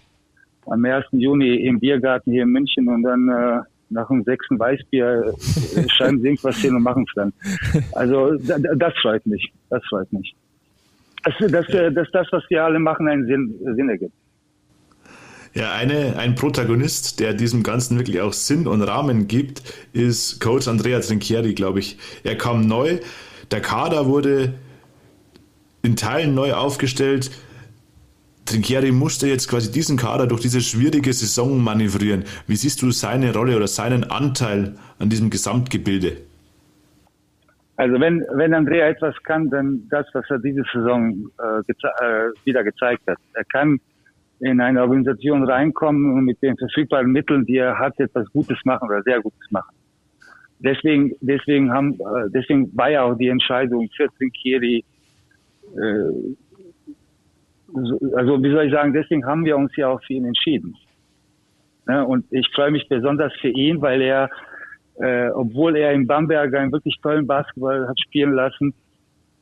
am 0.67 0.85
1. 0.85 1.05
Juni 1.11 1.55
im 1.65 1.79
Biergarten 1.79 2.31
hier 2.31 2.43
in 2.43 2.49
München 2.49 2.87
und 2.87 3.03
dann 3.03 3.29
äh, 3.29 3.61
nach 3.89 4.07
dem 4.07 4.23
sechsten 4.23 4.59
Weißbier 4.59 5.33
äh, 5.33 5.89
schreiben 5.89 6.19
sie 6.19 6.27
irgendwas 6.27 6.57
hier 6.57 6.71
und 6.71 6.83
machen 6.83 7.05
es 7.07 7.13
dann. 7.15 7.33
Also 7.93 8.35
das 8.35 8.93
freut 9.01 9.25
mich. 9.25 9.51
Das 9.69 9.83
freut 9.85 10.11
mich. 10.13 10.35
Dass, 11.23 11.51
dass, 11.51 11.67
dass 11.67 12.11
das, 12.11 12.27
was 12.31 12.43
wir 12.49 12.63
alle 12.63 12.79
machen, 12.79 13.07
einen 13.07 13.25
Sinn, 13.25 13.55
Sinn 13.75 13.89
ergibt. 13.89 14.13
Ja, 15.53 15.71
eine, 15.73 16.17
ein 16.17 16.33
Protagonist, 16.33 17.19
der 17.19 17.33
diesem 17.33 17.61
Ganzen 17.61 17.99
wirklich 17.99 18.21
auch 18.21 18.33
Sinn 18.33 18.65
und 18.65 18.81
Rahmen 18.81 19.27
gibt, 19.27 19.61
ist 19.93 20.41
Coach 20.41 20.67
Andrea 20.67 20.99
Trinchieri, 20.99 21.53
glaube 21.53 21.79
ich. 21.79 21.99
Er 22.23 22.35
kam 22.35 22.65
neu, 22.65 22.99
der 23.51 23.61
Kader 23.61 24.07
wurde 24.07 24.55
in 25.83 25.95
Teilen 25.95 26.33
neu 26.33 26.53
aufgestellt. 26.53 27.29
Trinchieri 28.45 28.91
musste 28.91 29.27
jetzt 29.27 29.47
quasi 29.47 29.71
diesen 29.71 29.95
Kader 29.95 30.25
durch 30.25 30.41
diese 30.41 30.59
schwierige 30.59 31.13
Saison 31.13 31.63
manövrieren. 31.63 32.23
Wie 32.47 32.55
siehst 32.55 32.81
du 32.81 32.89
seine 32.89 33.31
Rolle 33.31 33.55
oder 33.55 33.67
seinen 33.67 34.05
Anteil 34.05 34.75
an 34.97 35.09
diesem 35.09 35.29
Gesamtgebilde? 35.29 36.17
Also 37.75 37.99
wenn, 37.99 38.25
wenn 38.33 38.53
Andrea 38.55 38.87
etwas 38.87 39.15
kann, 39.23 39.49
dann 39.51 39.87
das, 39.89 40.07
was 40.13 40.25
er 40.29 40.39
diese 40.39 40.63
Saison 40.73 41.29
äh, 41.37 41.61
geze 41.67 41.87
äh, 41.99 42.45
wieder 42.45 42.63
gezeigt 42.63 43.03
hat. 43.07 43.17
Er 43.33 43.45
kann 43.45 43.79
in 44.43 44.59
eine 44.59 44.81
Organisation 44.81 45.43
reinkommen 45.43 46.13
und 46.13 46.25
mit 46.25 46.41
den 46.41 46.57
verfügbaren 46.57 47.11
Mitteln, 47.11 47.45
die 47.45 47.57
er 47.57 47.79
hat, 47.79 47.97
etwas 47.99 48.29
Gutes 48.31 48.57
machen 48.65 48.89
oder 48.89 49.01
sehr 49.03 49.21
Gutes 49.21 49.51
machen. 49.51 49.73
Deswegen, 50.59 51.13
deswegen 51.21 51.71
haben, 51.71 51.93
äh, 51.93 52.29
deswegen 52.33 52.75
war 52.75 52.89
ja 52.89 53.03
auch 53.03 53.15
die 53.15 53.27
Entscheidung 53.27 53.89
für 53.95 54.07
Trinkieri, 54.17 54.83
äh, 55.75 56.35
also 58.15 58.43
wie 58.43 58.51
soll 58.51 58.65
ich 58.65 58.73
sagen, 58.73 58.93
deswegen 58.93 59.25
haben 59.25 59.45
wir 59.45 59.57
uns 59.57 59.75
ja 59.75 59.87
auch 59.87 60.01
für 60.03 60.13
ihn 60.13 60.25
entschieden. 60.25 60.75
Ja, 61.87 62.03
und 62.03 62.25
ich 62.31 62.47
freue 62.53 62.71
mich 62.71 62.87
besonders 62.87 63.33
für 63.41 63.49
ihn, 63.49 63.81
weil 63.81 64.01
er, 64.01 64.29
äh, 64.95 65.29
obwohl 65.29 65.75
er 65.75 65.91
in 65.91 66.05
Bamberg 66.05 66.53
einen 66.53 66.71
wirklich 66.71 66.95
tollen 67.01 67.27
Basketball 67.27 67.87
hat 67.87 67.99
spielen 67.99 68.33
lassen, 68.33 68.73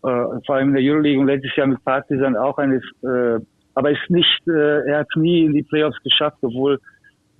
äh, 0.04 0.26
vor 0.46 0.56
allem 0.56 0.70
in 0.70 0.74
der 0.76 0.84
Euroleague 0.84 1.20
und 1.20 1.28
letztes 1.28 1.56
Jahr 1.56 1.68
mit 1.68 1.84
Partizan 1.84 2.36
auch 2.36 2.58
eines 2.58 2.84
äh, 3.04 3.40
aber 3.76 3.92
ist 3.92 4.10
nicht, 4.10 4.48
äh, 4.48 4.88
er 4.88 5.00
hat 5.00 5.08
nie 5.16 5.46
in 5.46 5.54
die 5.54 5.64
Playoffs 5.64 6.02
geschafft, 6.04 6.38
obwohl 6.42 6.80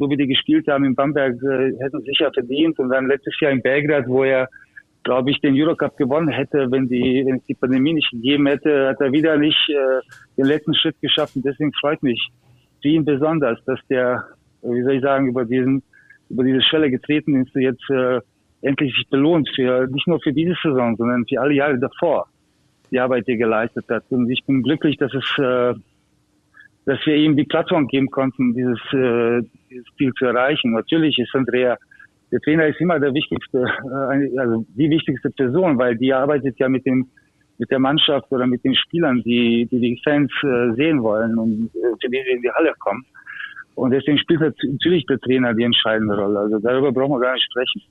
so 0.02 0.10
wie 0.10 0.18
die 0.18 0.28
gespielt 0.28 0.68
haben 0.68 0.86
in 0.86 0.96
Bamberg, 0.96 1.36
äh, 1.44 1.78
hätten 1.80 2.02
sicher 2.02 2.32
verdient. 2.34 2.80
Und 2.80 2.90
dann 2.90 3.08
letztes 3.08 3.40
Jahr 3.40 3.52
in 3.52 3.62
Belgrad, 3.62 4.08
wo 4.08 4.24
er, 4.24 4.48
glaube 5.04 5.30
ich, 5.30 5.40
den 5.42 5.54
Eurocup 5.56 5.96
gewonnen 5.98 6.30
hätte, 6.30 6.72
wenn 6.72 6.88
die, 6.88 7.24
wenn 7.26 7.38
es 7.38 7.46
die 7.46 7.54
Pandemie 7.54 7.94
nicht 7.94 8.10
gegeben 8.10 8.48
hätte, 8.48 8.88
hat 8.88 9.02
er 9.02 9.12
wieder 9.12 9.38
nicht 9.38 9.70
äh, 9.70 10.02
den 10.38 10.46
letzten 10.46 10.74
Schritt 10.74 11.00
geschafft. 11.02 11.36
Und 11.36 11.46
deswegen 11.46 11.72
freut 11.74 12.02
mich 12.02 12.30
für 12.82 12.88
ihn 12.88 13.06
besonders, 13.06 13.64
dass 13.66 13.80
der, 13.90 14.26
wie 14.64 14.82
soll 14.82 14.94
ich 14.94 15.02
sagen, 15.04 15.28
über 15.28 15.46
diesen, 15.46 15.84
über 16.30 16.44
diese 16.44 16.62
Schwelle 16.64 16.90
getreten 16.90 17.44
ist, 17.44 17.54
jetzt 17.56 17.88
äh, 17.90 18.22
endlich 18.62 18.96
sich 18.96 19.08
belohnt 19.10 19.50
für 19.56 19.88
nicht 19.88 20.08
nur 20.08 20.20
für 20.22 20.34
diese 20.34 20.56
Saison, 20.64 20.96
sondern 20.96 21.26
für 21.28 21.40
alle 21.40 21.54
Jahre 21.54 21.78
davor 21.78 22.28
die 22.90 23.00
Arbeit, 23.00 23.28
die 23.28 23.32
er 23.32 23.38
geleistet 23.38 23.86
hat. 23.90 24.04
Und 24.10 24.30
ich 24.30 24.44
bin 24.46 24.64
glücklich, 24.64 24.98
dass 24.98 25.14
es 25.14 25.38
äh, 25.38 25.74
dass 26.92 27.06
wir 27.06 27.16
ihm 27.16 27.38
die 27.38 27.46
Plattform 27.46 27.88
geben 27.88 28.12
konnten, 28.12 28.54
dieses, 28.54 28.80
äh, 28.92 29.42
dieses 29.70 29.86
Ziel 29.98 30.12
zu 30.20 30.26
erreichen. 30.26 30.74
Natürlich 30.74 31.18
ist 31.20 31.34
Andrea, 31.34 31.78
der 32.34 32.40
Trainer 32.42 32.68
ist 32.68 32.82
immer 32.82 33.00
der 33.00 33.14
wichtigste, 33.14 33.60
äh, 33.60 34.38
also 34.38 34.66
die 34.76 34.90
wichtigste 34.90 35.30
Person, 35.30 35.78
weil 35.78 35.96
die 35.96 36.14
arbeitet 36.14 36.60
ja 36.60 36.68
mit 36.68 36.86
dem 36.86 37.08
mit 37.58 37.70
der 37.70 37.80
Mannschaft 37.80 38.30
oder 38.32 38.48
mit 38.48 38.64
den 38.66 38.76
Spielern, 38.76 39.22
die 39.24 39.68
die, 39.72 39.80
die 39.80 40.02
Fans 40.04 40.32
äh, 40.44 40.74
sehen 40.74 41.02
wollen 41.02 41.38
und 41.38 41.70
äh, 41.76 42.08
die 42.08 42.10
sie 42.10 42.36
in 42.36 42.42
die 42.42 42.52
Halle 42.52 42.74
kommen. 42.80 43.06
Und 43.76 43.92
deswegen 43.92 44.18
spielt 44.18 44.42
natürlich 44.42 45.06
der 45.06 45.20
Trainer 45.20 45.54
die 45.54 45.64
entscheidende 45.64 46.18
Rolle. 46.18 46.40
Also 46.40 46.60
darüber 46.60 46.92
brauchen 46.92 47.14
wir 47.14 47.20
gar 47.20 47.34
nicht 47.36 47.46
sprechen. 47.46 47.82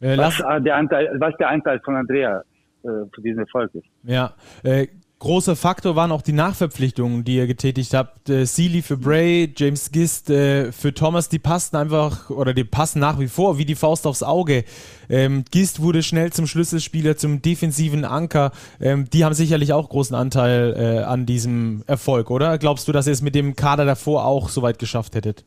Äh, 0.00 0.18
was, 0.18 0.38
der 0.64 0.76
Anteil, 0.76 1.14
was 1.20 1.36
der 1.36 1.50
Anteil 1.50 1.78
von 1.84 1.94
Andrea 1.94 2.42
äh, 2.82 2.88
für 3.14 3.22
diesen 3.22 3.40
Erfolg 3.40 3.72
ist. 3.74 3.86
Ja, 4.02 4.32
äh, 4.64 4.88
großer 5.20 5.54
Faktor 5.54 5.94
waren 5.96 6.10
auch 6.10 6.22
die 6.22 6.32
Nachverpflichtungen, 6.32 7.24
die 7.24 7.36
ihr 7.36 7.46
getätigt 7.46 7.94
habt. 7.94 8.28
Äh, 8.28 8.46
Sealy 8.46 8.82
für 8.82 8.96
Bray, 8.96 9.52
James 9.56 9.92
Gist 9.92 10.30
äh, 10.30 10.72
für 10.72 10.92
Thomas, 10.92 11.28
die 11.28 11.38
passten 11.38 11.76
einfach 11.76 12.30
oder 12.30 12.54
die 12.54 12.64
passen 12.64 12.98
nach 12.98 13.20
wie 13.20 13.28
vor 13.28 13.58
wie 13.58 13.66
die 13.66 13.74
Faust 13.74 14.06
aufs 14.06 14.22
Auge. 14.22 14.64
Ähm, 15.08 15.44
Gist 15.50 15.82
wurde 15.82 16.02
schnell 16.02 16.32
zum 16.32 16.46
Schlüsselspieler, 16.46 17.16
zum 17.16 17.42
defensiven 17.42 18.04
Anker. 18.04 18.50
Ähm, 18.80 19.04
die 19.12 19.24
haben 19.24 19.34
sicherlich 19.34 19.72
auch 19.72 19.90
großen 19.90 20.16
Anteil 20.16 20.74
äh, 20.76 21.04
an 21.04 21.26
diesem 21.26 21.84
Erfolg, 21.86 22.30
oder? 22.30 22.56
Glaubst 22.58 22.88
du, 22.88 22.92
dass 22.92 23.06
ihr 23.06 23.12
es 23.12 23.22
mit 23.22 23.34
dem 23.34 23.54
Kader 23.54 23.84
davor 23.84 24.24
auch 24.24 24.48
so 24.48 24.62
weit 24.62 24.78
geschafft 24.78 25.14
hättet? 25.14 25.44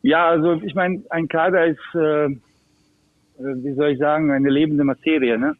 Ja, 0.00 0.28
also 0.28 0.54
ich 0.62 0.74
meine, 0.74 1.02
ein 1.10 1.28
Kader 1.28 1.66
ist, 1.66 1.94
äh, 1.94 2.28
wie 3.38 3.74
soll 3.74 3.90
ich 3.90 3.98
sagen, 3.98 4.30
eine 4.30 4.48
lebende 4.48 4.84
Materie, 4.84 5.38
ne? 5.38 5.54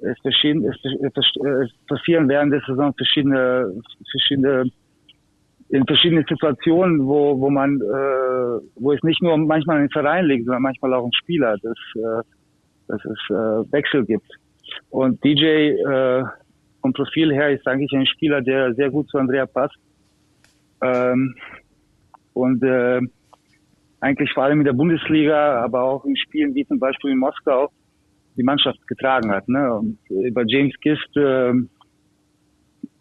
Es, 0.00 0.18
verschieden, 0.20 0.64
es, 0.64 0.76
es 0.84 1.70
passieren 1.88 2.28
während 2.28 2.52
der 2.52 2.62
Saison 2.66 2.92
verschiedene, 2.94 3.72
verschiedene 4.10 4.70
in 5.68 5.84
verschiedenen 5.84 6.24
Situationen, 6.28 7.06
wo, 7.06 7.40
wo 7.40 7.50
man, 7.50 7.80
äh, 7.80 8.60
wo 8.76 8.92
es 8.92 9.02
nicht 9.02 9.20
nur 9.20 9.36
manchmal 9.36 9.80
den 9.80 9.90
Verein 9.90 10.26
liegt, 10.26 10.44
sondern 10.44 10.62
manchmal 10.62 10.94
auch 10.94 11.04
im 11.04 11.12
Spieler, 11.12 11.56
dass, 11.62 11.78
äh, 11.96 12.22
dass 12.88 13.04
es 13.04 13.18
äh, 13.30 13.72
Wechsel 13.72 14.04
gibt. 14.04 14.30
Und 14.90 15.22
DJ 15.24 15.44
äh, 15.44 16.24
vom 16.80 16.92
Profil 16.92 17.32
her 17.32 17.50
ist 17.50 17.66
eigentlich 17.66 17.92
ein 17.92 18.06
Spieler, 18.06 18.42
der 18.42 18.74
sehr 18.74 18.90
gut 18.90 19.08
zu 19.08 19.18
Andrea 19.18 19.46
passt. 19.46 19.76
Ähm, 20.82 21.34
und 22.32 22.62
äh, 22.62 23.00
eigentlich 24.00 24.32
vor 24.32 24.44
allem 24.44 24.60
in 24.60 24.66
der 24.66 24.72
Bundesliga, 24.72 25.64
aber 25.64 25.82
auch 25.82 26.04
in 26.04 26.16
Spielen 26.16 26.54
wie 26.54 26.66
zum 26.66 26.78
Beispiel 26.78 27.10
in 27.10 27.18
Moskau 27.18 27.70
die 28.36 28.42
Mannschaft 28.42 28.86
getragen 28.86 29.30
hat. 29.30 29.48
Ne? 29.48 29.72
Und 29.72 29.98
über 30.10 30.44
James 30.46 30.74
Gist, 30.80 31.16
äh, 31.16 31.52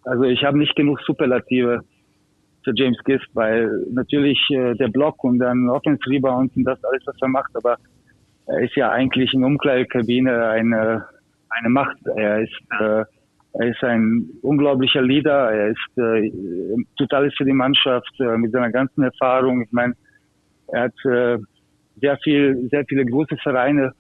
also 0.03 0.23
ich 0.23 0.43
habe 0.43 0.57
nicht 0.57 0.75
genug 0.75 0.99
Superlative 1.01 1.81
für 2.63 2.73
James 2.75 2.97
Gist, 3.03 3.27
weil 3.33 3.69
natürlich 3.91 4.39
äh, 4.49 4.73
der 4.75 4.87
Block 4.87 5.23
und 5.23 5.39
dann 5.39 5.69
Offense 5.69 6.01
Rebound 6.09 6.55
und 6.55 6.63
das 6.63 6.83
alles, 6.83 7.03
was 7.05 7.15
er 7.21 7.27
macht, 7.27 7.55
aber 7.55 7.77
er 8.47 8.59
ist 8.59 8.75
ja 8.75 8.91
eigentlich 8.91 9.33
in 9.33 9.43
Umkleidekabine 9.43 10.47
eine, 10.49 11.05
eine 11.49 11.69
Macht. 11.69 11.97
Er 12.15 12.41
ist, 12.41 12.61
äh, 12.79 13.03
er 13.53 13.67
ist 13.67 13.83
ein 13.83 14.29
unglaublicher 14.41 15.01
Leader. 15.01 15.51
Er 15.51 15.69
ist 15.69 15.97
äh, 15.97 16.31
total 16.97 17.31
für 17.31 17.45
die 17.45 17.53
Mannschaft 17.53 18.11
äh, 18.19 18.37
mit 18.37 18.51
seiner 18.51 18.71
ganzen 18.71 19.03
Erfahrung. 19.03 19.63
Ich 19.63 19.71
meine, 19.71 19.93
er 20.67 20.83
hat 20.83 21.05
äh, 21.05 21.37
sehr 21.99 22.17
viel, 22.17 22.67
sehr 22.69 22.85
viele 22.87 23.05
große 23.05 23.37
Vereine 23.37 23.93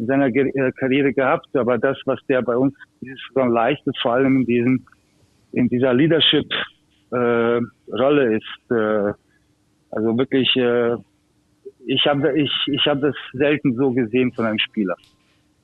in 0.00 0.06
seiner 0.06 0.26
äh, 0.34 0.72
Karriere 0.72 1.12
gehabt, 1.12 1.54
aber 1.54 1.76
das, 1.78 1.98
was 2.06 2.18
der 2.28 2.40
bei 2.42 2.56
uns 2.56 2.74
dieses 3.00 3.20
Saison 3.28 3.52
leistet, 3.52 3.96
vor 4.00 4.14
allem 4.14 4.38
in 4.38 4.46
diesem, 4.46 4.86
in 5.52 5.68
dieser 5.68 5.92
Leadership 5.92 6.50
äh, 7.12 7.60
Rolle 7.92 8.36
ist, 8.36 8.70
äh, 8.70 9.12
also 9.90 10.16
wirklich, 10.16 10.48
äh, 10.56 10.96
ich 11.86 12.06
habe 12.06 12.38
ich, 12.38 12.50
ich 12.66 12.86
hab 12.86 13.00
das 13.00 13.14
selten 13.32 13.74
so 13.74 13.90
gesehen 13.90 14.32
von 14.32 14.46
einem 14.46 14.58
Spieler. 14.58 14.96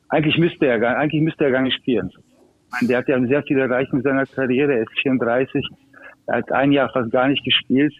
Eigentlich 0.08 0.36
müsste 0.36 0.66
er 0.66 0.78
gar, 0.78 0.96
eigentlich 0.96 1.22
müsste 1.22 1.44
er 1.44 1.50
gar 1.50 1.62
nicht 1.62 1.76
spielen. 1.76 2.10
Meine, 2.72 2.88
der 2.88 2.98
hat 2.98 3.08
ja 3.08 3.20
sehr 3.26 3.42
viel 3.42 3.58
erreicht 3.58 3.92
in 3.92 4.02
seiner 4.02 4.26
Karriere. 4.26 4.74
Er 4.74 4.82
ist 4.82 5.00
34. 5.02 5.64
Er 6.26 6.36
hat 6.38 6.52
ein 6.52 6.72
Jahr 6.72 6.90
fast 6.92 7.10
gar 7.10 7.28
nicht 7.28 7.44
gespielt. 7.44 7.94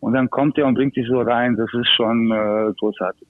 Und 0.00 0.12
dann 0.12 0.30
kommt 0.30 0.58
er 0.58 0.66
und 0.66 0.74
bringt 0.74 0.94
sich 0.94 1.06
so 1.08 1.20
rein. 1.20 1.56
Das 1.56 1.72
ist 1.72 1.88
schon 1.96 2.30
äh, 2.30 2.72
großartig. 2.78 3.26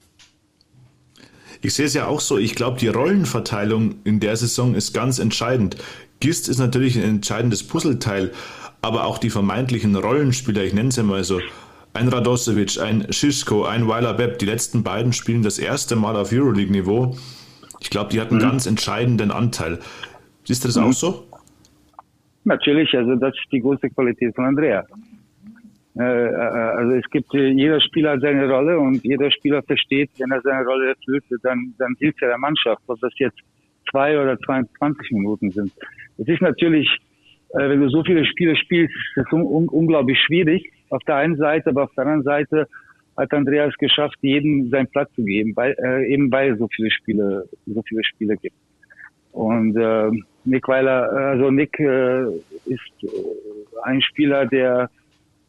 Ich 1.61 1.73
sehe 1.73 1.85
es 1.85 1.93
ja 1.93 2.07
auch 2.07 2.19
so. 2.19 2.37
Ich 2.37 2.55
glaube, 2.55 2.79
die 2.79 2.87
Rollenverteilung 2.87 3.95
in 4.03 4.19
der 4.19 4.35
Saison 4.35 4.75
ist 4.75 4.93
ganz 4.93 5.19
entscheidend. 5.19 5.77
Gist 6.19 6.49
ist 6.49 6.59
natürlich 6.59 6.97
ein 6.97 7.03
entscheidendes 7.03 7.63
Puzzleteil, 7.63 8.31
aber 8.81 9.05
auch 9.05 9.17
die 9.17 9.29
vermeintlichen 9.29 9.95
Rollenspieler, 9.95 10.63
ich 10.63 10.73
nenne 10.73 10.89
es 10.89 11.01
mal 11.01 11.23
so, 11.23 11.39
ein 11.93 12.09
Radosevic, 12.09 12.79
ein 12.79 13.11
Schischko, 13.11 13.65
ein 13.65 13.87
Weiler 13.87 14.17
Webb, 14.17 14.39
die 14.39 14.45
letzten 14.45 14.83
beiden 14.83 15.13
spielen 15.13 15.41
das 15.41 15.57
erste 15.57 15.95
Mal 15.95 16.15
auf 16.15 16.31
Euroleague-Niveau. 16.31 17.17
Ich 17.79 17.89
glaube, 17.89 18.11
die 18.11 18.21
hatten 18.21 18.35
mhm. 18.35 18.41
ganz 18.41 18.65
entscheidenden 18.65 19.31
Anteil. 19.31 19.79
Siehst 20.43 20.63
du 20.63 20.67
das 20.67 20.77
mhm. 20.77 20.83
auch 20.83 20.93
so? 20.93 21.27
Natürlich, 22.43 22.93
also 22.93 23.15
das 23.15 23.33
ist 23.33 23.51
die 23.51 23.59
große 23.59 23.89
Qualität 23.89 24.33
von 24.35 24.45
Andrea. 24.45 24.85
Äh, 25.99 26.03
äh, 26.03 26.35
also 26.35 26.91
es 26.93 27.09
gibt, 27.09 27.33
äh, 27.33 27.47
jeder 27.47 27.81
Spieler 27.81 28.11
hat 28.11 28.21
seine 28.21 28.47
Rolle 28.49 28.77
und 28.77 29.03
jeder 29.03 29.31
Spieler 29.31 29.63
versteht, 29.63 30.11
wenn 30.19 30.31
er 30.31 30.41
seine 30.41 30.65
Rolle 30.65 30.89
erfüllt, 30.89 31.23
dann, 31.41 31.73
dann 31.79 31.95
hilft 31.99 32.21
er 32.21 32.29
der 32.29 32.37
Mannschaft, 32.37 32.81
ob 32.87 32.99
das 32.99 33.13
jetzt 33.17 33.39
zwei 33.89 34.19
oder 34.19 34.37
22 34.39 35.11
Minuten 35.11 35.51
sind. 35.51 35.71
Es 36.17 36.27
ist 36.27 36.41
natürlich, 36.41 36.89
wenn 37.53 37.79
du 37.79 37.89
so 37.89 38.03
viele 38.03 38.25
Spiele 38.25 38.55
spielst, 38.57 38.93
ist 39.15 39.31
un 39.31 39.69
unglaublich 39.69 40.19
schwierig 40.19 40.71
auf 40.89 41.01
der 41.03 41.15
einen 41.15 41.37
Seite, 41.37 41.69
aber 41.69 41.83
auf 41.83 41.93
der 41.95 42.05
anderen 42.05 42.23
Seite 42.23 42.67
hat 43.15 43.33
Andreas 43.33 43.73
geschafft, 43.77 44.17
jedem 44.21 44.69
seinen 44.69 44.87
Platz 44.87 45.11
zu 45.15 45.23
geben, 45.23 45.53
weil, 45.55 45.75
äh, 45.83 46.13
eben 46.13 46.31
weil 46.31 46.51
es 46.51 46.59
so 46.59 46.67
viele 46.75 46.91
Spiele, 46.91 47.49
so 47.65 47.81
viele 47.87 48.03
Spiele 48.03 48.35
gibt. 48.37 48.55
Und 49.31 49.75
äh, 49.77 50.11
Nick 50.45 50.67
Weiler, 50.67 51.11
also 51.11 51.49
Nick 51.49 51.79
äh, 51.79 52.27
ist 52.65 52.81
ein 53.83 54.01
Spieler, 54.01 54.45
der 54.45 54.89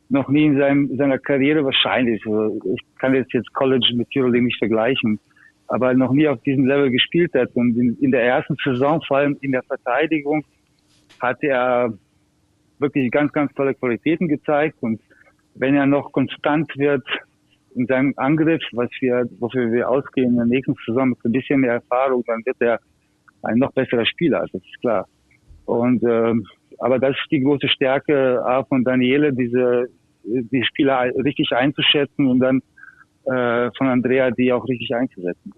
noch 0.08 0.28
nie 0.28 0.46
in 0.46 0.58
seinem, 0.58 0.96
seiner 0.96 1.18
Karriere 1.18 1.64
wahrscheinlich, 1.64 2.24
also 2.26 2.58
ich 2.74 2.82
kann 2.98 3.14
jetzt 3.14 3.32
jetzt 3.32 3.52
College 3.52 3.92
mit 3.94 4.08
Euroleague 4.16 4.46
nicht 4.46 4.58
vergleichen, 4.58 5.20
aber 5.66 5.92
noch 5.94 6.12
nie 6.12 6.26
auf 6.28 6.40
diesem 6.42 6.66
Level 6.66 6.90
gespielt 6.90 7.32
hat. 7.34 7.50
Und 7.54 7.76
in, 7.76 7.96
in 8.00 8.10
der 8.10 8.22
ersten 8.22 8.56
Saison, 8.64 9.02
vor 9.06 9.18
allem 9.18 9.36
in 9.42 9.52
der 9.52 9.62
Verteidigung, 9.62 10.44
hat 11.20 11.42
er 11.42 11.92
wirklich 12.78 13.10
ganz, 13.10 13.32
ganz 13.32 13.52
tolle 13.54 13.74
Qualitäten 13.74 14.28
gezeigt. 14.28 14.76
Und 14.80 15.00
wenn 15.54 15.74
er 15.74 15.86
noch 15.86 16.12
konstant 16.12 16.70
wird 16.76 17.06
in 17.74 17.86
seinem 17.86 18.14
Angriff, 18.16 18.62
was 18.72 18.88
wir, 19.00 19.28
wofür 19.40 19.70
wir 19.70 19.88
ausgehen 19.88 20.30
in 20.30 20.36
der 20.36 20.46
nächsten 20.46 20.74
Saison 20.86 21.10
mit 21.10 21.18
ein 21.24 21.32
bisschen 21.32 21.60
mehr 21.60 21.74
Erfahrung, 21.74 22.24
dann 22.26 22.44
wird 22.46 22.56
er 22.60 22.80
ein 23.42 23.58
noch 23.58 23.72
besserer 23.72 24.06
Spieler, 24.06 24.46
das 24.52 24.62
ist 24.62 24.80
klar. 24.80 25.06
Und 25.66 26.02
ähm, 26.02 26.46
aber 26.78 26.98
das 26.98 27.10
ist 27.10 27.30
die 27.30 27.40
große 27.40 27.68
Stärke 27.68 28.40
A 28.44 28.64
von 28.64 28.84
Daniele, 28.84 29.32
diese 29.32 29.88
die 30.24 30.64
Spieler 30.64 31.10
richtig 31.24 31.50
einzuschätzen 31.52 32.26
und 32.26 32.40
dann 32.40 32.62
äh, 33.24 33.70
von 33.76 33.88
Andrea 33.88 34.30
die 34.30 34.52
auch 34.52 34.66
richtig 34.66 34.94
einzusetzen. 34.94 35.52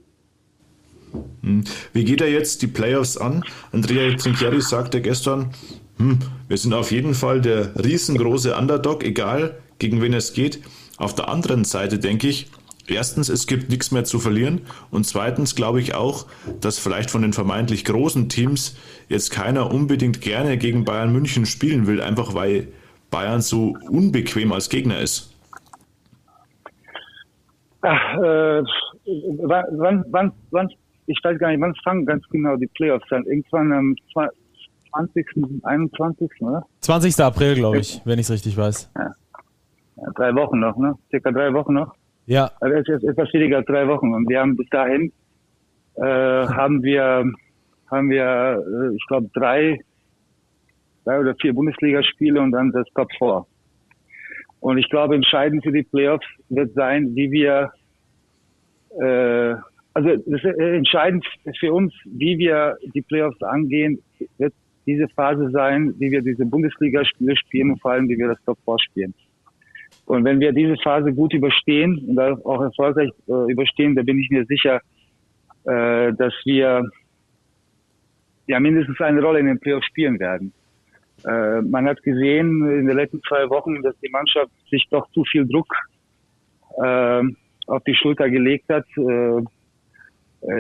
Hm. 1.43 1.65
Wie 1.93 2.05
geht 2.05 2.21
er 2.21 2.31
jetzt 2.31 2.63
die 2.63 2.67
Playoffs 2.67 3.17
an? 3.17 3.45
Andrea 3.73 4.15
Trinchieri 4.15 4.61
sagte 4.61 5.01
gestern, 5.01 5.51
hm, 5.97 6.19
wir 6.49 6.57
sind 6.57 6.73
auf 6.73 6.93
jeden 6.93 7.15
Fall 7.15 7.41
der 7.41 7.75
riesengroße 7.83 8.57
Underdog, 8.57 9.05
egal 9.05 9.59
gegen 9.79 10.01
wen 10.01 10.15
es 10.15 10.33
geht. 10.33 10.61
Auf 10.97 11.15
der 11.15 11.29
anderen 11.29 11.65
Seite 11.65 11.99
denke 11.99 12.29
ich, 12.29 12.51
erstens, 12.87 13.29
es 13.29 13.47
gibt 13.47 13.71
nichts 13.71 13.91
mehr 13.91 14.05
zu 14.05 14.19
verlieren 14.19 14.63
und 14.91 15.07
zweitens 15.07 15.55
glaube 15.55 15.81
ich 15.81 15.95
auch, 15.95 16.27
dass 16.61 16.79
vielleicht 16.79 17.11
von 17.11 17.23
den 17.23 17.33
vermeintlich 17.33 17.85
großen 17.85 18.29
Teams 18.29 18.77
jetzt 19.09 19.31
keiner 19.31 19.73
unbedingt 19.73 20.21
gerne 20.21 20.59
gegen 20.59 20.85
Bayern 20.85 21.13
München 21.13 21.47
spielen 21.47 21.87
will, 21.87 22.01
einfach 22.01 22.35
weil 22.35 22.69
Bayern 23.11 23.41
so 23.41 23.77
unbequem 23.89 24.53
als 24.53 24.69
Gegner 24.69 25.01
ist? 25.01 25.35
Ach, 27.83 28.15
äh, 28.19 28.63
wann, 29.43 30.05
wann, 30.09 30.33
wann, 30.51 30.69
ich 31.07 31.19
weiß 31.23 31.39
gar 31.39 31.51
nicht, 31.51 31.61
wann 31.61 31.75
fangen 31.83 32.05
ganz 32.05 32.27
genau 32.29 32.57
die 32.57 32.67
Playoffs 32.67 33.11
an? 33.11 33.25
Irgendwann 33.25 33.73
am 33.73 33.97
20., 34.93 35.27
21., 35.63 36.31
oder? 36.41 36.67
20. 36.81 37.21
April, 37.21 37.55
glaube 37.55 37.79
ich, 37.79 38.01
wenn 38.05 38.19
ich 38.19 38.27
es 38.27 38.31
richtig 38.31 38.57
weiß. 38.57 38.91
Ja. 38.97 39.15
ja. 39.97 40.11
Drei 40.15 40.35
Wochen 40.35 40.61
noch, 40.61 40.77
ne? 40.77 40.95
Circa 41.11 41.31
drei 41.31 41.53
Wochen 41.55 41.75
noch. 41.75 41.95
Ja. 42.27 42.51
Also 42.61 42.77
es 42.77 42.89
ist 43.03 43.09
etwas 43.09 43.33
weniger 43.33 43.59
als 43.59 43.67
drei 43.67 43.89
Wochen. 43.89 44.13
Und 44.15 44.29
wir 44.29 44.41
haben 44.41 44.57
bis 44.57 44.69
dahin, 44.69 45.13
äh, 45.95 46.03
haben 46.03 46.83
wir, 46.83 47.25
haben 47.91 48.11
wir, 48.11 48.63
äh, 48.67 48.95
ich 48.95 49.07
glaube, 49.09 49.31
drei 49.33 49.81
drei 51.05 51.21
oder 51.21 51.35
vier 51.41 51.53
Bundesligaspiele 51.53 52.41
und 52.41 52.53
dann 52.53 52.73
das 52.73 52.87
Top 52.95 53.09
4. 53.19 53.45
Und 54.61 54.79
ich 54.79 54.89
glaube, 54.91 55.15
entscheidend 55.15 55.65
für 55.65 55.73
die 55.73 55.83
Playoffs 55.83 56.27
wird 56.49 56.73
sein, 56.75 57.15
wie 57.15 57.31
wir, 57.31 57.73
äh, 59.01 59.55
also 59.95 60.17
das 60.27 60.45
äh, 60.45 60.77
entscheidend 60.77 61.25
für 61.59 61.73
uns, 61.73 61.95
wie 62.05 62.39
wir 62.39 62.77
die 62.95 63.03
Playoffs 63.03 63.43
angehen, 63.43 64.03
wird 64.39 64.53
diese 64.87 65.09
Phase 65.09 65.51
sein, 65.51 65.95
wie 65.99 66.11
wir 66.11 66.21
diese 66.21 66.45
Bundesligaspiele 66.45 67.37
spielen 67.37 67.73
und 67.73 67.81
vor 67.81 67.93
allem, 67.93 68.09
wie 68.09 68.19
wir 68.19 68.29
das 68.29 68.43
Top 68.45 68.59
4 68.65 68.77
spielen. 68.91 69.15
Und 70.07 70.25
wenn 70.25 70.41
wir 70.41 70.53
diese 70.53 70.77
Phase 70.83 71.13
gut 71.13 71.33
überstehen 71.33 72.05
und 72.09 72.19
auch 72.19 72.63
erfolgreich 72.63 73.11
äh, 73.29 73.53
überstehen, 73.53 73.95
da 73.95 74.03
bin 74.03 74.19
ich 74.19 74.29
mir 74.31 74.45
sicher, 74.45 74.81
äh, 75.65 76.13
dass 76.15 76.35
wir 76.45 76.91
ja 78.47 78.61
mindestens 78.61 79.01
eine 79.01 79.23
Rolle 79.23 79.39
in 79.41 79.47
den 79.47 79.61
Playoffs 79.61 79.87
spielen 79.87 80.19
werden. 80.19 80.53
Äh, 81.27 81.63
man 81.63 81.87
hat 81.87 82.03
gesehen 82.03 82.65
in 82.71 82.87
den 82.87 82.97
letzten 82.97 83.21
zwei 83.29 83.49
Wochen, 83.51 83.83
dass 83.83 83.99
die 84.01 84.11
Mannschaft 84.11 84.51
sich 84.71 84.87
doch 84.91 85.11
zu 85.13 85.25
viel 85.25 85.47
Druck 85.47 85.73
äh, 86.83 87.23
auf 87.67 87.85
die 87.85 87.95
Schulter 87.95 88.31
gelegt 88.31 88.69
hat. 88.69 88.87
Äh, 88.97 89.43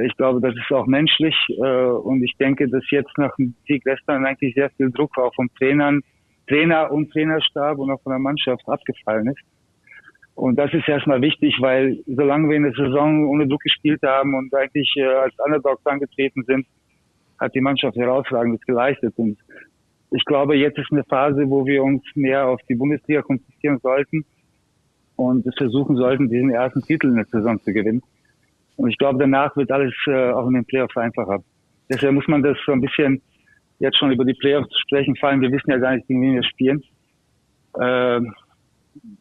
ich 0.06 0.14
glaube, 0.16 0.40
das 0.40 0.54
ist 0.54 0.70
auch 0.72 0.86
menschlich 0.86 1.34
äh, 1.48 1.62
und 1.62 2.22
ich 2.22 2.36
denke, 2.38 2.68
dass 2.68 2.84
jetzt 2.90 3.16
nach 3.16 3.34
dem 3.36 3.54
Sieg 3.66 3.82
gestern 3.84 4.26
eigentlich 4.26 4.54
sehr 4.54 4.70
viel 4.70 4.90
Druck 4.90 5.16
auch 5.18 5.34
vom 5.34 5.48
Trainern, 5.58 6.02
Trainer 6.46 6.90
und 6.92 7.10
Trainerstab 7.10 7.78
und 7.78 7.90
auch 7.90 8.02
von 8.02 8.10
der 8.10 8.18
Mannschaft 8.18 8.68
abgefallen 8.68 9.28
ist. 9.28 9.40
Und 10.34 10.56
das 10.56 10.72
ist 10.72 10.88
erstmal 10.88 11.20
wichtig, 11.20 11.56
weil 11.60 11.98
solange 12.06 12.48
wir 12.48 12.56
in 12.56 12.62
der 12.62 12.72
Saison 12.72 13.26
ohne 13.26 13.46
Druck 13.46 13.62
gespielt 13.62 14.00
haben 14.02 14.34
und 14.34 14.54
eigentlich 14.54 14.92
äh, 14.96 15.04
als 15.04 15.34
Underdogs 15.44 15.84
angetreten 15.86 16.44
sind, 16.44 16.66
hat 17.38 17.54
die 17.54 17.60
Mannschaft 17.60 17.96
herausragendes 17.96 18.60
geleistet. 18.62 19.14
Und 19.16 19.38
ich 20.10 20.24
glaube, 20.24 20.56
jetzt 20.56 20.78
ist 20.78 20.90
eine 20.90 21.04
Phase, 21.04 21.48
wo 21.48 21.64
wir 21.66 21.82
uns 21.82 22.02
mehr 22.14 22.46
auf 22.48 22.60
die 22.68 22.74
Bundesliga 22.74 23.22
konzentrieren 23.22 23.78
sollten 23.78 24.24
und 25.16 25.46
versuchen 25.56 25.96
sollten, 25.96 26.28
diesen 26.28 26.50
ersten 26.50 26.82
Titel 26.82 27.08
in 27.08 27.16
der 27.16 27.26
Saison 27.26 27.60
zu 27.60 27.72
gewinnen. 27.72 28.02
Und 28.76 28.90
ich 28.90 28.98
glaube, 28.98 29.18
danach 29.18 29.56
wird 29.56 29.70
alles 29.70 29.94
äh, 30.06 30.30
auch 30.30 30.48
in 30.48 30.54
den 30.54 30.64
Playoffs 30.64 30.96
einfacher. 30.96 31.42
Deshalb 31.90 32.14
muss 32.14 32.26
man 32.28 32.42
das 32.42 32.56
so 32.64 32.72
ein 32.72 32.80
bisschen 32.80 33.20
jetzt 33.78 33.98
schon 33.98 34.12
über 34.12 34.24
die 34.24 34.34
Playoffs 34.34 34.76
sprechen, 34.78 35.16
vor 35.16 35.28
allem 35.28 35.40
wir 35.40 35.52
wissen 35.52 35.70
ja 35.70 35.78
gar 35.78 35.94
nicht, 35.94 36.06
gegen 36.06 36.22
wen 36.22 36.34
wir 36.34 36.44
spielen. 36.44 36.82
Äh, 37.74 38.20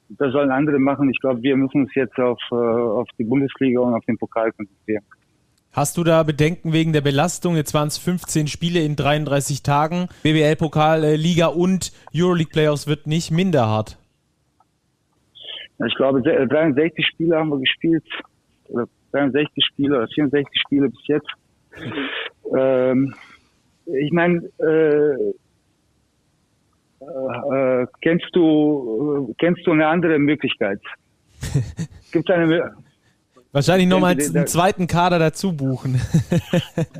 das 0.09 0.31
sollen 0.31 0.51
andere 0.51 0.79
machen. 0.79 1.09
Ich 1.09 1.19
glaube, 1.19 1.41
wir 1.43 1.55
müssen 1.55 1.81
uns 1.81 1.95
jetzt 1.95 2.17
auf, 2.17 2.39
äh, 2.51 2.55
auf 2.55 3.07
die 3.17 3.23
Bundesliga 3.23 3.79
und 3.81 3.93
auf 3.93 4.05
den 4.05 4.17
Pokal 4.17 4.51
konzentrieren. 4.51 5.03
Hast 5.71 5.97
du 5.97 6.03
da 6.03 6.23
Bedenken 6.23 6.73
wegen 6.73 6.93
der 6.93 7.01
Belastung? 7.01 7.55
Jetzt 7.55 7.73
waren 7.75 7.87
es 7.89 7.97
15 7.99 8.47
Spiele 8.47 8.81
in 8.81 8.95
33 8.95 9.61
Tagen. 9.61 10.07
BBL-Pokal, 10.23 11.03
äh, 11.03 11.15
Liga 11.15 11.47
und 11.47 11.91
Euroleague 12.13 12.51
Playoffs 12.51 12.87
wird 12.87 13.05
nicht 13.05 13.29
minder 13.29 13.67
hart. 13.67 13.97
Ich 15.85 15.95
glaube, 15.95 16.21
63 16.21 17.05
Spiele 17.05 17.37
haben 17.37 17.49
wir 17.49 17.59
gespielt. 17.59 18.03
Oder 18.69 18.87
63 19.11 19.63
Spiele 19.63 19.97
oder 19.97 20.07
64 20.07 20.61
Spiele 20.61 20.89
bis 20.89 21.07
jetzt. 21.07 21.29
Ähm, 22.57 23.13
ich 23.85 24.11
meine, 24.11 24.49
äh, 24.59 25.33
äh, 27.01 27.87
kennst 28.01 28.27
du 28.33 29.33
kennst 29.37 29.65
du 29.65 29.71
eine 29.71 29.87
andere 29.87 30.19
Möglichkeit? 30.19 30.81
Gibt 32.11 32.29
es 32.29 32.35
eine 32.35 32.75
Wahrscheinlich 33.51 33.87
nochmal 33.87 34.11
einen 34.11 34.45
zweiten 34.45 34.85
Kader 34.85 35.17
dazu 35.17 35.55
buchen. 35.55 35.99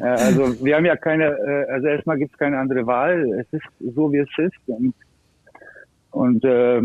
also 0.02 0.66
wir 0.66 0.76
haben 0.76 0.86
ja 0.86 0.96
keine, 0.96 1.26
äh, 1.26 1.72
also 1.72 1.88
erstmal 1.88 2.18
gibt 2.18 2.32
es 2.34 2.40
keine 2.40 2.58
andere 2.58 2.88
Wahl. 2.88 3.24
Es 3.40 3.54
ist 3.54 3.96
so, 3.96 4.12
wie 4.12 4.18
es 4.18 4.30
ist. 4.38 4.58
Und, 4.68 4.96
und 6.12 6.44
äh, 6.44 6.82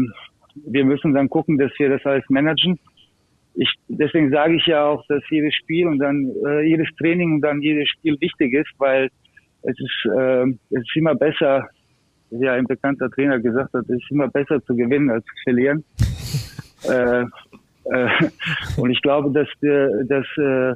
wir 0.67 0.85
müssen 0.85 1.15
dann 1.15 1.31
gucken, 1.31 1.57
dass 1.57 1.71
wir 1.79 1.89
das 1.89 2.05
alles 2.05 2.25
managen. 2.29 2.79
Ich, 3.55 3.73
deswegen 3.89 4.31
sage 4.31 4.57
ich 4.57 4.67
ja 4.67 4.85
auch, 4.85 5.03
dass 5.09 5.23
jedes 5.31 5.55
Spiel 5.55 5.87
und 5.87 5.99
dann 5.99 6.31
äh, 6.47 6.63
jedes 6.63 6.89
Training 6.99 7.35
und 7.35 7.41
dann 7.41 7.63
jedes 7.63 7.89
Spiel 7.89 8.21
wichtig 8.21 8.53
ist, 8.53 8.71
weil 8.79 9.09
es 9.63 9.79
ist, 9.79 10.13
äh, 10.15 10.45
es 10.71 10.83
ist 10.83 10.97
immer 10.97 11.15
besser, 11.15 11.67
wie 12.31 12.49
ein 12.49 12.67
bekannter 12.67 13.11
Trainer 13.11 13.39
gesagt 13.41 13.73
hat, 13.73 13.85
es 13.85 13.97
ist 13.97 14.11
immer 14.11 14.29
besser 14.29 14.63
zu 14.65 14.77
gewinnen 14.77 15.11
als 15.11 15.25
zu 15.25 15.33
verlieren. 15.45 15.85
äh, 16.89 17.23
äh, 17.23 17.27
und 18.77 18.91
ich 18.91 19.01
glaube, 19.03 19.31
dass, 19.33 19.49
wir, 19.61 20.05
dass, 20.05 20.27
äh, 20.39 20.75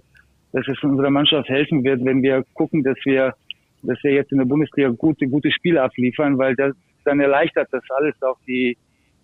dass 0.53 0.69
es 0.69 0.83
unserer 0.83 1.11
Mannschaft 1.11 1.49
helfen 1.49 1.85
wird, 1.85 2.05
wenn 2.05 2.23
wir 2.23 2.45
gucken, 2.55 2.83
dass 2.83 2.99
wir, 3.05 3.35
dass 3.83 4.03
wir 4.03 4.13
jetzt 4.13 4.33
in 4.33 4.39
der 4.39 4.45
Bundesliga 4.45 4.91
gute, 4.91 5.27
gute 5.27 5.51
Spiele 5.51 5.83
abliefern, 5.83 6.39
weil 6.39 6.55
das 6.55 6.75
dann 7.05 7.21
erleichtert 7.21 7.69
das 7.73 7.83
alles 7.97 8.15
auch 8.23 8.39
die 8.47 8.77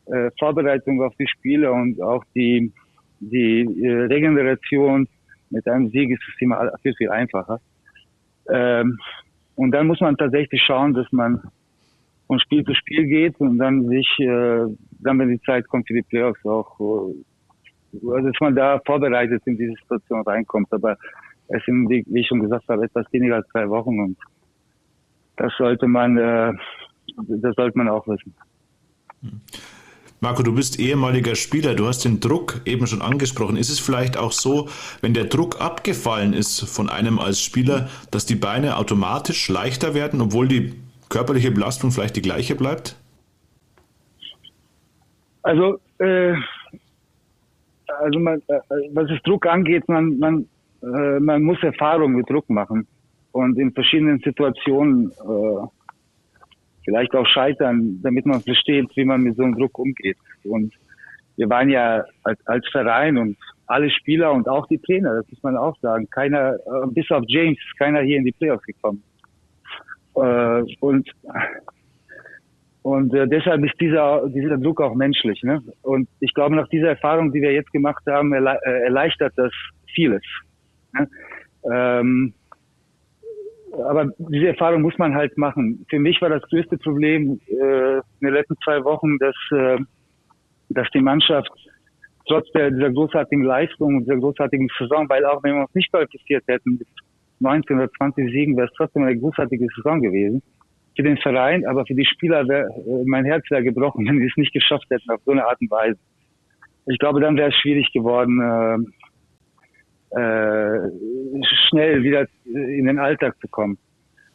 äh, 0.06 0.30
Vorbereitung 0.38 1.02
auf 1.02 1.14
die 1.16 1.28
Spiele 1.28 1.70
und 1.70 2.00
auch 2.00 2.24
die, 2.34 2.72
die 3.20 3.60
äh, 3.82 4.04
Regeneration. 4.04 5.06
Mit 5.50 5.68
einem 5.68 5.90
Sieg 5.90 6.10
ist 6.10 6.22
es 6.26 6.40
immer 6.40 6.72
viel, 6.82 6.94
viel 6.94 7.10
einfacher. 7.10 7.60
Ähm, 8.50 8.98
und 9.56 9.70
dann 9.72 9.86
muss 9.86 10.00
man 10.00 10.16
tatsächlich 10.16 10.62
schauen, 10.62 10.94
dass 10.94 11.10
man 11.12 11.42
von 12.26 12.40
Spiel 12.40 12.64
zu 12.64 12.74
Spiel 12.74 13.06
geht 13.06 13.38
und 13.38 13.58
dann 13.58 13.86
sich, 13.88 14.08
äh, 14.18 14.64
dann 15.00 15.18
wenn 15.18 15.28
die 15.28 15.40
Zeit 15.42 15.68
kommt 15.68 15.86
für 15.86 15.94
die 15.94 16.02
Playoffs 16.02 16.44
auch 16.44 16.80
äh, 16.80 17.14
dass 18.02 18.40
man 18.40 18.54
da 18.54 18.80
vorbereitet 18.84 19.42
in 19.46 19.56
diese 19.56 19.74
Situation 19.74 20.22
reinkommt. 20.22 20.72
Aber 20.72 20.96
es 21.48 21.64
sind, 21.64 21.88
wie, 21.88 22.04
wie 22.08 22.20
ich 22.20 22.28
schon 22.28 22.40
gesagt 22.40 22.68
habe, 22.68 22.84
etwas 22.84 23.06
weniger 23.12 23.36
als 23.36 23.48
zwei 23.48 23.68
Wochen 23.68 24.00
und 24.00 24.16
das 25.36 25.52
sollte 25.58 25.86
man, 25.86 26.16
äh, 26.16 26.52
das 27.16 27.54
sollte 27.56 27.76
man 27.76 27.88
auch 27.88 28.06
wissen. 28.06 28.34
Marco, 30.20 30.42
du 30.42 30.54
bist 30.54 30.78
ehemaliger 30.78 31.34
Spieler, 31.34 31.74
du 31.74 31.86
hast 31.86 32.04
den 32.04 32.20
Druck 32.20 32.60
eben 32.64 32.86
schon 32.86 33.02
angesprochen. 33.02 33.56
Ist 33.56 33.68
es 33.68 33.78
vielleicht 33.78 34.16
auch 34.16 34.32
so, 34.32 34.68
wenn 35.02 35.12
der 35.12 35.24
Druck 35.24 35.60
abgefallen 35.60 36.32
ist 36.32 36.60
von 36.60 36.88
einem 36.88 37.18
als 37.18 37.42
Spieler, 37.42 37.90
dass 38.10 38.24
die 38.24 38.36
Beine 38.36 38.76
automatisch 38.78 39.48
leichter 39.48 39.92
werden, 39.92 40.20
obwohl 40.22 40.48
die 40.48 40.74
körperliche 41.10 41.50
Belastung 41.50 41.90
vielleicht 41.90 42.16
die 42.16 42.22
gleiche 42.22 42.54
bleibt? 42.54 42.96
Also 45.42 45.78
äh, 45.98 46.34
also 47.86 48.18
man, 48.18 48.42
äh, 48.48 48.60
was 48.92 49.08
das 49.08 49.22
Druck 49.22 49.46
angeht, 49.46 49.88
man, 49.88 50.18
man, 50.18 50.46
äh, 50.82 51.20
man 51.20 51.42
muss 51.42 51.62
Erfahrung 51.62 52.12
mit 52.12 52.28
Druck 52.28 52.48
machen 52.50 52.86
und 53.32 53.58
in 53.58 53.72
verschiedenen 53.72 54.18
Situationen 54.20 55.10
äh, 55.10 55.66
vielleicht 56.84 57.14
auch 57.14 57.26
scheitern, 57.26 58.00
damit 58.02 58.26
man 58.26 58.40
versteht, 58.40 58.88
wie 58.94 59.04
man 59.04 59.22
mit 59.22 59.36
so 59.36 59.42
einem 59.42 59.56
Druck 59.56 59.78
umgeht. 59.78 60.18
Und 60.44 60.72
wir 61.36 61.48
waren 61.48 61.68
ja 61.70 62.04
als, 62.22 62.46
als 62.46 62.68
Verein 62.68 63.18
und 63.18 63.36
alle 63.66 63.90
Spieler 63.90 64.32
und 64.32 64.48
auch 64.48 64.66
die 64.66 64.78
Trainer, 64.78 65.16
das 65.16 65.30
muss 65.30 65.42
man 65.42 65.56
auch 65.56 65.76
sagen, 65.80 66.08
keiner, 66.10 66.54
äh, 66.54 66.86
bis 66.88 67.10
auf 67.10 67.24
James, 67.28 67.58
keiner 67.78 68.02
hier 68.02 68.18
in 68.18 68.24
die 68.24 68.32
Playoffs 68.32 68.64
gekommen. 68.64 69.02
Äh, 70.16 70.62
und 70.80 71.10
und 72.84 73.14
äh, 73.14 73.26
deshalb 73.26 73.64
ist 73.64 73.80
dieser, 73.80 74.28
dieser 74.28 74.58
Druck 74.58 74.82
auch 74.82 74.94
menschlich. 74.94 75.42
Ne? 75.42 75.62
Und 75.80 76.06
ich 76.20 76.34
glaube, 76.34 76.54
nach 76.54 76.68
dieser 76.68 76.88
Erfahrung, 76.88 77.32
die 77.32 77.40
wir 77.40 77.50
jetzt 77.50 77.72
gemacht 77.72 78.02
haben, 78.06 78.34
erle 78.34 78.60
äh, 78.62 78.82
erleichtert 78.82 79.32
das 79.36 79.50
vieles. 79.94 80.20
Ne? 80.92 81.08
Ähm, 81.72 82.34
aber 83.72 84.10
diese 84.18 84.48
Erfahrung 84.48 84.82
muss 84.82 84.98
man 84.98 85.14
halt 85.14 85.38
machen. 85.38 85.86
Für 85.88 85.98
mich 85.98 86.20
war 86.20 86.28
das 86.28 86.42
größte 86.42 86.76
Problem 86.76 87.40
äh, 87.46 87.94
in 87.94 88.02
den 88.20 88.34
letzten 88.34 88.56
zwei 88.62 88.84
Wochen, 88.84 89.16
dass, 89.16 89.34
äh, 89.52 89.78
dass 90.68 90.86
die 90.90 91.00
Mannschaft 91.00 91.50
trotz 92.28 92.52
der, 92.52 92.70
dieser 92.70 92.90
großartigen 92.90 93.44
Leistung 93.44 93.96
und 93.96 94.04
dieser 94.04 94.18
großartigen 94.18 94.68
Saison, 94.78 95.08
weil 95.08 95.24
auch 95.24 95.42
wenn 95.42 95.54
wir 95.54 95.62
uns 95.62 95.74
nicht 95.74 95.90
qualifiziert 95.90 96.44
hätten 96.48 96.76
mit 96.76 96.88
19 97.40 97.78
oder 97.78 97.90
20 97.92 98.30
Siegen, 98.30 98.58
wäre 98.58 98.68
es 98.68 98.74
trotzdem 98.76 99.04
eine 99.04 99.18
großartige 99.18 99.68
Saison 99.74 100.02
gewesen 100.02 100.42
für 100.96 101.02
den 101.02 101.18
Verein, 101.18 101.66
aber 101.66 101.84
für 101.86 101.94
die 101.94 102.06
Spieler 102.06 102.46
wäre 102.48 102.68
äh, 102.68 103.04
mein 103.06 103.24
Herz 103.24 103.44
wäre 103.50 103.62
gebrochen, 103.62 104.06
wenn 104.08 104.18
sie 104.18 104.26
es 104.26 104.36
nicht 104.36 104.52
geschafft 104.52 104.86
hätten 104.90 105.10
auf 105.10 105.20
so 105.24 105.32
eine 105.32 105.46
Art 105.46 105.60
und 105.60 105.70
Weise. 105.70 105.98
Ich 106.86 106.98
glaube, 106.98 107.20
dann 107.20 107.36
wäre 107.36 107.48
es 107.48 107.56
schwierig 107.56 107.90
geworden, 107.92 108.40
äh, 108.40 110.20
äh, 110.20 110.90
schnell 111.68 112.02
wieder 112.02 112.26
in 112.44 112.86
den 112.86 112.98
Alltag 112.98 113.36
zu 113.40 113.48
kommen. 113.48 113.78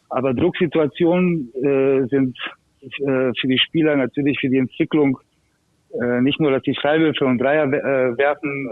Aber 0.08 0.34
Drucksituationen 0.34 1.52
äh, 1.54 2.06
sind 2.08 2.36
äh, 2.80 3.30
für 3.38 3.46
die 3.46 3.58
Spieler 3.58 3.96
natürlich 3.96 4.38
für 4.40 4.48
die 4.48 4.58
Entwicklung 4.58 5.18
äh, 5.92 6.20
nicht 6.20 6.40
nur, 6.40 6.50
dass 6.50 6.62
die 6.62 6.74
Freiwürfe 6.74 7.24
und 7.24 7.38
Dreier 7.38 7.66
äh, 7.66 8.18
werfen 8.18 8.70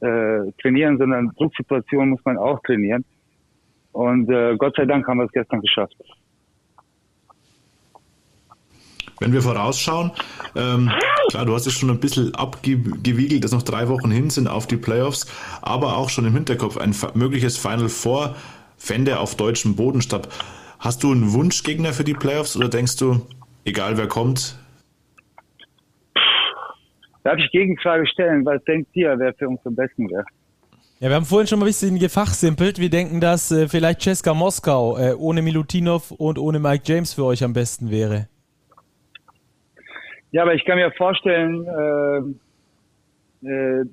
äh, 0.00 0.06
äh, 0.06 0.52
trainieren, 0.60 0.98
sondern 0.98 1.30
Drucksituationen 1.36 2.10
muss 2.10 2.24
man 2.24 2.36
auch 2.36 2.60
trainieren. 2.62 3.04
Und 3.92 4.30
äh, 4.30 4.56
Gott 4.56 4.74
sei 4.76 4.84
Dank 4.84 5.06
haben 5.06 5.18
wir 5.18 5.26
es 5.26 5.32
gestern 5.32 5.60
geschafft. 5.60 5.96
Wenn 9.22 9.32
wir 9.32 9.40
vorausschauen, 9.40 10.10
ähm, 10.56 10.90
klar, 11.30 11.46
du 11.46 11.54
hast 11.54 11.68
es 11.68 11.74
schon 11.74 11.90
ein 11.90 12.00
bisschen 12.00 12.34
abgewiegelt, 12.34 13.44
dass 13.44 13.52
noch 13.52 13.62
drei 13.62 13.88
Wochen 13.88 14.10
hin 14.10 14.30
sind 14.30 14.48
auf 14.48 14.66
die 14.66 14.76
Playoffs, 14.76 15.26
aber 15.62 15.96
auch 15.96 16.10
schon 16.10 16.26
im 16.26 16.34
Hinterkopf 16.34 16.76
ein 16.76 16.92
mögliches 17.14 17.56
Final 17.56 17.88
Four 17.88 18.34
fände 18.76 19.20
auf 19.20 19.36
deutschem 19.36 19.76
Boden 19.76 20.02
statt. 20.02 20.28
Hast 20.80 21.04
du 21.04 21.12
einen 21.12 21.32
Wunschgegner 21.32 21.92
für 21.92 22.02
die 22.02 22.14
Playoffs 22.14 22.56
oder 22.56 22.68
denkst 22.68 22.96
du, 22.96 23.24
egal 23.64 23.96
wer 23.96 24.08
kommt? 24.08 24.56
Darf 27.22 27.38
ich 27.38 27.48
Gegenfrage 27.52 28.04
stellen? 28.08 28.44
Was 28.44 28.60
denkt 28.64 28.90
ihr, 28.94 29.14
wer 29.20 29.32
für 29.34 29.48
uns 29.48 29.60
am 29.64 29.76
besten 29.76 30.10
wäre? 30.10 30.24
Ja, 30.98 31.10
wir 31.10 31.14
haben 31.14 31.26
vorhin 31.26 31.46
schon 31.46 31.60
mal 31.60 31.66
ein 31.66 31.68
bisschen 31.68 31.96
gefachsimpelt. 32.00 32.80
Wir 32.80 32.90
denken, 32.90 33.20
dass 33.20 33.52
äh, 33.52 33.68
vielleicht 33.68 34.02
Cesca 34.02 34.34
Moskau 34.34 34.98
äh, 34.98 35.14
ohne 35.14 35.42
Milutinov 35.42 36.10
und 36.10 36.40
ohne 36.40 36.58
Mike 36.58 36.82
James 36.86 37.14
für 37.14 37.24
euch 37.24 37.44
am 37.44 37.52
besten 37.52 37.88
wäre. 37.88 38.26
Ja, 40.32 40.42
aber 40.42 40.54
ich 40.54 40.64
kann 40.64 40.78
mir 40.78 40.90
vorstellen, 40.92 41.66
äh, 41.66 43.46
äh, 43.46 43.84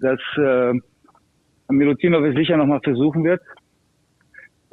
dass 0.00 0.20
äh, 0.36 0.72
Milutinov 1.68 2.24
es 2.24 2.34
sicher 2.34 2.56
nochmal 2.56 2.80
versuchen 2.80 3.22
wird. 3.22 3.40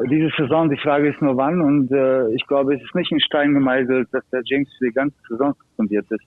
Diese 0.10 0.32
Saison, 0.36 0.70
die 0.72 0.78
Frage 0.78 1.10
ist 1.10 1.22
nur 1.22 1.38
wann 1.38 1.62
und 1.62 1.92
äh, 1.92 2.30
ich 2.34 2.48
glaube, 2.48 2.76
es 2.76 2.82
ist 2.82 2.96
nicht 2.96 3.12
in 3.12 3.20
Stein 3.20 3.54
gemeißelt, 3.54 4.10
dass 4.12 4.28
der 4.32 4.42
James 4.44 4.68
für 4.80 4.86
die 4.86 4.94
ganze 4.94 5.16
Saison 5.30 5.54
suspendiert 5.54 6.10
ist. 6.10 6.26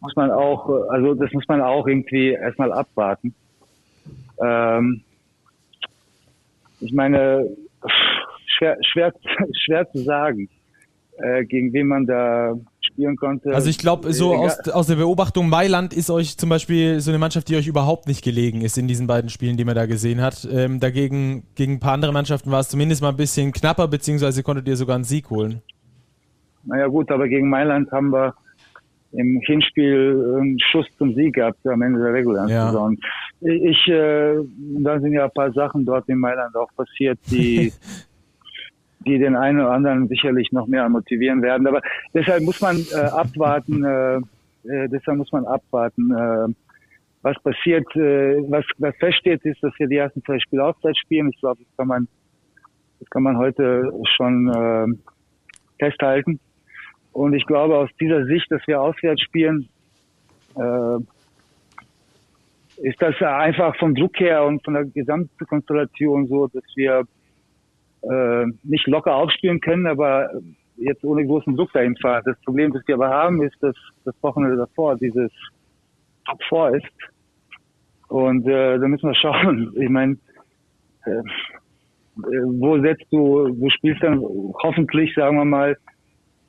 Muss 0.00 0.16
man 0.16 0.32
auch, 0.32 0.68
also 0.90 1.14
das 1.14 1.32
muss 1.32 1.46
man 1.46 1.60
auch 1.60 1.86
irgendwie 1.86 2.30
erstmal 2.30 2.72
abwarten. 2.72 3.32
Ähm, 4.42 5.02
ich 6.80 6.92
meine, 6.92 7.48
schwer, 8.46 8.76
schwer, 8.82 9.12
schwer 9.64 9.88
zu 9.90 9.98
sagen, 9.98 10.48
äh, 11.18 11.44
gegen 11.44 11.72
wen 11.72 11.86
man 11.86 12.06
da 12.06 12.54
spielen 12.98 13.16
konnte. 13.16 13.54
Also 13.54 13.70
ich 13.70 13.78
glaube, 13.78 14.12
so 14.12 14.34
aus, 14.34 14.58
aus 14.68 14.88
der 14.88 14.96
Beobachtung, 14.96 15.48
Mailand 15.48 15.94
ist 15.94 16.10
euch 16.10 16.36
zum 16.36 16.48
Beispiel 16.48 17.00
so 17.00 17.10
eine 17.10 17.18
Mannschaft, 17.18 17.48
die 17.48 17.56
euch 17.56 17.66
überhaupt 17.66 18.08
nicht 18.08 18.24
gelegen 18.24 18.60
ist 18.60 18.76
in 18.76 18.88
diesen 18.88 19.06
beiden 19.06 19.30
Spielen, 19.30 19.56
die 19.56 19.64
man 19.64 19.74
da 19.74 19.86
gesehen 19.86 20.20
hat. 20.20 20.46
Ähm, 20.50 20.80
dagegen, 20.80 21.44
gegen 21.54 21.74
ein 21.74 21.80
paar 21.80 21.94
andere 21.94 22.12
Mannschaften 22.12 22.50
war 22.50 22.60
es 22.60 22.68
zumindest 22.68 23.02
mal 23.02 23.10
ein 23.10 23.16
bisschen 23.16 23.52
knapper, 23.52 23.88
beziehungsweise 23.88 24.42
konntet 24.42 24.66
ihr 24.68 24.76
sogar 24.76 24.96
einen 24.96 25.04
Sieg 25.04 25.30
holen. 25.30 25.62
Naja 26.64 26.88
gut, 26.88 27.10
aber 27.10 27.28
gegen 27.28 27.48
Mailand 27.48 27.90
haben 27.92 28.10
wir 28.10 28.34
im 29.12 29.40
Hinspiel 29.46 30.36
einen 30.38 30.58
Schuss 30.70 30.86
zum 30.98 31.14
Sieg 31.14 31.36
gehabt 31.36 31.66
am 31.66 31.80
Ende 31.80 32.00
der 32.00 32.12
regulären 32.12 32.48
ja. 32.48 32.66
Saison. 32.66 32.96
Ich, 33.40 33.88
äh, 33.88 34.34
da 34.80 35.00
sind 35.00 35.12
ja 35.12 35.24
ein 35.24 35.30
paar 35.30 35.52
Sachen 35.52 35.86
dort 35.86 36.08
in 36.08 36.18
Mailand 36.18 36.54
auch 36.56 36.68
passiert, 36.76 37.18
die 37.30 37.72
die 39.08 39.18
den 39.18 39.36
einen 39.36 39.60
oder 39.60 39.72
anderen 39.72 40.08
sicherlich 40.08 40.52
noch 40.52 40.66
mehr 40.66 40.88
motivieren 40.88 41.42
werden. 41.42 41.66
Aber 41.66 41.80
deshalb 42.14 42.42
muss 42.42 42.60
man 42.60 42.76
äh, 42.92 42.96
abwarten, 42.96 43.84
äh, 43.84 44.16
äh, 44.16 44.88
deshalb 44.88 45.18
muss 45.18 45.32
man 45.32 45.44
abwarten, 45.46 46.10
äh, 46.12 46.54
was 47.22 47.36
passiert, 47.42 47.84
äh, 47.96 48.36
was, 48.48 48.64
was 48.78 48.94
feststeht, 48.96 49.44
ist, 49.44 49.62
dass 49.62 49.72
wir 49.78 49.88
die 49.88 49.96
ersten 49.96 50.22
zwei 50.24 50.38
Spiele 50.38 50.64
Auszeit 50.64 50.96
spielen. 50.96 51.30
Ich 51.30 51.40
glaube, 51.40 51.60
das 51.62 51.76
kann 51.76 51.88
man, 51.88 52.08
das 53.00 53.10
kann 53.10 53.22
man 53.22 53.38
heute 53.38 53.90
schon 54.16 54.48
äh, 54.48 54.86
festhalten. 55.78 56.38
Und 57.12 57.34
ich 57.34 57.46
glaube, 57.46 57.76
aus 57.76 57.90
dieser 58.00 58.24
Sicht, 58.26 58.50
dass 58.50 58.66
wir 58.66 58.80
auswärts 58.80 59.22
spielen, 59.22 59.68
äh, 60.56 60.98
ist 62.80 63.02
das 63.02 63.20
einfach 63.20 63.76
vom 63.76 63.94
Druck 63.94 64.20
her 64.20 64.44
und 64.44 64.64
von 64.64 64.74
der 64.74 64.84
Gesamtkonstellation 64.84 66.28
so, 66.28 66.46
dass 66.46 66.62
wir 66.76 67.02
äh, 68.10 68.46
nicht 68.62 68.86
locker 68.86 69.14
aufspielen 69.14 69.60
können, 69.60 69.86
aber 69.86 70.30
jetzt 70.76 71.04
ohne 71.04 71.26
großen 71.26 71.56
Druck 71.56 71.72
dahin 71.72 71.96
fahren. 71.96 72.22
Das 72.24 72.38
Problem, 72.44 72.72
das 72.72 72.86
wir 72.86 72.94
aber 72.94 73.08
haben, 73.08 73.42
ist, 73.42 73.56
dass 73.60 73.74
das 74.04 74.14
Wochenende 74.22 74.56
davor 74.56 74.96
dieses 74.96 75.30
Top 76.26 76.40
4 76.48 76.76
ist. 76.76 78.08
Und 78.08 78.46
äh, 78.46 78.78
da 78.78 78.88
müssen 78.88 79.08
wir 79.08 79.14
schauen. 79.20 79.72
Ich 79.76 79.88
meine, 79.88 80.16
äh, 81.04 81.22
wo 82.16 82.80
setzt 82.80 83.06
du, 83.10 83.48
du 83.48 83.70
spielst 83.70 84.02
dann 84.02 84.20
hoffentlich, 84.62 85.14
sagen 85.14 85.36
wir 85.36 85.44
mal, 85.44 85.76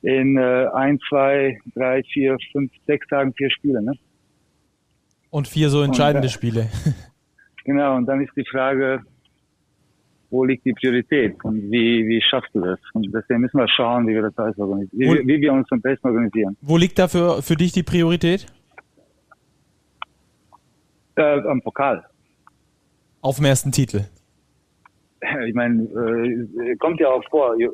in 0.02 0.36
äh, 0.38 0.66
ein, 0.74 0.98
zwei, 1.08 1.58
drei, 1.74 2.02
vier, 2.04 2.36
fünf, 2.52 2.72
sechs 2.86 3.06
Tagen 3.08 3.34
vier 3.34 3.50
Spiele, 3.50 3.82
ne? 3.82 3.92
Und 5.28 5.46
vier 5.46 5.68
so 5.68 5.82
entscheidende 5.82 6.26
und, 6.26 6.32
äh, 6.32 6.34
Spiele. 6.34 6.68
Genau, 7.66 7.94
und 7.96 8.06
dann 8.06 8.22
ist 8.22 8.34
die 8.34 8.46
Frage, 8.50 9.02
wo 10.30 10.44
liegt 10.44 10.64
die 10.64 10.72
Priorität 10.72 11.36
und 11.44 11.70
wie, 11.70 12.06
wie 12.06 12.22
schaffst 12.22 12.54
du 12.54 12.60
das? 12.60 12.78
Und 12.94 13.12
deswegen 13.12 13.40
müssen 13.40 13.58
wir 13.58 13.68
schauen, 13.68 14.06
wie 14.06 14.14
wir 14.14 14.22
das 14.22 14.38
alles 14.38 14.58
organisieren, 14.58 15.18
wie, 15.18 15.26
wie, 15.26 15.40
wir 15.40 15.52
uns 15.52 15.66
am 15.70 15.80
besten 15.80 16.06
organisieren. 16.06 16.56
Wo 16.60 16.76
liegt 16.76 16.98
dafür 16.98 17.42
für 17.42 17.56
dich 17.56 17.72
die 17.72 17.82
Priorität? 17.82 18.46
Äh, 21.16 21.40
am 21.40 21.60
Pokal. 21.60 22.04
Auf 23.20 23.36
dem 23.36 23.44
ersten 23.44 23.72
Titel. 23.72 24.04
Ich 25.46 25.54
meine, 25.54 25.82
äh, 25.82 26.76
kommt 26.76 26.98
ja 26.98 27.08
auch 27.08 27.22
vor, 27.28 27.54
äh, 27.60 27.68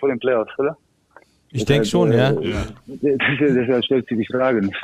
vor 0.00 0.08
den 0.08 0.18
Playoffs, 0.18 0.58
oder? 0.58 0.74
Ich 1.50 1.66
denke 1.66 1.86
schon, 1.86 2.10
ja. 2.12 2.32
ja. 2.40 2.64
Deshalb 2.86 3.84
stellt 3.84 4.08
sich 4.08 4.16
die 4.16 4.26
Frage 4.26 4.62
nicht. 4.62 4.76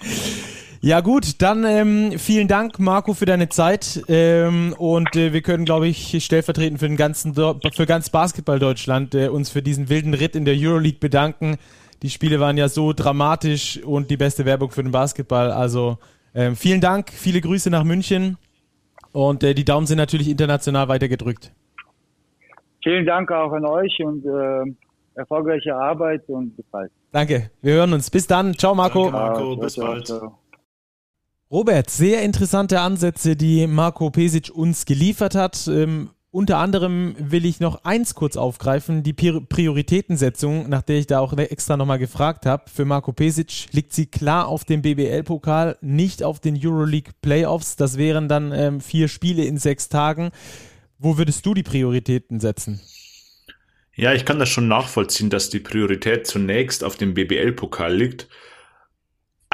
Ja 0.84 1.00
gut, 1.00 1.40
dann 1.40 1.64
ähm, 1.64 2.18
vielen 2.18 2.46
Dank, 2.46 2.78
Marco, 2.78 3.14
für 3.14 3.24
deine 3.24 3.48
Zeit. 3.48 4.04
Ähm, 4.06 4.74
und 4.76 5.16
äh, 5.16 5.32
wir 5.32 5.40
können, 5.40 5.64
glaube 5.64 5.88
ich, 5.88 6.22
stellvertretend 6.22 6.78
für 6.78 6.88
den 6.88 6.98
ganzen 6.98 7.34
für 7.34 7.86
ganz 7.86 8.10
Basketball 8.10 8.58
Deutschland 8.58 9.14
äh, 9.14 9.28
uns 9.28 9.48
für 9.48 9.62
diesen 9.62 9.88
wilden 9.88 10.12
Ritt 10.12 10.36
in 10.36 10.44
der 10.44 10.54
Euroleague 10.54 10.98
bedanken. 11.00 11.56
Die 12.02 12.10
Spiele 12.10 12.38
waren 12.38 12.58
ja 12.58 12.68
so 12.68 12.92
dramatisch 12.92 13.82
und 13.82 14.10
die 14.10 14.18
beste 14.18 14.44
Werbung 14.44 14.72
für 14.72 14.82
den 14.82 14.92
Basketball. 14.92 15.52
Also 15.52 15.96
ähm, 16.34 16.54
vielen 16.54 16.82
Dank, 16.82 17.08
viele 17.12 17.40
Grüße 17.40 17.70
nach 17.70 17.84
München 17.84 18.36
und 19.12 19.42
äh, 19.42 19.54
die 19.54 19.64
Daumen 19.64 19.86
sind 19.86 19.96
natürlich 19.96 20.28
international 20.28 20.88
weitergedrückt. 20.88 21.50
Vielen 22.82 23.06
Dank 23.06 23.32
auch 23.32 23.52
an 23.52 23.64
euch 23.64 24.04
und 24.04 24.26
äh, 24.26 24.70
erfolgreiche 25.14 25.74
Arbeit 25.74 26.28
und 26.28 26.54
bis 26.54 26.66
bald. 26.66 26.92
Danke, 27.10 27.52
wir 27.62 27.72
hören 27.72 27.94
uns. 27.94 28.10
Bis 28.10 28.26
dann. 28.26 28.52
Ciao, 28.52 28.74
Marco. 28.74 29.04
Danke, 29.04 29.16
Marco. 29.16 29.56
Bis 29.56 29.76
bald. 29.76 30.12
Robert, 31.54 31.88
sehr 31.88 32.22
interessante 32.22 32.80
Ansätze, 32.80 33.36
die 33.36 33.68
Marco 33.68 34.10
Pesic 34.10 34.50
uns 34.52 34.86
geliefert 34.86 35.36
hat. 35.36 35.68
Ähm, 35.68 36.10
unter 36.32 36.58
anderem 36.58 37.14
will 37.16 37.46
ich 37.46 37.60
noch 37.60 37.84
eins 37.84 38.16
kurz 38.16 38.36
aufgreifen, 38.36 39.04
die 39.04 39.12
Prioritätensetzung, 39.12 40.68
nach 40.68 40.82
der 40.82 40.96
ich 40.96 41.06
da 41.06 41.20
auch 41.20 41.32
extra 41.38 41.76
nochmal 41.76 42.00
gefragt 42.00 42.44
habe. 42.44 42.64
Für 42.68 42.84
Marco 42.84 43.12
Pesic 43.12 43.66
liegt 43.70 43.92
sie 43.92 44.06
klar 44.06 44.48
auf 44.48 44.64
dem 44.64 44.82
BBL-Pokal, 44.82 45.78
nicht 45.80 46.24
auf 46.24 46.40
den 46.40 46.58
Euroleague 46.60 47.12
Playoffs. 47.22 47.76
Das 47.76 47.98
wären 47.98 48.26
dann 48.28 48.50
ähm, 48.50 48.80
vier 48.80 49.06
Spiele 49.06 49.44
in 49.44 49.56
sechs 49.56 49.88
Tagen. 49.88 50.32
Wo 50.98 51.18
würdest 51.18 51.46
du 51.46 51.54
die 51.54 51.62
Prioritäten 51.62 52.40
setzen? 52.40 52.80
Ja, 53.94 54.12
ich 54.12 54.24
kann 54.24 54.40
das 54.40 54.48
schon 54.48 54.66
nachvollziehen, 54.66 55.30
dass 55.30 55.50
die 55.50 55.60
Priorität 55.60 56.26
zunächst 56.26 56.82
auf 56.82 56.96
dem 56.96 57.14
BBL-Pokal 57.14 57.94
liegt. 57.94 58.26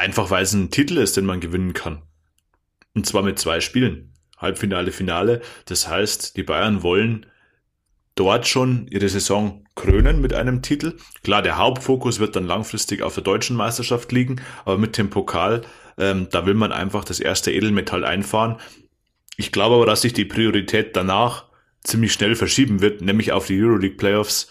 Einfach 0.00 0.30
weil 0.30 0.44
es 0.44 0.54
ein 0.54 0.70
Titel 0.70 0.96
ist, 0.96 1.18
den 1.18 1.26
man 1.26 1.40
gewinnen 1.40 1.74
kann. 1.74 2.00
Und 2.94 3.04
zwar 3.04 3.22
mit 3.22 3.38
zwei 3.38 3.60
Spielen. 3.60 4.14
Halbfinale, 4.38 4.92
Finale. 4.92 5.42
Das 5.66 5.88
heißt, 5.88 6.38
die 6.38 6.42
Bayern 6.42 6.82
wollen 6.82 7.26
dort 8.14 8.48
schon 8.48 8.86
ihre 8.88 9.10
Saison 9.10 9.62
krönen 9.74 10.22
mit 10.22 10.32
einem 10.32 10.62
Titel. 10.62 10.96
Klar, 11.22 11.42
der 11.42 11.58
Hauptfokus 11.58 12.18
wird 12.18 12.34
dann 12.34 12.46
langfristig 12.46 13.02
auf 13.02 13.12
der 13.12 13.24
deutschen 13.24 13.56
Meisterschaft 13.56 14.10
liegen, 14.10 14.40
aber 14.64 14.78
mit 14.78 14.96
dem 14.96 15.10
Pokal, 15.10 15.66
ähm, 15.98 16.28
da 16.30 16.46
will 16.46 16.54
man 16.54 16.72
einfach 16.72 17.04
das 17.04 17.20
erste 17.20 17.52
Edelmetall 17.52 18.02
einfahren. 18.06 18.56
Ich 19.36 19.52
glaube 19.52 19.74
aber, 19.74 19.84
dass 19.84 20.00
sich 20.00 20.14
die 20.14 20.24
Priorität 20.24 20.96
danach 20.96 21.44
ziemlich 21.84 22.14
schnell 22.14 22.36
verschieben 22.36 22.80
wird, 22.80 23.02
nämlich 23.02 23.32
auf 23.32 23.48
die 23.48 23.62
Euroleague 23.62 23.98
Playoffs, 23.98 24.48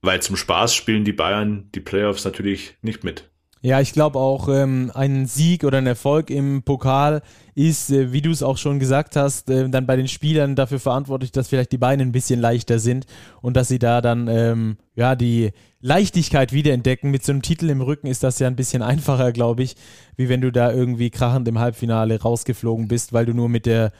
weil 0.00 0.22
zum 0.22 0.36
Spaß 0.36 0.74
spielen 0.74 1.04
die 1.04 1.12
Bayern 1.12 1.68
die 1.74 1.80
Playoffs 1.80 2.24
natürlich 2.24 2.78
nicht 2.80 3.04
mit. 3.04 3.30
Ja, 3.62 3.80
ich 3.82 3.92
glaube 3.92 4.18
auch, 4.18 4.48
ähm, 4.48 4.90
ein 4.94 5.26
Sieg 5.26 5.64
oder 5.64 5.78
ein 5.78 5.86
Erfolg 5.86 6.30
im 6.30 6.62
Pokal 6.62 7.20
ist, 7.54 7.90
äh, 7.90 8.10
wie 8.10 8.22
du 8.22 8.30
es 8.30 8.42
auch 8.42 8.56
schon 8.56 8.78
gesagt 8.78 9.16
hast, 9.16 9.50
äh, 9.50 9.68
dann 9.68 9.86
bei 9.86 9.96
den 9.96 10.08
Spielern 10.08 10.56
dafür 10.56 10.80
verantwortlich, 10.80 11.30
dass 11.30 11.48
vielleicht 11.48 11.70
die 11.72 11.78
Beine 11.78 12.02
ein 12.02 12.12
bisschen 12.12 12.40
leichter 12.40 12.78
sind 12.78 13.04
und 13.42 13.58
dass 13.58 13.68
sie 13.68 13.78
da 13.78 14.00
dann 14.00 14.28
ähm, 14.28 14.78
ja 14.94 15.14
die 15.14 15.50
Leichtigkeit 15.82 16.54
wiederentdecken. 16.54 17.10
Mit 17.10 17.22
so 17.22 17.32
einem 17.32 17.42
Titel 17.42 17.68
im 17.68 17.82
Rücken 17.82 18.06
ist 18.06 18.22
das 18.22 18.38
ja 18.38 18.46
ein 18.46 18.56
bisschen 18.56 18.80
einfacher, 18.90 19.30
glaube 19.30 19.62
ich, 19.62 19.76
wie 20.16 20.30
wenn 20.30 20.40
du 20.40 20.50
da 20.50 20.72
irgendwie 20.72 21.10
krachend 21.10 21.46
im 21.46 21.58
Halbfinale 21.58 22.18
rausgeflogen 22.18 22.88
bist, 22.88 23.12
weil 23.12 23.26
du 23.26 23.34
nur 23.34 23.50
mit 23.50 23.66
der 23.66 23.92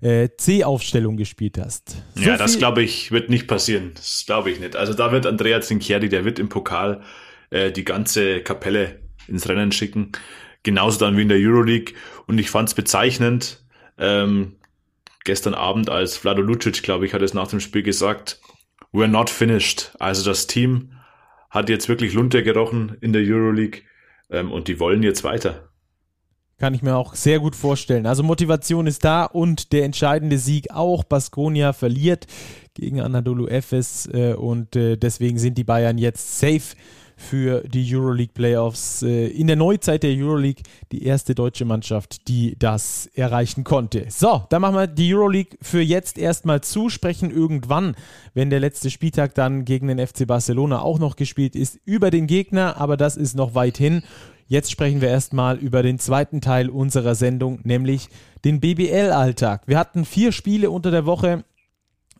äh, 0.00 0.28
C-Aufstellung 0.36 1.16
gespielt 1.16 1.58
hast. 1.58 1.96
So 2.14 2.22
ja, 2.22 2.36
das 2.36 2.56
glaube 2.56 2.84
ich 2.84 3.10
wird 3.10 3.30
nicht 3.30 3.48
passieren. 3.48 3.90
Das 3.96 4.22
glaube 4.26 4.52
ich 4.52 4.60
nicht. 4.60 4.76
Also 4.76 4.94
da 4.94 5.10
wird 5.10 5.26
Andrea 5.26 5.60
Zinchieri, 5.60 6.08
der 6.08 6.24
wird 6.24 6.38
im 6.38 6.48
Pokal 6.48 7.00
äh, 7.50 7.72
die 7.72 7.84
ganze 7.84 8.42
Kapelle 8.42 9.07
ins 9.28 9.48
Rennen 9.48 9.72
schicken. 9.72 10.12
Genauso 10.62 10.98
dann 10.98 11.16
wie 11.16 11.22
in 11.22 11.28
der 11.28 11.38
Euroleague. 11.38 11.94
Und 12.26 12.38
ich 12.38 12.50
fand 12.50 12.68
es 12.68 12.74
bezeichnend, 12.74 13.62
ähm, 13.98 14.56
gestern 15.24 15.54
Abend, 15.54 15.90
als 15.90 16.16
Vlado 16.16 16.42
Lucic, 16.42 16.82
glaube 16.82 17.06
ich, 17.06 17.14
hat 17.14 17.22
es 17.22 17.34
nach 17.34 17.48
dem 17.48 17.60
Spiel 17.60 17.82
gesagt, 17.82 18.40
we're 18.92 19.06
not 19.06 19.30
finished. 19.30 19.92
Also 19.98 20.24
das 20.24 20.46
Team 20.46 20.92
hat 21.50 21.68
jetzt 21.68 21.88
wirklich 21.88 22.14
Lunte 22.14 22.42
gerochen 22.42 22.96
in 23.00 23.12
der 23.12 23.22
Euroleague 23.22 23.82
ähm, 24.30 24.52
und 24.52 24.68
die 24.68 24.80
wollen 24.80 25.02
jetzt 25.02 25.24
weiter. 25.24 25.68
Kann 26.58 26.74
ich 26.74 26.82
mir 26.82 26.96
auch 26.96 27.14
sehr 27.14 27.38
gut 27.38 27.54
vorstellen. 27.54 28.04
Also 28.04 28.24
Motivation 28.24 28.88
ist 28.88 29.04
da 29.04 29.24
und 29.24 29.72
der 29.72 29.84
entscheidende 29.84 30.38
Sieg 30.38 30.72
auch. 30.72 31.04
Baskonia 31.04 31.72
verliert 31.72 32.26
gegen 32.74 33.00
Anadolu 33.00 33.46
Efes 33.46 34.08
äh, 34.12 34.34
und 34.34 34.74
äh, 34.74 34.96
deswegen 34.96 35.38
sind 35.38 35.56
die 35.56 35.64
Bayern 35.64 35.98
jetzt 35.98 36.40
safe 36.40 36.74
für 37.18 37.62
die 37.66 37.94
Euroleague 37.94 38.32
Playoffs. 38.32 39.02
Äh, 39.02 39.26
in 39.26 39.48
der 39.48 39.56
Neuzeit 39.56 40.04
der 40.04 40.12
Euroleague 40.12 40.62
die 40.92 41.04
erste 41.04 41.34
deutsche 41.34 41.64
Mannschaft, 41.64 42.28
die 42.28 42.56
das 42.58 43.10
erreichen 43.14 43.64
konnte. 43.64 44.06
So, 44.08 44.44
dann 44.48 44.62
machen 44.62 44.76
wir 44.76 44.86
die 44.86 45.12
Euroleague 45.12 45.58
für 45.60 45.82
jetzt 45.82 46.16
erstmal 46.16 46.60
zu, 46.62 46.88
sprechen 46.88 47.30
irgendwann, 47.30 47.96
wenn 48.34 48.50
der 48.50 48.60
letzte 48.60 48.88
Spieltag 48.88 49.34
dann 49.34 49.64
gegen 49.64 49.88
den 49.88 49.98
FC 49.98 50.26
Barcelona 50.26 50.80
auch 50.80 51.00
noch 51.00 51.16
gespielt 51.16 51.56
ist, 51.56 51.78
über 51.84 52.10
den 52.10 52.28
Gegner, 52.28 52.80
aber 52.80 52.96
das 52.96 53.16
ist 53.16 53.34
noch 53.34 53.54
weit 53.54 53.76
hin. 53.76 54.02
Jetzt 54.46 54.70
sprechen 54.70 55.00
wir 55.00 55.08
erstmal 55.08 55.58
über 55.58 55.82
den 55.82 55.98
zweiten 55.98 56.40
Teil 56.40 56.70
unserer 56.70 57.14
Sendung, 57.14 57.60
nämlich 57.64 58.08
den 58.44 58.60
BBL-Alltag. 58.60 59.64
Wir 59.66 59.78
hatten 59.78 60.04
vier 60.04 60.32
Spiele 60.32 60.70
unter 60.70 60.90
der 60.90 61.04
Woche, 61.04 61.44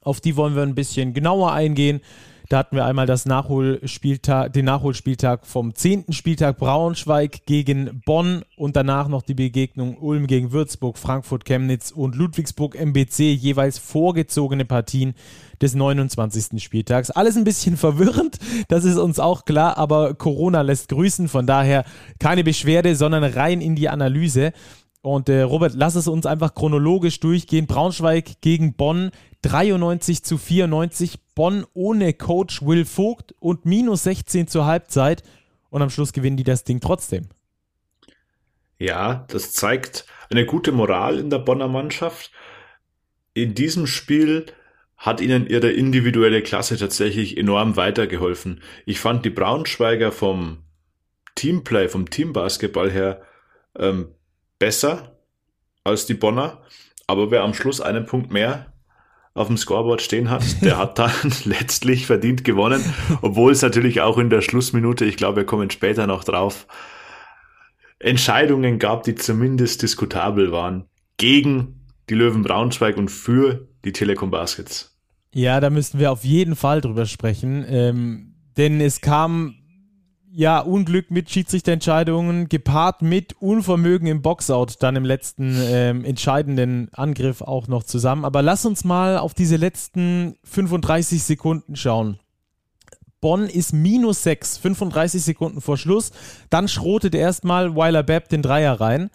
auf 0.03 0.21
die 0.21 0.37
wollen 0.37 0.55
wir 0.55 0.63
ein 0.63 0.75
bisschen 0.75 1.15
genauer 1.15 1.53
eingehen. 1.53 2.01
Da 2.49 2.57
hatten 2.59 2.77
wir 2.77 2.87
einmal 2.87 3.05
das 3.05 3.27
Nachholspieltag, 3.27 4.55
den 4.55 4.65
Nachholspieltag 4.65 5.45
vom 5.47 5.75
10. 5.75 6.07
Spieltag 6.15 6.57
Braunschweig 6.57 7.45
gegen 7.45 8.01
Bonn 8.07 8.43
und 8.57 8.75
danach 8.75 9.09
noch 9.09 9.21
die 9.21 9.35
Begegnung 9.35 9.99
Ulm 9.99 10.27
gegen 10.27 10.51
Würzburg, 10.51 10.97
Frankfurt, 10.97 11.45
Chemnitz 11.45 11.91
und 11.91 12.15
Ludwigsburg 12.17 12.75
MBC, 12.75 13.35
jeweils 13.35 13.77
vorgezogene 13.77 14.65
Partien 14.65 15.15
des 15.61 15.75
29. 15.75 16.63
Spieltags. 16.63 17.11
Alles 17.11 17.37
ein 17.37 17.45
bisschen 17.45 17.77
verwirrend, 17.77 18.39
das 18.69 18.85
ist 18.85 18.97
uns 18.97 19.19
auch 19.19 19.45
klar, 19.45 19.77
aber 19.77 20.15
Corona 20.15 20.63
lässt 20.63 20.89
grüßen, 20.89 21.29
von 21.29 21.47
daher 21.47 21.85
keine 22.19 22.45
Beschwerde, 22.45 22.97
sondern 22.97 23.25
rein 23.25 23.61
in 23.61 23.77
die 23.77 23.91
Analyse. 23.91 24.53
Und 25.01 25.29
äh, 25.29 25.43
Robert, 25.43 25.75
lass 25.75 25.95
es 25.95 26.09
uns 26.09 26.27
einfach 26.27 26.55
chronologisch 26.55 27.21
durchgehen. 27.21 27.67
Braunschweig 27.67 28.41
gegen 28.41 28.75
Bonn 28.75 29.11
93 29.43 30.25
zu 30.25 30.39
94. 30.39 31.21
Bonn 31.35 31.65
ohne 31.73 32.13
Coach 32.15 32.63
Will 32.63 32.85
Vogt 32.85 33.35
und 33.39 33.65
minus 33.65 34.05
16 34.05 34.49
zur 34.49 34.67
Halbzeit. 34.67 35.23
Und 35.71 35.83
am 35.83 35.91
Schluss 35.91 36.13
gewinnen 36.13 36.37
die 36.37 36.45
das 36.45 36.65
Ding 36.65 36.81
trotzdem. 36.81 37.29
Ja, 38.79 39.25
das 39.29 39.53
zeigt 39.53 40.07
eine 40.31 40.47
gute 40.47 40.73
Moral 40.73 41.19
in 41.19 41.31
der 41.31 41.39
Bonner 41.39 41.69
Mannschaft. 41.69 42.33
In 43.35 43.55
diesem 43.55 43.87
Spiel 43.87 44.47
hat 44.97 45.21
ihnen 45.21 45.47
ihre 45.47 45.71
individuelle 45.71 46.43
Klasse 46.43 46.77
tatsächlich 46.77 47.37
enorm 47.37 47.77
weitergeholfen. 47.77 48.63
Ich 48.85 48.99
fand 48.99 49.25
die 49.25 49.31
Braunschweiger 49.31 50.11
vom 50.11 50.65
Teamplay, 51.37 51.89
vom 51.89 52.11
Teambasketball 52.11 52.91
her 52.91 53.23
ähm, 53.77 54.09
besser 54.59 55.17
als 55.85 56.07
die 56.07 56.15
Bonner, 56.15 56.63
aber 57.07 57.31
wer 57.31 57.43
am 57.43 57.55
Schluss 57.55 57.81
einen 57.81 58.07
Punkt 58.07 58.33
mehr 58.33 58.73
auf 59.35 59.47
dem 59.47 59.57
Scoreboard 59.57 60.03
stehen 60.03 60.31
hat, 60.31 60.63
der 60.63 60.79
hat 60.79 60.99
dann 60.99 61.13
letztlich 61.45 62.07
verdient 62.07 62.45
gewonnen, 62.45 62.83
obwohl 63.23 63.53
es 63.53 63.63
natürlich 63.63 64.01
auch 64.01 64.19
in 64.19 64.31
der 64.31 64.43
Schlussminute, 64.43 65.05
ich 65.05 65.17
glaube, 65.17 65.39
wir 65.39 65.47
kommen 65.47 65.71
später 65.71 66.07
noch 66.07 66.25
drauf, 66.25 66.67
Entscheidungen 68.01 68.79
gab, 68.79 69.03
die 69.03 69.15
zumindest 69.15 69.83
diskutabel 69.83 70.53
waren 70.53 70.87
gegen 71.17 71.87
die 72.09 72.15
Löwen 72.15 72.43
Braunschweig 72.43 72.97
und 72.97 73.11
für 73.11 73.69
die 73.85 73.93
Telekom 73.93 74.31
Baskets. 74.31 74.97
Ja, 75.33 75.61
da 75.61 75.71
müssten 75.71 75.99
wir 75.99 76.11
auf 76.11 76.25
jeden 76.25 76.57
Fall 76.57 76.81
drüber 76.81 77.07
sprechen, 77.07 77.65
ähm, 77.69 78.35
denn 78.57 78.81
es 78.81 79.01
kam 79.01 79.58
ja, 80.33 80.61
Unglück 80.61 81.11
mit 81.11 81.31
Schiedsrichterentscheidungen 81.31 82.49
gepaart 82.49 83.03
mit 83.03 83.35
Unvermögen 83.41 84.07
im 84.09 84.23
Boxout 84.23 84.75
dann 84.81 84.97
im 84.97 85.05
letzten 85.05 85.57
ähm, 85.61 86.05
entscheidenden 86.05 86.89
Angriff 86.93 87.43
auch 87.43 87.69
noch 87.69 87.83
zusammen. 87.83 88.25
Aber 88.25 88.43
lass 88.43 88.67
uns 88.67 88.85
mal 88.85 89.19
auf 89.19 89.35
diese 89.35 89.57
letzten 89.57 90.37
35 90.45 91.23
Sekunden 91.23 91.77
schauen. 91.77 92.19
Bonn 93.21 93.47
ist 93.47 93.73
minus 93.73 94.23
6, 94.23 94.59
35 94.59 95.23
Sekunden 95.23 95.61
vor 95.61 95.77
Schluss. 95.77 96.13
Dann 96.51 96.69
schrotet 96.69 97.15
erstmal 97.15 97.75
Weiler 97.75 98.03
Bepp 98.03 98.29
den 98.29 98.43
Dreier 98.43 98.81
rein. 98.81 99.11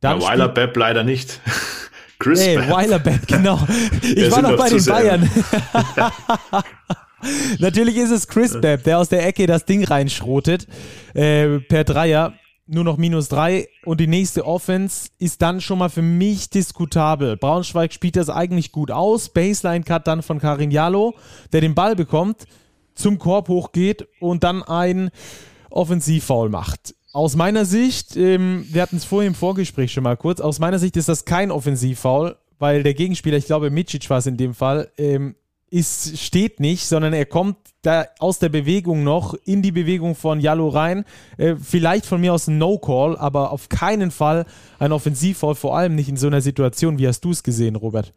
Dann 0.00 0.20
ja, 0.20 0.28
Weiler 0.28 0.48
Bepp 0.48 0.76
leider 0.76 1.02
nicht. 1.02 1.40
Chris 2.18 2.40
hey, 2.40 2.56
Bepp. 2.56 2.70
Weiler 2.70 2.98
Bepp, 2.98 3.26
genau. 3.26 3.58
Ich 4.02 4.30
war 4.30 4.42
noch 4.42 4.56
bei 4.56 4.68
den 4.68 4.84
Bayern. 4.84 5.30
Natürlich 7.58 7.96
ist 7.96 8.10
es 8.10 8.28
Chris 8.28 8.60
Bepp, 8.60 8.84
der 8.84 8.98
aus 8.98 9.08
der 9.08 9.26
Ecke 9.26 9.46
das 9.46 9.64
Ding 9.64 9.84
reinschrotet. 9.84 10.66
Äh, 11.14 11.60
per 11.60 11.84
Dreier. 11.84 12.34
Nur 12.68 12.82
noch 12.82 12.96
minus 12.96 13.28
drei. 13.28 13.68
Und 13.84 14.00
die 14.00 14.08
nächste 14.08 14.44
Offense 14.44 15.10
ist 15.18 15.40
dann 15.40 15.60
schon 15.60 15.78
mal 15.78 15.88
für 15.88 16.02
mich 16.02 16.50
diskutabel. 16.50 17.36
Braunschweig 17.36 17.92
spielt 17.92 18.16
das 18.16 18.28
eigentlich 18.28 18.72
gut 18.72 18.90
aus. 18.90 19.28
Baseline-Cut 19.28 20.06
dann 20.06 20.22
von 20.22 20.40
Karin 20.40 20.72
Jalo, 20.72 21.14
der 21.52 21.60
den 21.60 21.76
Ball 21.76 21.94
bekommt, 21.94 22.46
zum 22.96 23.18
Korb 23.18 23.48
hochgeht 23.48 24.08
und 24.18 24.42
dann 24.42 24.64
ein 24.64 25.10
Offensivfoul 25.70 26.48
macht. 26.48 26.94
Aus 27.12 27.36
meiner 27.36 27.64
Sicht, 27.64 28.16
ähm, 28.16 28.66
wir 28.70 28.82
hatten 28.82 28.96
es 28.96 29.04
vorhin 29.04 29.28
im 29.28 29.34
Vorgespräch 29.34 29.92
schon 29.92 30.02
mal 30.02 30.16
kurz, 30.16 30.40
aus 30.40 30.58
meiner 30.58 30.78
Sicht 30.78 30.96
ist 30.96 31.08
das 31.08 31.24
kein 31.24 31.50
Offensivfoul, 31.50 32.36
weil 32.58 32.82
der 32.82 32.94
Gegenspieler, 32.94 33.36
ich 33.36 33.46
glaube 33.46 33.70
Micic 33.70 34.10
war 34.10 34.18
es 34.18 34.26
in 34.26 34.36
dem 34.36 34.54
Fall, 34.54 34.90
ähm, 34.98 35.36
ist, 35.70 36.18
steht 36.18 36.60
nicht, 36.60 36.86
sondern 36.86 37.12
er 37.12 37.26
kommt 37.26 37.56
da 37.82 38.06
aus 38.18 38.38
der 38.38 38.48
Bewegung 38.48 39.04
noch 39.04 39.34
in 39.44 39.62
die 39.62 39.72
Bewegung 39.72 40.14
von 40.14 40.40
Jallo 40.40 40.68
rein. 40.68 41.04
Äh, 41.38 41.56
vielleicht 41.56 42.06
von 42.06 42.20
mir 42.20 42.34
aus 42.34 42.48
ein 42.48 42.58
No-Call, 42.58 43.16
aber 43.16 43.52
auf 43.52 43.68
keinen 43.68 44.10
Fall 44.10 44.46
ein 44.78 44.92
Offensivfall, 44.92 45.54
vor 45.54 45.76
allem 45.76 45.94
nicht 45.94 46.08
in 46.08 46.16
so 46.16 46.26
einer 46.26 46.40
Situation. 46.40 46.98
Wie 46.98 47.06
hast 47.06 47.24
du 47.24 47.30
es 47.30 47.42
gesehen, 47.42 47.76
Robert? 47.76 48.12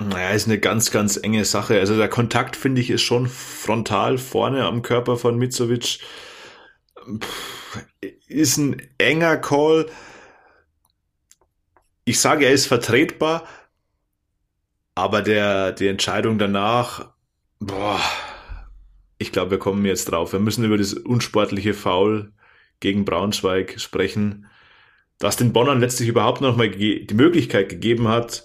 Naja, 0.00 0.30
ist 0.30 0.46
eine 0.46 0.58
ganz, 0.58 0.92
ganz 0.92 1.16
enge 1.16 1.44
Sache. 1.44 1.80
Also 1.80 1.96
der 1.96 2.08
Kontakt, 2.08 2.54
finde 2.54 2.80
ich, 2.80 2.90
ist 2.90 3.02
schon 3.02 3.26
frontal 3.26 4.18
vorne 4.18 4.64
am 4.64 4.82
Körper 4.82 5.16
von 5.16 5.36
Mizovic. 5.36 5.98
Ist 8.28 8.58
ein 8.58 8.80
enger 8.98 9.36
Call. 9.38 9.86
Ich 12.04 12.20
sage, 12.20 12.46
er 12.46 12.52
ist 12.52 12.66
vertretbar, 12.66 13.44
aber 14.98 15.22
der, 15.22 15.70
die 15.70 15.86
Entscheidung 15.86 16.38
danach, 16.38 17.10
boah, 17.60 18.00
ich 19.18 19.30
glaube, 19.30 19.52
wir 19.52 19.58
kommen 19.58 19.84
jetzt 19.84 20.06
drauf. 20.06 20.32
Wir 20.32 20.40
müssen 20.40 20.64
über 20.64 20.76
das 20.76 20.92
unsportliche 20.92 21.72
Foul 21.72 22.32
gegen 22.80 23.04
Braunschweig 23.04 23.78
sprechen, 23.78 24.46
das 25.20 25.36
den 25.36 25.52
Bonnern 25.52 25.78
letztlich 25.78 26.08
überhaupt 26.08 26.40
noch 26.40 26.56
mal 26.56 26.70
die 26.70 27.06
Möglichkeit 27.14 27.68
gegeben 27.68 28.08
hat, 28.08 28.44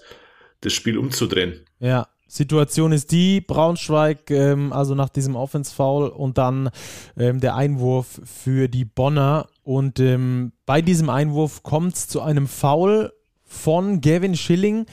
das 0.60 0.72
Spiel 0.72 0.96
umzudrehen. 0.96 1.66
Ja, 1.80 2.06
Situation 2.28 2.92
ist 2.92 3.10
die, 3.10 3.40
Braunschweig, 3.40 4.30
ähm, 4.30 4.72
also 4.72 4.94
nach 4.94 5.08
diesem 5.08 5.34
Offense-Foul 5.34 6.06
und 6.06 6.38
dann 6.38 6.70
ähm, 7.16 7.40
der 7.40 7.56
Einwurf 7.56 8.20
für 8.24 8.68
die 8.68 8.84
Bonner. 8.84 9.48
Und 9.64 9.98
ähm, 9.98 10.52
bei 10.66 10.82
diesem 10.82 11.10
Einwurf 11.10 11.64
kommt 11.64 11.94
es 11.94 12.06
zu 12.06 12.20
einem 12.20 12.46
Foul 12.46 13.12
von 13.44 14.00
Gavin 14.00 14.36
Schilling 14.36 14.86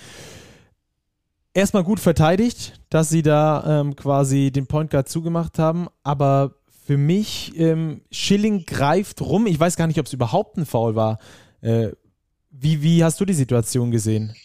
erstmal 1.54 1.84
gut 1.84 2.00
verteidigt, 2.00 2.80
dass 2.90 3.10
sie 3.10 3.22
da 3.22 3.82
ähm, 3.82 3.96
quasi 3.96 4.52
den 4.52 4.68
Point 4.68 4.92
Guard 4.92 5.10
zugemacht 5.10 5.60
haben, 5.60 5.88
aber 6.04 6.56
für 6.86 6.98
mich, 6.98 7.54
ähm, 7.58 8.02
Schilling 8.12 8.66
greift 8.66 9.22
rum. 9.22 9.48
Ich 9.48 9.60
weiß 9.60 9.78
gar 9.78 9.88
nicht, 9.88 10.00
ob 10.00 10.08
es 10.08 10.14
überhaupt 10.14 10.58
ein 10.58 10.66
Foul 10.66 10.96
war. 10.96 11.20
Äh, 11.62 11.90
wie, 12.50 12.82
wie 12.82 13.04
hast 13.04 13.22
du 13.22 13.26
die 13.26 13.34
Situation 13.34 13.92
gesehen? 13.92 14.36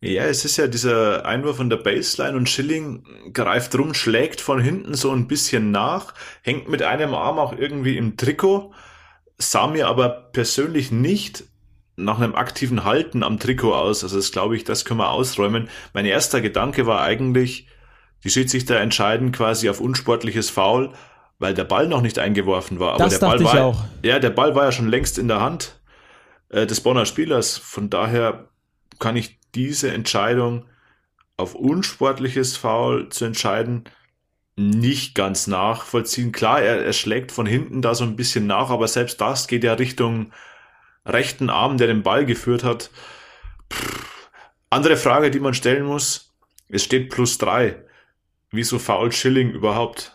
Ja, 0.00 0.24
es 0.24 0.44
ist 0.44 0.56
ja 0.56 0.68
dieser 0.68 1.26
Einwurf 1.26 1.56
von 1.56 1.70
der 1.70 1.78
Baseline 1.78 2.36
und 2.36 2.48
Schilling 2.48 3.04
greift 3.32 3.76
rum, 3.76 3.94
schlägt 3.94 4.40
von 4.40 4.60
hinten 4.60 4.94
so 4.94 5.10
ein 5.10 5.26
bisschen 5.26 5.70
nach, 5.72 6.14
hängt 6.42 6.68
mit 6.68 6.82
einem 6.82 7.14
Arm 7.14 7.38
auch 7.38 7.52
irgendwie 7.52 7.96
im 7.96 8.16
Trikot, 8.16 8.72
sah 9.38 9.66
mir 9.66 9.88
aber 9.88 10.30
persönlich 10.32 10.92
nicht 10.92 11.44
nach 11.98 12.18
einem 12.18 12.34
aktiven 12.34 12.84
Halten 12.84 13.22
am 13.22 13.38
Trikot 13.38 13.74
aus. 13.74 14.02
Also 14.02 14.16
das 14.16 14.32
glaube 14.32 14.56
ich, 14.56 14.64
das 14.64 14.84
können 14.84 15.00
wir 15.00 15.10
ausräumen. 15.10 15.68
Mein 15.92 16.06
erster 16.06 16.40
Gedanke 16.40 16.86
war 16.86 17.02
eigentlich, 17.02 17.66
die 18.24 18.30
Schiedsrichter 18.30 18.78
entscheiden 18.78 19.32
quasi 19.32 19.68
auf 19.68 19.80
unsportliches 19.80 20.50
Foul, 20.50 20.92
weil 21.38 21.54
der 21.54 21.64
Ball 21.64 21.88
noch 21.88 22.00
nicht 22.00 22.18
eingeworfen 22.18 22.80
war. 22.80 22.94
Aber 22.94 23.04
das 23.04 23.18
der 23.18 23.26
Ball 23.26 23.44
war, 23.44 23.64
auch. 23.64 23.84
Ja, 24.02 24.18
der 24.18 24.30
Ball 24.30 24.54
war 24.54 24.64
ja 24.64 24.72
schon 24.72 24.88
längst 24.88 25.18
in 25.18 25.28
der 25.28 25.40
Hand 25.40 25.78
äh, 26.48 26.66
des 26.66 26.80
Bonner 26.80 27.04
Spielers. 27.04 27.58
Von 27.58 27.90
daher 27.90 28.48
kann 28.98 29.16
ich 29.16 29.38
diese 29.54 29.92
Entscheidung 29.92 30.64
auf 31.36 31.54
unsportliches 31.54 32.56
Foul 32.56 33.08
zu 33.10 33.24
entscheiden 33.24 33.84
nicht 34.58 35.14
ganz 35.14 35.46
nachvollziehen. 35.46 36.32
Klar, 36.32 36.60
er, 36.60 36.84
er 36.84 36.92
schlägt 36.92 37.30
von 37.30 37.46
hinten 37.46 37.80
da 37.80 37.94
so 37.94 38.02
ein 38.02 38.16
bisschen 38.16 38.48
nach, 38.48 38.70
aber 38.70 38.88
selbst 38.88 39.20
das 39.20 39.46
geht 39.46 39.62
ja 39.62 39.74
Richtung 39.74 40.32
rechten 41.08 41.50
Arm, 41.50 41.78
der 41.78 41.86
den 41.86 42.02
Ball 42.02 42.26
geführt 42.26 42.64
hat. 42.64 42.90
Pff. 43.72 44.08
Andere 44.70 44.96
Frage, 44.96 45.30
die 45.30 45.40
man 45.40 45.54
stellen 45.54 45.84
muss, 45.84 46.34
es 46.68 46.84
steht 46.84 47.10
plus 47.10 47.38
drei. 47.38 47.76
Wieso 48.50 48.78
fault 48.78 49.14
Schilling 49.14 49.50
überhaupt? 49.50 50.12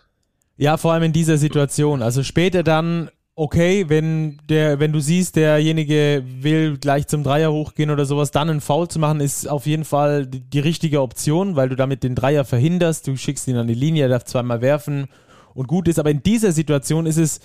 Ja, 0.58 0.78
vor 0.78 0.94
allem 0.94 1.04
in 1.04 1.14
dieser 1.14 1.38
Situation. 1.38 2.04
Also 2.04 2.22
später 2.22 2.62
dann, 2.62 3.10
okay, 3.36 3.86
wenn 3.90 4.40
der, 4.50 4.80
wenn 4.80 4.94
du 4.94 5.00
siehst, 5.00 5.36
derjenige 5.36 6.24
will 6.26 6.78
gleich 6.78 7.08
zum 7.08 7.24
Dreier 7.24 7.52
hochgehen 7.52 7.90
oder 7.90 8.06
sowas, 8.06 8.30
dann 8.30 8.50
einen 8.50 8.62
Foul 8.62 8.88
zu 8.88 9.00
machen, 9.00 9.20
ist 9.20 9.48
auf 9.48 9.66
jeden 9.66 9.86
Fall 9.86 10.28
die, 10.28 10.42
die 10.42 10.60
richtige 10.60 11.02
Option, 11.02 11.56
weil 11.56 11.70
du 11.70 11.76
damit 11.76 12.04
den 12.04 12.14
Dreier 12.14 12.46
verhinderst. 12.46 13.08
Du 13.08 13.18
schickst 13.18 13.48
ihn 13.48 13.58
an 13.58 13.68
die 13.68 13.74
Linie, 13.74 14.04
er 14.04 14.10
darf 14.10 14.26
zweimal 14.26 14.62
werfen 14.62 15.08
und 15.56 15.68
gut 15.68 15.88
ist. 15.88 15.98
Aber 15.98 16.12
in 16.12 16.22
dieser 16.22 16.52
Situation 16.52 17.08
ist 17.08 17.18
es 17.18 17.40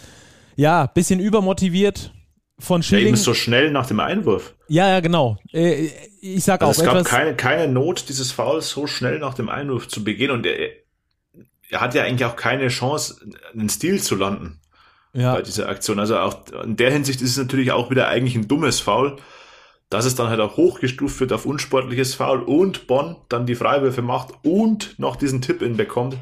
ja 0.57 0.87
bisschen 0.87 1.21
übermotiviert 1.21 2.13
von 2.59 2.83
Schilling. 2.83 3.15
Ja, 3.15 3.17
so 3.17 3.35
schnell 3.35 3.71
nach 3.71 3.87
dem 3.87 4.01
Einwurf. 4.01 4.55
Ja, 4.69 4.89
ja, 4.89 5.01
genau. 5.01 5.39
Äh, 5.53 5.91
ich 6.21 6.45
sag 6.45 6.63
also 6.63 6.83
auch. 6.83 6.87
Es 6.87 6.93
gab 6.93 7.05
keine, 7.05 7.37
keine 7.37 7.69
Not, 7.73 8.09
dieses 8.09 8.33
Foul 8.33 8.63
so 8.63 8.87
schnell 8.87 9.19
nach 9.19 9.35
dem 9.35 9.49
Einwurf 9.49 9.89
zu 9.89 10.03
begehen 10.03 10.31
und 10.31 10.47
er, 10.47 10.71
er 11.69 11.81
hat 11.81 11.95
ja 11.95 12.03
eigentlich 12.03 12.25
auch 12.25 12.37
keine 12.37 12.69
Chance, 12.69 13.21
einen 13.53 13.69
Stil 13.69 14.03
zu 14.03 14.17
landen 14.17 14.61
ja. 15.13 15.35
bei 15.35 15.43
dieser 15.43 15.69
Aktion. 15.69 15.99
Also 15.99 16.19
auch 16.19 16.49
in 16.65 16.77
der 16.77 16.91
Hinsicht 16.91 17.21
ist 17.21 17.31
es 17.31 17.39
natürlich 17.39 17.73
auch 17.73 17.91
wieder 17.91 18.09
eigentlich 18.09 18.35
ein 18.35 18.49
dummes 18.49 18.81
Foul, 18.81 19.17
dass 19.91 20.05
es 20.05 20.15
dann 20.15 20.29
halt 20.29 20.41
auch 20.41 20.57
hochgestuft 20.57 21.21
wird 21.21 21.33
auf 21.33 21.47
unsportliches 21.47 22.15
Foul 22.15 22.43
und 22.43 22.87
Bonn 22.87 23.17
dann 23.29 23.47
die 23.47 23.55
Freiwürfe 23.55 24.03
macht 24.03 24.35
und 24.43 24.99
noch 24.99 25.17
diesen 25.17 25.41
Tipp-In 25.41 25.77
bekommt, 25.77 26.17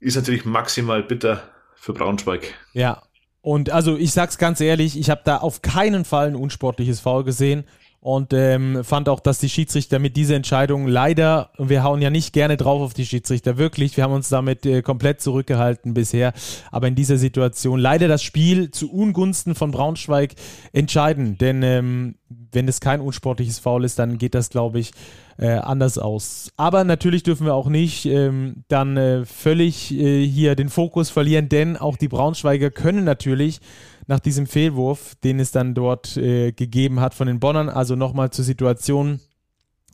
ist 0.00 0.16
natürlich 0.16 0.44
maximal 0.44 1.02
bitter 1.02 1.42
für 1.74 1.92
Braunschweig. 1.92 2.54
Ja, 2.72 3.02
und 3.40 3.70
also 3.70 3.96
ich 3.96 4.12
sag's 4.12 4.38
ganz 4.38 4.60
ehrlich, 4.60 4.98
ich 4.98 5.10
habe 5.10 5.22
da 5.24 5.38
auf 5.38 5.62
keinen 5.62 6.04
Fall 6.04 6.28
ein 6.28 6.36
unsportliches 6.36 7.00
Foul 7.00 7.24
gesehen 7.24 7.64
und 8.00 8.32
ähm, 8.32 8.84
fand 8.84 9.08
auch, 9.08 9.20
dass 9.20 9.40
die 9.40 9.48
Schiedsrichter 9.48 9.98
mit 9.98 10.16
dieser 10.16 10.36
Entscheidung 10.36 10.86
leider, 10.86 11.50
und 11.56 11.68
wir 11.68 11.82
hauen 11.82 12.00
ja 12.00 12.10
nicht 12.10 12.32
gerne 12.32 12.56
drauf 12.56 12.80
auf 12.80 12.94
die 12.94 13.04
Schiedsrichter, 13.04 13.58
wirklich, 13.58 13.96
wir 13.96 14.04
haben 14.04 14.12
uns 14.12 14.28
damit 14.28 14.64
äh, 14.66 14.82
komplett 14.82 15.20
zurückgehalten 15.20 15.94
bisher, 15.94 16.32
aber 16.70 16.86
in 16.86 16.94
dieser 16.94 17.18
Situation 17.18 17.80
leider 17.80 18.06
das 18.06 18.22
Spiel 18.22 18.70
zu 18.70 18.92
Ungunsten 18.92 19.54
von 19.56 19.72
Braunschweig 19.72 20.34
entscheiden, 20.72 21.38
denn 21.38 21.62
ähm, 21.64 22.14
wenn 22.52 22.68
es 22.68 22.80
kein 22.80 23.00
unsportliches 23.00 23.58
Foul 23.58 23.84
ist, 23.84 23.98
dann 23.98 24.18
geht 24.18 24.34
das, 24.34 24.50
glaube 24.50 24.78
ich, 24.78 24.92
äh, 25.38 25.50
anders 25.50 25.98
aus. 25.98 26.50
Aber 26.56 26.84
natürlich 26.84 27.22
dürfen 27.22 27.46
wir 27.46 27.54
auch 27.54 27.68
nicht 27.68 28.06
ähm, 28.06 28.64
dann 28.68 28.96
äh, 28.96 29.24
völlig 29.24 29.92
äh, 29.92 30.26
hier 30.26 30.54
den 30.54 30.68
Fokus 30.68 31.10
verlieren, 31.10 31.48
denn 31.48 31.76
auch 31.76 31.96
die 31.96 32.08
Braunschweiger 32.08 32.70
können 32.70 33.04
natürlich 33.04 33.60
nach 34.08 34.20
diesem 34.20 34.46
Fehlwurf, 34.46 35.14
den 35.22 35.38
es 35.38 35.52
dann 35.52 35.74
dort 35.74 36.16
äh, 36.16 36.50
gegeben 36.52 36.98
hat 36.98 37.14
von 37.14 37.28
den 37.28 37.38
Bonnern, 37.38 37.68
also 37.68 37.94
nochmal 37.94 38.30
zur 38.30 38.44
Situation. 38.44 39.20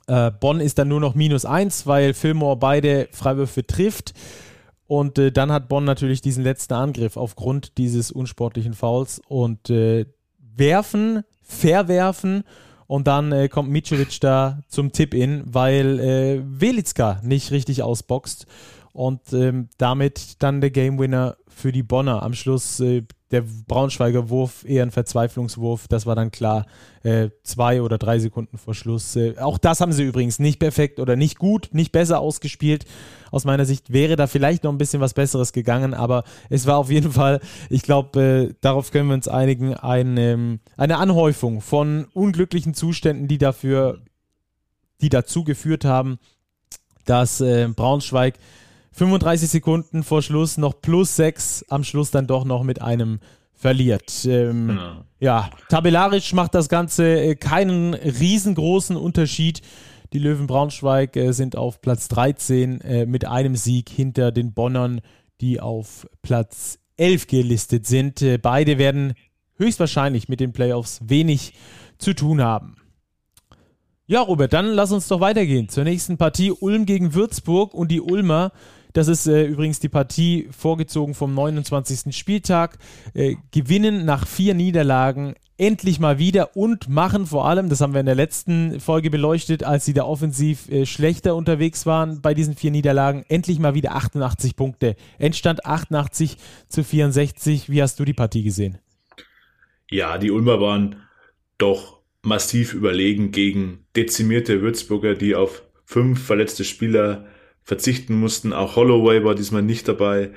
Äh, 0.07 0.31
Bonn 0.31 0.61
ist 0.61 0.79
dann 0.79 0.87
nur 0.87 1.01
noch 1.01 1.15
minus 1.15 1.45
eins, 1.45 1.85
weil 1.85 2.13
Fillmore 2.13 2.57
beide 2.57 3.09
Freiwürfe 3.11 3.67
trifft. 3.67 4.13
Und 4.87 5.19
äh, 5.19 5.31
dann 5.31 5.51
hat 5.51 5.67
Bonn 5.67 5.83
natürlich 5.83 6.21
diesen 6.21 6.43
letzten 6.43 6.73
Angriff 6.73 7.17
aufgrund 7.17 7.77
dieses 7.77 8.11
unsportlichen 8.11 8.73
Fouls 8.73 9.21
und 9.27 9.69
werfen, 10.57 11.23
verwerfen 11.41 12.43
Und 12.87 13.07
dann 13.07 13.31
äh, 13.31 13.49
kommt 13.49 13.69
Mitrovic 13.69 14.19
da 14.21 14.61
zum 14.67 14.91
Tip-In, 14.91 15.43
weil 15.45 15.99
äh, 15.99 16.41
Velitska 16.45 17.19
nicht 17.23 17.51
richtig 17.51 17.83
ausboxt. 17.83 18.45
Und 18.93 19.33
ähm, 19.33 19.67
damit 19.77 20.41
dann 20.41 20.61
der 20.61 20.71
Game 20.71 20.99
Winner 20.99 21.35
für 21.47 21.71
die 21.71 21.83
Bonner. 21.83 22.23
Am 22.23 22.33
Schluss 22.33 22.79
äh, 22.79 23.03
der 23.31 23.43
Braunschweiger 23.67 24.29
Wurf 24.29 24.63
eher 24.65 24.83
ein 24.83 24.91
Verzweiflungswurf. 24.91 25.87
Das 25.87 26.05
war 26.05 26.15
dann 26.15 26.29
klar 26.29 26.65
äh, 27.03 27.29
zwei 27.43 27.81
oder 27.81 27.97
drei 27.97 28.19
Sekunden 28.19 28.57
vor 28.57 28.75
Schluss. 28.75 29.15
Äh, 29.15 29.37
auch 29.39 29.57
das 29.57 29.81
haben 29.81 29.91
sie 29.91 30.03
übrigens 30.03 30.37
nicht 30.37 30.59
perfekt 30.59 30.99
oder 30.99 31.15
nicht 31.15 31.39
gut, 31.39 31.69
nicht 31.71 31.91
besser 31.91 32.19
ausgespielt. 32.19 32.85
Aus 33.31 33.43
meiner 33.43 33.65
Sicht 33.65 33.91
wäre 33.91 34.15
da 34.15 34.27
vielleicht 34.27 34.63
noch 34.63 34.71
ein 34.71 34.77
bisschen 34.77 35.01
was 35.01 35.15
Besseres 35.15 35.53
gegangen, 35.53 35.93
aber 35.93 36.23
es 36.49 36.67
war 36.67 36.77
auf 36.77 36.91
jeden 36.91 37.11
Fall, 37.11 37.41
ich 37.69 37.81
glaube, 37.81 38.21
äh, 38.21 38.53
darauf 38.61 38.91
können 38.91 39.09
wir 39.09 39.15
uns 39.15 39.27
einigen, 39.27 39.73
ein, 39.73 40.17
ähm, 40.17 40.59
eine 40.77 40.97
Anhäufung 40.97 41.61
von 41.61 42.05
unglücklichen 42.13 42.75
Zuständen, 42.75 43.27
die 43.27 43.39
dafür, 43.39 44.01
die 45.01 45.09
dazu 45.09 45.43
geführt 45.43 45.83
haben, 45.83 46.19
dass 47.05 47.41
äh, 47.41 47.67
Braunschweig 47.75 48.35
35 48.95 49.49
Sekunden 49.49 50.03
vor 50.03 50.21
Schluss 50.21 50.57
noch 50.57 50.81
plus 50.81 51.17
6, 51.17 51.65
am 51.69 51.83
Schluss 51.83 52.11
dann 52.11 52.27
doch 52.27 52.45
noch 52.45 52.63
mit 52.63 52.81
einem 52.81 53.19
verliert. 53.53 54.25
Ähm, 54.25 54.77
ja. 54.77 55.05
ja. 55.19 55.49
tabellarisch 55.69 56.33
macht 56.33 56.55
das 56.55 56.69
Ganze 56.69 57.05
äh, 57.05 57.35
keinen 57.35 57.93
riesengroßen 57.93 58.95
Unterschied. 58.95 59.61
Die 60.13 60.19
Löwen 60.19 60.47
Braunschweig 60.47 61.17
äh, 61.17 61.33
sind 61.33 61.57
auf 61.57 61.81
Platz 61.81 62.07
13 62.07 62.81
äh, 62.81 63.05
mit 63.05 63.25
einem 63.25 63.55
Sieg 63.57 63.89
hinter 63.89 64.31
den 64.31 64.53
Bonnern, 64.53 65.01
die 65.41 65.59
auf 65.59 66.07
Platz 66.21 66.79
11 66.95 67.27
gelistet 67.27 67.85
sind. 67.85 68.21
Äh, 68.21 68.37
beide 68.37 68.77
werden 68.77 69.13
höchstwahrscheinlich 69.57 70.29
mit 70.29 70.39
den 70.39 70.53
Playoffs 70.53 71.01
wenig 71.03 71.53
zu 71.97 72.13
tun 72.13 72.41
haben. 72.41 72.77
Ja, 74.07 74.21
Robert, 74.21 74.53
dann 74.53 74.67
lass 74.67 74.91
uns 74.91 75.07
doch 75.07 75.19
weitergehen 75.19 75.67
zur 75.67 75.83
nächsten 75.83 76.17
Partie. 76.17 76.51
Ulm 76.51 76.85
gegen 76.85 77.13
Würzburg 77.13 77.73
und 77.73 77.89
die 77.89 78.01
Ulmer 78.01 78.51
das 78.95 79.09
ist 79.09 79.27
äh, 79.27 79.43
übrigens 79.43 79.81
die 79.81 79.89
Partie 79.89 80.47
vorgezogen 80.51 81.15
vom 81.15 81.33
29. 81.33 82.15
Spieltag. 82.15 82.77
Äh, 83.13 83.35
gewinnen 83.51 84.05
nach 84.05 84.25
vier 84.25 84.53
Niederlagen 84.53 85.35
endlich 85.57 85.99
mal 85.99 86.17
wieder 86.17 86.55
und 86.55 86.87
machen 86.87 87.25
vor 87.25 87.45
allem, 87.45 87.67
das 87.67 87.81
haben 87.81 87.93
wir 87.93 87.99
in 87.99 88.05
der 88.05 88.15
letzten 88.15 88.79
Folge 88.79 89.09
beleuchtet, 89.09 89.65
als 89.65 89.83
sie 89.83 89.93
da 89.93 90.05
offensiv 90.05 90.69
äh, 90.69 90.85
schlechter 90.85 91.35
unterwegs 91.35 91.85
waren 91.85 92.21
bei 92.21 92.33
diesen 92.33 92.55
vier 92.55 92.71
Niederlagen, 92.71 93.25
endlich 93.27 93.59
mal 93.59 93.73
wieder 93.73 93.95
88 93.95 94.55
Punkte. 94.55 94.95
Endstand 95.19 95.65
88 95.65 96.37
zu 96.69 96.81
64. 96.81 97.69
Wie 97.69 97.81
hast 97.81 97.99
du 97.99 98.05
die 98.05 98.13
Partie 98.13 98.43
gesehen? 98.43 98.77
Ja, 99.91 100.17
die 100.17 100.31
Ulmer 100.31 100.61
waren 100.61 101.01
doch 101.57 101.99
massiv 102.21 102.73
überlegen 102.73 103.31
gegen 103.31 103.85
dezimierte 103.97 104.61
Würzburger, 104.61 105.15
die 105.15 105.35
auf 105.35 105.63
fünf 105.83 106.23
verletzte 106.23 106.63
Spieler 106.63 107.25
verzichten 107.65 108.15
mussten. 108.15 108.53
Auch 108.53 108.75
Holloway 108.75 109.23
war 109.23 109.35
diesmal 109.35 109.63
nicht 109.63 109.87
dabei. 109.87 110.31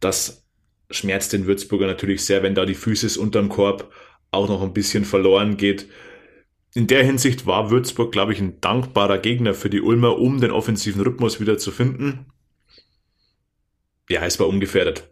Das 0.00 0.46
schmerzt 0.90 1.32
den 1.32 1.46
Würzburger 1.46 1.86
natürlich 1.86 2.24
sehr, 2.24 2.42
wenn 2.42 2.54
da 2.54 2.64
die 2.64 2.74
Physis 2.74 3.16
unterm 3.16 3.50
Korb 3.50 3.92
auch 4.30 4.48
noch 4.48 4.62
ein 4.62 4.72
bisschen 4.72 5.04
verloren 5.04 5.56
geht. 5.56 5.88
In 6.74 6.86
der 6.86 7.04
Hinsicht 7.04 7.46
war 7.46 7.70
Würzburg, 7.70 8.12
glaube 8.12 8.32
ich, 8.32 8.40
ein 8.40 8.60
dankbarer 8.60 9.18
Gegner 9.18 9.54
für 9.54 9.70
die 9.70 9.80
Ulmer, 9.80 10.18
um 10.18 10.40
den 10.40 10.50
offensiven 10.50 11.02
Rhythmus 11.02 11.40
wieder 11.40 11.58
zu 11.58 11.70
finden. 11.70 12.26
Ja, 14.08 14.24
es 14.24 14.38
war 14.38 14.48
ungefährdet. 14.48 15.08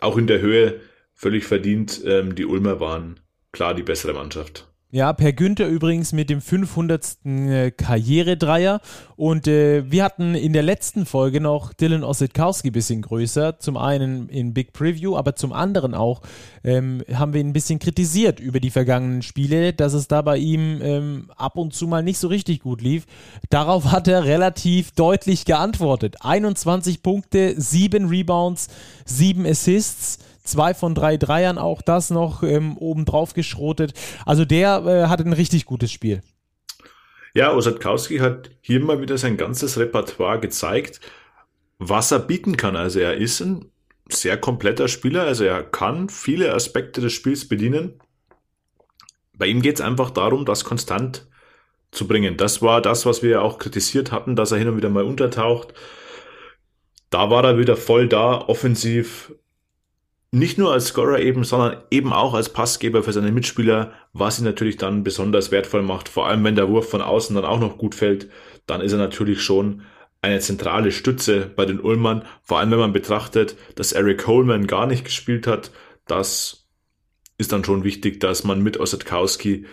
Auch 0.00 0.16
in 0.16 0.26
der 0.26 0.40
Höhe 0.40 0.80
völlig 1.14 1.44
verdient. 1.44 2.02
Ähm, 2.04 2.34
die 2.34 2.46
Ulmer 2.46 2.80
waren 2.80 3.20
klar 3.52 3.74
die 3.74 3.82
bessere 3.82 4.14
Mannschaft. 4.14 4.72
Ja, 4.92 5.12
Per 5.12 5.32
Günther 5.32 5.66
übrigens 5.66 6.12
mit 6.12 6.30
dem 6.30 6.40
500. 6.40 7.18
Äh, 7.24 7.70
Karrieredreier. 7.72 8.80
Und 9.16 9.48
äh, 9.48 9.90
wir 9.90 10.04
hatten 10.04 10.36
in 10.36 10.52
der 10.52 10.62
letzten 10.62 11.06
Folge 11.06 11.40
noch 11.40 11.72
Dylan 11.72 12.04
Ossetkowski 12.04 12.70
ein 12.70 12.72
bisschen 12.72 13.02
größer. 13.02 13.58
Zum 13.58 13.76
einen 13.76 14.28
in 14.28 14.54
Big 14.54 14.72
Preview, 14.72 15.16
aber 15.16 15.34
zum 15.34 15.52
anderen 15.52 15.92
auch 15.92 16.22
ähm, 16.62 17.02
haben 17.12 17.32
wir 17.32 17.40
ihn 17.40 17.48
ein 17.48 17.52
bisschen 17.52 17.80
kritisiert 17.80 18.38
über 18.38 18.60
die 18.60 18.70
vergangenen 18.70 19.22
Spiele, 19.22 19.72
dass 19.72 19.92
es 19.92 20.06
da 20.06 20.22
bei 20.22 20.38
ihm 20.38 20.80
ähm, 20.80 21.30
ab 21.36 21.56
und 21.58 21.74
zu 21.74 21.88
mal 21.88 22.04
nicht 22.04 22.18
so 22.18 22.28
richtig 22.28 22.60
gut 22.60 22.80
lief. 22.80 23.06
Darauf 23.50 23.86
hat 23.90 24.06
er 24.06 24.24
relativ 24.24 24.92
deutlich 24.92 25.44
geantwortet. 25.46 26.18
21 26.20 27.02
Punkte, 27.02 27.60
7 27.60 28.06
Rebounds, 28.06 28.68
7 29.04 29.46
Assists 29.46 30.20
zwei 30.46 30.74
von 30.74 30.94
drei 30.94 31.16
Dreiern 31.16 31.58
auch 31.58 31.82
das 31.82 32.10
noch 32.10 32.42
ähm, 32.42 32.76
obendrauf 32.78 33.34
geschrotet. 33.34 33.92
Also 34.24 34.44
der 34.44 34.84
äh, 34.86 35.06
hatte 35.08 35.24
ein 35.24 35.32
richtig 35.32 35.66
gutes 35.66 35.92
Spiel. 35.92 36.22
Ja, 37.34 37.52
Osadkowski 37.52 38.18
hat 38.18 38.50
hier 38.62 38.82
mal 38.82 39.00
wieder 39.00 39.18
sein 39.18 39.36
ganzes 39.36 39.78
Repertoire 39.78 40.40
gezeigt, 40.40 41.00
was 41.78 42.10
er 42.10 42.20
bieten 42.20 42.56
kann. 42.56 42.76
Also 42.76 42.98
er 43.00 43.14
ist 43.14 43.40
ein 43.40 43.70
sehr 44.08 44.38
kompletter 44.38 44.88
Spieler, 44.88 45.24
also 45.24 45.44
er 45.44 45.62
kann 45.62 46.08
viele 46.08 46.54
Aspekte 46.54 47.00
des 47.00 47.12
Spiels 47.12 47.46
bedienen. 47.48 48.00
Bei 49.36 49.46
ihm 49.46 49.60
geht 49.60 49.76
es 49.76 49.80
einfach 49.80 50.10
darum, 50.10 50.46
das 50.46 50.64
konstant 50.64 51.26
zu 51.90 52.06
bringen. 52.06 52.36
Das 52.36 52.62
war 52.62 52.80
das, 52.80 53.04
was 53.04 53.22
wir 53.22 53.42
auch 53.42 53.58
kritisiert 53.58 54.12
hatten, 54.12 54.36
dass 54.36 54.52
er 54.52 54.58
hin 54.58 54.68
und 54.68 54.76
wieder 54.76 54.88
mal 54.88 55.04
untertaucht. 55.04 55.74
Da 57.10 57.30
war 57.30 57.44
er 57.44 57.58
wieder 57.58 57.76
voll 57.76 58.08
da, 58.08 58.38
offensiv 58.48 59.32
nicht 60.36 60.58
nur 60.58 60.70
als 60.70 60.88
Scorer 60.88 61.20
eben, 61.20 61.44
sondern 61.44 61.78
eben 61.90 62.12
auch 62.12 62.34
als 62.34 62.50
Passgeber 62.50 63.02
für 63.02 63.12
seine 63.12 63.32
Mitspieler, 63.32 63.92
was 64.12 64.38
ihn 64.38 64.44
natürlich 64.44 64.76
dann 64.76 65.02
besonders 65.02 65.50
wertvoll 65.50 65.82
macht. 65.82 66.10
Vor 66.10 66.26
allem, 66.26 66.44
wenn 66.44 66.56
der 66.56 66.68
Wurf 66.68 66.90
von 66.90 67.00
außen 67.00 67.34
dann 67.34 67.46
auch 67.46 67.58
noch 67.58 67.78
gut 67.78 67.94
fällt, 67.94 68.28
dann 68.66 68.82
ist 68.82 68.92
er 68.92 68.98
natürlich 68.98 69.40
schon 69.40 69.82
eine 70.20 70.40
zentrale 70.40 70.92
Stütze 70.92 71.50
bei 71.56 71.64
den 71.64 71.80
Ulmern. 71.80 72.22
Vor 72.42 72.58
allem, 72.58 72.70
wenn 72.70 72.78
man 72.78 72.92
betrachtet, 72.92 73.56
dass 73.76 73.92
Eric 73.92 74.24
Coleman 74.24 74.66
gar 74.66 74.86
nicht 74.86 75.04
gespielt 75.04 75.46
hat, 75.46 75.70
das 76.06 76.66
ist 77.38 77.52
dann 77.52 77.64
schon 77.64 77.82
wichtig, 77.82 78.20
dass 78.20 78.44
man 78.44 78.62
mit 78.62 78.78
Ossetkowski 78.78 79.64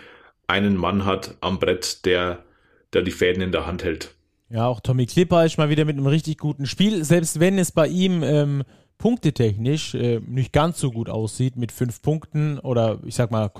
einen 0.46 0.76
Mann 0.76 1.04
hat 1.04 1.36
am 1.42 1.58
Brett, 1.58 2.06
der, 2.06 2.42
der 2.94 3.02
die 3.02 3.10
Fäden 3.10 3.42
in 3.42 3.52
der 3.52 3.66
Hand 3.66 3.84
hält. 3.84 4.14
Ja, 4.48 4.66
auch 4.66 4.80
Tommy 4.80 5.04
Klipper 5.04 5.44
ist 5.44 5.58
mal 5.58 5.68
wieder 5.68 5.84
mit 5.84 5.96
einem 5.96 6.06
richtig 6.06 6.38
guten 6.38 6.64
Spiel, 6.64 7.04
selbst 7.04 7.38
wenn 7.40 7.58
es 7.58 7.72
bei 7.72 7.86
ihm 7.88 8.22
ähm, 8.22 8.62
punktetechnisch 8.98 9.94
äh, 9.94 10.20
nicht 10.26 10.52
ganz 10.52 10.78
so 10.78 10.90
gut 10.90 11.08
aussieht 11.08 11.56
mit 11.56 11.72
fünf 11.72 12.02
Punkten 12.02 12.58
oder 12.58 12.98
ich 13.04 13.14
sag 13.14 13.30
mal 13.30 13.50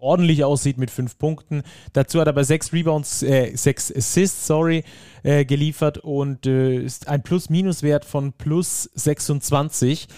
ordentlich 0.00 0.44
aussieht 0.44 0.78
mit 0.78 0.90
fünf 0.90 1.18
Punkten. 1.18 1.62
Dazu 1.92 2.20
hat 2.20 2.26
er 2.26 2.30
aber 2.30 2.44
sechs 2.44 2.72
Rebounds, 2.72 3.22
äh, 3.22 3.54
sechs 3.54 3.94
Assists, 3.94 4.46
sorry, 4.46 4.84
äh, 5.22 5.44
geliefert 5.44 5.98
und 5.98 6.46
äh, 6.46 6.76
ist 6.76 7.08
ein 7.08 7.22
Plus-Minus-Wert 7.22 8.04
von 8.04 8.32
plus 8.32 8.90
26. 8.94 10.08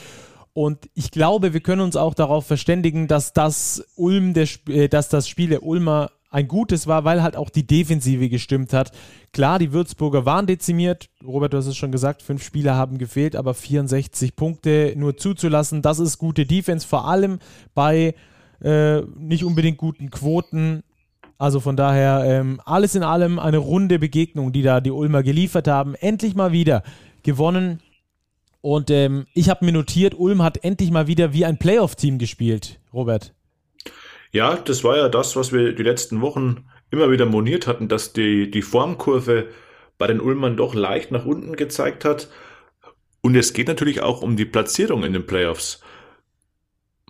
Und 0.55 0.91
ich 0.95 1.11
glaube, 1.11 1.55
wir 1.55 1.61
können 1.61 1.81
uns 1.81 1.97
auch 1.97 2.15
darauf 2.15 2.47
verständigen, 2.47 3.09
dass 3.09 3.33
das 3.33 3.85
Ulm 3.97 4.35
der, 4.35 4.49
äh, 4.69 4.89
dass 4.89 5.09
das 5.09 5.29
Spiel 5.29 5.49
der 5.49 5.63
Ulmer 5.63 6.11
ein 6.33 6.49
gutes 6.49 6.87
war, 6.87 7.05
weil 7.05 7.23
halt 7.23 7.37
auch 7.37 7.51
die 7.51 7.67
Defensive 7.67 8.29
gestimmt 8.29 8.73
hat. 8.73 8.91
Klar, 9.33 9.59
die 9.59 9.73
Würzburger 9.73 10.25
waren 10.25 10.47
dezimiert. 10.47 11.11
Robert, 11.25 11.53
du 11.53 11.59
hast 11.59 11.67
es 11.67 11.77
schon 11.77 11.93
gesagt, 11.93 12.23
fünf 12.23 12.43
Spieler 12.43 12.75
haben 12.75 12.99
gefehlt, 12.99 13.37
aber 13.37 13.55
64 13.55 14.35
Punkte 14.35 14.95
nur 14.97 15.17
zuzulassen, 15.17 15.83
das 15.83 15.99
ist 15.99 16.19
gute 16.19 16.47
Defense, 16.47 16.89
vor 16.89 17.07
allem 17.07 17.39
bei 17.75 18.15
äh, 18.63 19.03
nicht 19.17 19.45
unbedingt 19.45 19.77
guten 19.77 20.11
Quoten. 20.11 20.83
Also 21.37 21.61
von 21.61 21.77
daher 21.77 22.25
ähm, 22.25 22.61
alles 22.65 22.95
in 22.95 23.03
allem 23.03 23.39
eine 23.39 23.59
runde 23.59 23.99
Begegnung, 23.99 24.53
die 24.53 24.63
da 24.63 24.81
die 24.81 24.93
Ulmer 24.93 25.23
geliefert 25.23 25.69
haben. 25.69 25.95
Endlich 25.97 26.35
mal 26.35 26.53
wieder 26.53 26.83
gewonnen. 27.23 27.81
Und 28.61 28.91
ähm, 28.91 29.27
ich 29.35 29.51
habe 29.51 29.65
mir 29.65 29.73
notiert, 29.73 30.15
Ulm 30.15 30.41
hat 30.43 30.65
endlich 30.65 30.93
mal 30.93 31.09
wieder 31.09 31.33
wie 31.33 31.45
ein 31.45 31.59
Playoff-Team 31.59 32.19
gespielt, 32.19 32.79
Robert. 32.95 33.35
Ja, 34.33 34.57
das 34.57 34.83
war 34.83 34.97
ja 34.97 35.09
das, 35.09 35.37
was 35.37 35.53
wir 35.53 35.75
die 35.75 35.83
letzten 35.83 36.23
Wochen 36.23 36.65
immer 36.91 37.11
wieder 37.11 37.27
moniert 37.27 37.67
hatten, 37.67 37.89
dass 37.89 38.13
die, 38.15 38.51
die 38.51 38.63
Formkurve 38.63 39.49
bei 39.99 40.07
den 40.07 40.21
Ulmern 40.21 40.57
doch 40.57 40.75
leicht 40.75 41.11
nach 41.13 41.27
unten 41.27 41.55
gezeigt 41.55 42.05
hat. 42.05 42.29
Und 43.21 43.37
es 43.37 43.53
geht 43.53 43.69
natürlich 43.69 44.01
auch 44.01 44.23
um 44.23 44.37
die 44.37 44.47
Platzierung 44.47 45.05
in 45.05 45.13
den 45.13 45.27
Playoffs. 45.27 45.81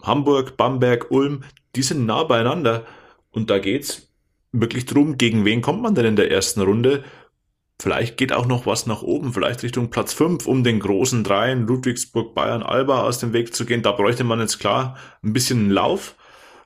Hamburg, 0.02 0.56
Bamberg, 0.56 1.10
Ulm, 1.10 1.44
die 1.76 1.82
sind 1.82 2.06
nah 2.06 2.24
beieinander. 2.24 2.86
Und 3.30 3.50
da 3.50 3.60
geht's 3.60 4.12
wirklich 4.50 4.84
drum, 4.86 5.16
gegen 5.16 5.44
wen 5.44 5.62
kommt 5.62 5.80
man 5.80 5.94
denn 5.94 6.04
in 6.04 6.16
der 6.16 6.30
ersten 6.30 6.60
Runde? 6.60 7.04
Vielleicht 7.80 8.16
geht 8.16 8.32
auch 8.32 8.46
noch 8.46 8.66
was 8.66 8.86
nach 8.86 9.02
oben, 9.02 9.32
vielleicht 9.32 9.62
Richtung 9.62 9.90
Platz 9.90 10.12
5, 10.12 10.46
um 10.46 10.62
den 10.64 10.80
großen 10.80 11.24
Dreien, 11.24 11.66
Ludwigsburg, 11.66 12.34
Bayern, 12.34 12.62
Alba 12.62 13.02
aus 13.02 13.18
dem 13.18 13.32
Weg 13.32 13.54
zu 13.54 13.64
gehen. 13.64 13.82
Da 13.82 13.92
bräuchte 13.92 14.24
man 14.24 14.40
jetzt 14.40 14.58
klar 14.58 14.96
ein 15.22 15.32
bisschen 15.32 15.70
Lauf. 15.70 16.16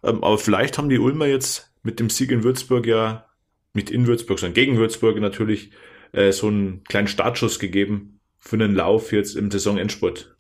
Ähm, 0.03 0.22
aber 0.22 0.38
vielleicht 0.38 0.78
haben 0.78 0.88
die 0.88 0.99
Ulmer 0.99 1.26
jetzt 1.26 1.72
mit 1.82 2.01
dem 2.01 2.11
Sieg 2.11 2.30
in 2.30 2.44
Würzburg 2.44 2.86
ja, 2.86 3.26
nicht 3.74 3.90
in 3.90 4.07
Würzburg, 4.07 4.38
sondern 4.38 4.55
gegen 4.55 4.76
Würzburg 4.76 5.18
natürlich, 5.18 5.70
äh, 6.12 6.32
so 6.32 6.49
einen 6.49 6.84
kleinen 6.84 7.09
Startschuss 7.09 7.59
gegeben 7.59 8.20
für 8.38 8.57
einen 8.57 8.74
Lauf 8.74 9.12
jetzt 9.12 9.36
im 9.36 9.51
Saisonendspurt. 9.51 10.36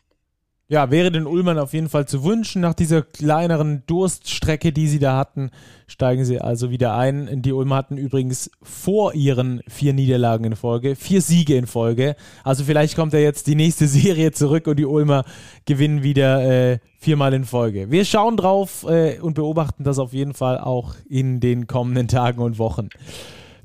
Ja, 0.68 0.90
wäre 0.90 1.12
den 1.12 1.26
Ulmern 1.26 1.58
auf 1.58 1.74
jeden 1.74 1.88
Fall 1.88 2.08
zu 2.08 2.24
wünschen. 2.24 2.60
Nach 2.60 2.74
dieser 2.74 3.02
kleineren 3.02 3.84
Durststrecke, 3.86 4.72
die 4.72 4.88
sie 4.88 4.98
da 4.98 5.16
hatten, 5.16 5.50
steigen 5.86 6.24
sie 6.24 6.40
also 6.40 6.70
wieder 6.70 6.96
ein. 6.96 7.42
Die 7.42 7.52
Ulmer 7.52 7.76
hatten 7.76 7.96
übrigens 7.96 8.50
vor 8.62 9.14
ihren 9.14 9.62
vier 9.68 9.92
Niederlagen 9.92 10.44
in 10.44 10.56
Folge 10.56 10.96
vier 10.96 11.22
Siege 11.22 11.56
in 11.56 11.68
Folge. 11.68 12.16
Also 12.42 12.64
vielleicht 12.64 12.96
kommt 12.96 13.12
ja 13.12 13.20
jetzt 13.20 13.46
die 13.46 13.54
nächste 13.54 13.86
Serie 13.86 14.32
zurück 14.32 14.66
und 14.66 14.76
die 14.76 14.86
Ulmer 14.86 15.24
gewinnen 15.66 16.02
wieder 16.02 16.72
äh, 16.72 16.78
viermal 16.98 17.32
in 17.32 17.44
Folge. 17.44 17.92
Wir 17.92 18.04
schauen 18.04 18.36
drauf 18.36 18.84
äh, 18.88 19.20
und 19.20 19.34
beobachten 19.34 19.84
das 19.84 20.00
auf 20.00 20.12
jeden 20.12 20.34
Fall 20.34 20.58
auch 20.58 20.96
in 21.08 21.38
den 21.38 21.68
kommenden 21.68 22.08
Tagen 22.08 22.42
und 22.42 22.58
Wochen. 22.58 22.88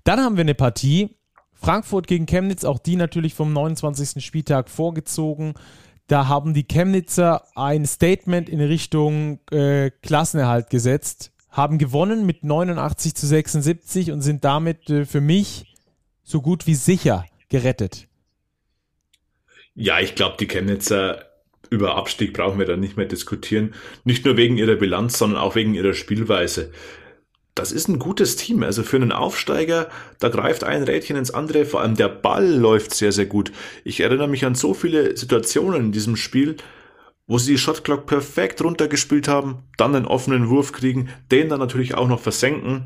Dann 0.03 0.19
haben 0.19 0.37
wir 0.37 0.41
eine 0.41 0.55
Partie. 0.55 1.09
Frankfurt 1.53 2.07
gegen 2.07 2.25
Chemnitz, 2.25 2.63
auch 2.63 2.79
die 2.79 2.95
natürlich 2.95 3.35
vom 3.35 3.53
29. 3.53 4.23
Spieltag 4.23 4.69
vorgezogen. 4.69 5.53
Da 6.11 6.27
haben 6.27 6.53
die 6.53 6.65
Chemnitzer 6.65 7.47
ein 7.55 7.85
Statement 7.85 8.49
in 8.49 8.59
Richtung 8.59 9.39
äh, 9.49 9.91
Klassenerhalt 10.01 10.69
gesetzt, 10.69 11.31
haben 11.49 11.77
gewonnen 11.77 12.25
mit 12.25 12.43
89 12.43 13.15
zu 13.15 13.25
76 13.25 14.11
und 14.11 14.19
sind 14.19 14.43
damit 14.43 14.89
äh, 14.89 15.05
für 15.05 15.21
mich 15.21 15.73
so 16.21 16.41
gut 16.41 16.67
wie 16.67 16.75
sicher 16.75 17.25
gerettet. 17.47 18.09
Ja, 19.73 20.01
ich 20.01 20.15
glaube, 20.15 20.35
die 20.37 20.47
Chemnitzer 20.47 21.27
über 21.69 21.95
Abstieg 21.95 22.33
brauchen 22.33 22.59
wir 22.59 22.65
da 22.65 22.75
nicht 22.75 22.97
mehr 22.97 23.05
diskutieren. 23.05 23.73
Nicht 24.03 24.25
nur 24.25 24.35
wegen 24.35 24.57
ihrer 24.57 24.75
Bilanz, 24.75 25.17
sondern 25.17 25.39
auch 25.39 25.55
wegen 25.55 25.73
ihrer 25.75 25.93
Spielweise 25.93 26.73
das 27.55 27.71
ist 27.71 27.87
ein 27.89 27.99
gutes 27.99 28.35
Team. 28.35 28.63
Also 28.63 28.83
für 28.83 28.97
einen 28.97 29.11
Aufsteiger, 29.11 29.89
da 30.19 30.29
greift 30.29 30.63
ein 30.63 30.83
Rädchen 30.83 31.17
ins 31.17 31.31
andere. 31.31 31.65
Vor 31.65 31.81
allem 31.81 31.95
der 31.95 32.09
Ball 32.09 32.47
läuft 32.47 32.93
sehr, 32.93 33.11
sehr 33.11 33.25
gut. 33.25 33.51
Ich 33.83 33.99
erinnere 33.99 34.27
mich 34.27 34.45
an 34.45 34.55
so 34.55 34.73
viele 34.73 35.17
Situationen 35.17 35.81
in 35.81 35.91
diesem 35.91 36.15
Spiel, 36.15 36.57
wo 37.27 37.37
sie 37.37 37.53
die 37.53 37.57
Shotclock 37.57 38.05
perfekt 38.05 38.63
runtergespielt 38.63 39.27
haben, 39.27 39.59
dann 39.77 39.95
einen 39.95 40.05
offenen 40.05 40.49
Wurf 40.49 40.71
kriegen, 40.71 41.09
den 41.31 41.49
dann 41.49 41.59
natürlich 41.59 41.95
auch 41.95 42.07
noch 42.07 42.19
versenken. 42.19 42.85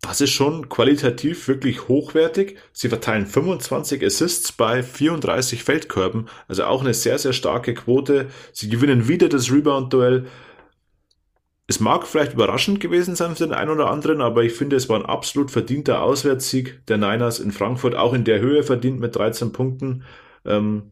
Das 0.00 0.20
ist 0.20 0.30
schon 0.30 0.68
qualitativ 0.68 1.46
wirklich 1.46 1.86
hochwertig. 1.86 2.56
Sie 2.72 2.88
verteilen 2.88 3.26
25 3.26 4.04
Assists 4.04 4.50
bei 4.50 4.82
34 4.82 5.62
Feldkörben, 5.62 6.28
also 6.48 6.64
auch 6.64 6.80
eine 6.80 6.92
sehr, 6.92 7.18
sehr 7.18 7.32
starke 7.32 7.72
Quote. 7.72 8.26
Sie 8.52 8.68
gewinnen 8.68 9.06
wieder 9.06 9.28
das 9.28 9.52
Rebound-Duell. 9.52 10.26
Es 11.68 11.80
mag 11.80 12.06
vielleicht 12.06 12.34
überraschend 12.34 12.80
gewesen 12.80 13.14
sein 13.14 13.36
für 13.36 13.44
den 13.44 13.54
einen 13.54 13.70
oder 13.70 13.90
anderen, 13.90 14.20
aber 14.20 14.42
ich 14.42 14.52
finde, 14.52 14.76
es 14.76 14.88
war 14.88 14.98
ein 14.98 15.06
absolut 15.06 15.50
verdienter 15.50 16.02
Auswärtssieg 16.02 16.84
der 16.86 16.98
Niners 16.98 17.38
in 17.38 17.52
Frankfurt, 17.52 17.94
auch 17.94 18.12
in 18.12 18.24
der 18.24 18.40
Höhe 18.40 18.62
verdient 18.62 19.00
mit 19.00 19.16
13 19.16 19.52
Punkten. 19.52 20.02
Ähm, 20.44 20.90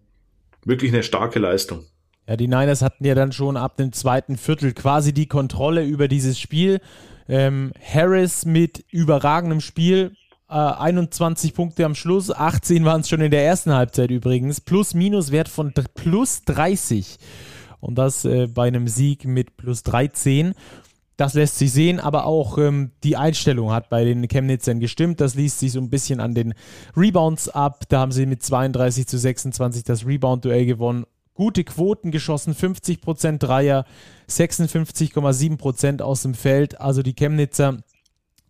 wirklich 0.64 0.92
eine 0.92 1.02
starke 1.02 1.38
Leistung. 1.38 1.84
Ja, 2.26 2.36
die 2.36 2.46
Niners 2.46 2.82
hatten 2.82 3.04
ja 3.04 3.14
dann 3.14 3.32
schon 3.32 3.56
ab 3.56 3.76
dem 3.76 3.92
zweiten 3.92 4.36
Viertel 4.36 4.72
quasi 4.72 5.12
die 5.12 5.26
Kontrolle 5.26 5.84
über 5.84 6.06
dieses 6.06 6.38
Spiel. 6.38 6.80
Ähm, 7.28 7.72
Harris 7.82 8.44
mit 8.44 8.84
überragendem 8.90 9.60
Spiel, 9.60 10.12
äh, 10.48 10.54
21 10.54 11.54
Punkte 11.54 11.84
am 11.84 11.94
Schluss, 11.94 12.30
18 12.30 12.84
waren 12.84 13.00
es 13.00 13.08
schon 13.08 13.20
in 13.20 13.30
der 13.30 13.44
ersten 13.44 13.72
Halbzeit 13.72 14.10
übrigens, 14.10 14.60
plus-minus-Wert 14.60 15.48
von 15.48 15.72
plus 15.94 16.42
30 16.44 17.18
und 17.80 17.96
das 17.96 18.24
äh, 18.24 18.46
bei 18.46 18.68
einem 18.68 18.88
Sieg 18.88 19.24
mit 19.24 19.56
plus 19.56 19.82
13. 19.82 20.54
Das 21.16 21.34
lässt 21.34 21.58
sich 21.58 21.70
sehen, 21.70 22.00
aber 22.00 22.24
auch 22.24 22.56
ähm, 22.56 22.92
die 23.04 23.16
Einstellung 23.16 23.72
hat 23.72 23.90
bei 23.90 24.04
den 24.04 24.26
Chemnitzern 24.26 24.80
gestimmt. 24.80 25.20
Das 25.20 25.34
liest 25.34 25.58
sich 25.58 25.72
so 25.72 25.80
ein 25.80 25.90
bisschen 25.90 26.18
an 26.18 26.34
den 26.34 26.54
Rebounds 26.96 27.50
ab. 27.50 27.84
Da 27.90 28.00
haben 28.00 28.12
sie 28.12 28.24
mit 28.24 28.42
32 28.42 29.06
zu 29.06 29.18
26 29.18 29.84
das 29.84 30.06
Rebound-Duell 30.06 30.64
gewonnen. 30.64 31.04
Gute 31.34 31.64
Quoten 31.64 32.10
geschossen, 32.10 32.54
50% 32.54 33.38
Dreier, 33.38 33.84
56,7% 34.30 36.00
aus 36.00 36.22
dem 36.22 36.34
Feld. 36.34 36.80
Also 36.80 37.02
die 37.02 37.14
Chemnitzer 37.14 37.78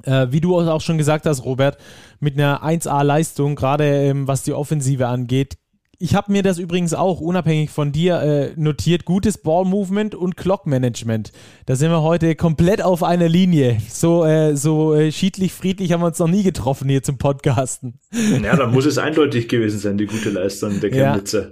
äh, 0.04 0.28
wie 0.30 0.40
du 0.40 0.58
auch 0.58 0.80
schon 0.80 0.98
gesagt 0.98 1.26
hast, 1.26 1.44
Robert, 1.44 1.78
mit 2.20 2.34
einer 2.34 2.62
1A-Leistung, 2.62 3.54
gerade 3.54 3.84
ähm, 3.84 4.26
was 4.26 4.42
die 4.42 4.52
Offensive 4.52 5.06
angeht, 5.08 5.58
ich 6.02 6.14
habe 6.14 6.32
mir 6.32 6.42
das 6.42 6.58
übrigens 6.58 6.94
auch 6.94 7.20
unabhängig 7.20 7.68
von 7.68 7.92
dir 7.92 8.22
äh, 8.22 8.52
notiert. 8.56 9.04
Gutes 9.04 9.36
Ball-Movement 9.36 10.14
und 10.14 10.34
Clock-Management. 10.34 11.30
Da 11.66 11.76
sind 11.76 11.90
wir 11.90 12.00
heute 12.00 12.34
komplett 12.36 12.80
auf 12.80 13.02
einer 13.02 13.28
Linie. 13.28 13.76
So, 13.90 14.24
äh, 14.24 14.56
so 14.56 14.94
äh, 14.94 15.12
schiedlich, 15.12 15.52
friedlich 15.52 15.92
haben 15.92 16.00
wir 16.00 16.06
uns 16.06 16.18
noch 16.18 16.26
nie 16.26 16.42
getroffen 16.42 16.88
hier 16.88 17.02
zum 17.02 17.18
Podcasten. 17.18 18.00
Ja, 18.42 18.56
dann 18.56 18.72
muss 18.72 18.86
es 18.86 18.96
eindeutig 18.96 19.48
gewesen 19.48 19.78
sein, 19.78 19.98
die 19.98 20.06
gute 20.06 20.30
Leistung 20.30 20.80
der 20.80 20.90
Chemnitzer. 20.90 21.50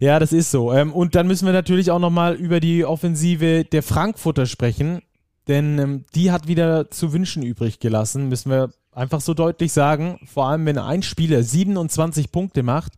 Ja. 0.00 0.12
ja, 0.12 0.18
das 0.18 0.32
ist 0.32 0.50
so. 0.50 0.72
Ähm, 0.72 0.92
und 0.92 1.14
dann 1.14 1.26
müssen 1.26 1.46
wir 1.46 1.52
natürlich 1.52 1.90
auch 1.90 1.98
nochmal 1.98 2.34
über 2.34 2.60
die 2.60 2.84
Offensive 2.84 3.64
der 3.64 3.82
Frankfurter 3.82 4.44
sprechen. 4.44 5.00
Denn 5.48 5.78
ähm, 5.78 6.04
die 6.14 6.30
hat 6.30 6.46
wieder 6.46 6.90
zu 6.90 7.12
wünschen 7.12 7.42
übrig 7.42 7.80
gelassen, 7.80 8.28
müssen 8.28 8.50
wir 8.50 8.70
einfach 8.96 9.20
so 9.20 9.34
deutlich 9.34 9.72
sagen. 9.72 10.18
Vor 10.24 10.46
allem, 10.46 10.66
wenn 10.66 10.78
ein 10.78 11.02
Spieler 11.02 11.42
27 11.42 12.32
Punkte 12.32 12.62
macht 12.62 12.94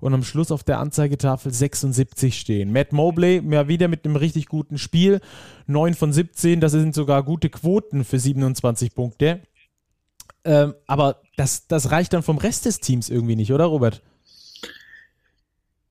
und 0.00 0.14
am 0.14 0.24
Schluss 0.24 0.50
auf 0.50 0.64
der 0.64 0.78
Anzeigetafel 0.78 1.52
76 1.52 2.38
stehen. 2.38 2.72
Matt 2.72 2.92
Mobley 2.92 3.42
ja 3.50 3.68
wieder 3.68 3.88
mit 3.88 4.04
einem 4.04 4.16
richtig 4.16 4.46
guten 4.46 4.78
Spiel. 4.78 5.20
9 5.66 5.94
von 5.94 6.12
17, 6.12 6.60
das 6.60 6.72
sind 6.72 6.94
sogar 6.94 7.22
gute 7.22 7.50
Quoten 7.50 8.04
für 8.04 8.18
27 8.18 8.94
Punkte. 8.94 9.40
Ähm, 10.44 10.74
aber 10.86 11.20
das, 11.36 11.68
das 11.68 11.90
reicht 11.92 12.14
dann 12.14 12.22
vom 12.22 12.38
Rest 12.38 12.64
des 12.64 12.80
Teams 12.80 13.08
irgendwie 13.08 13.36
nicht, 13.36 13.52
oder 13.52 13.66
Robert? 13.66 14.02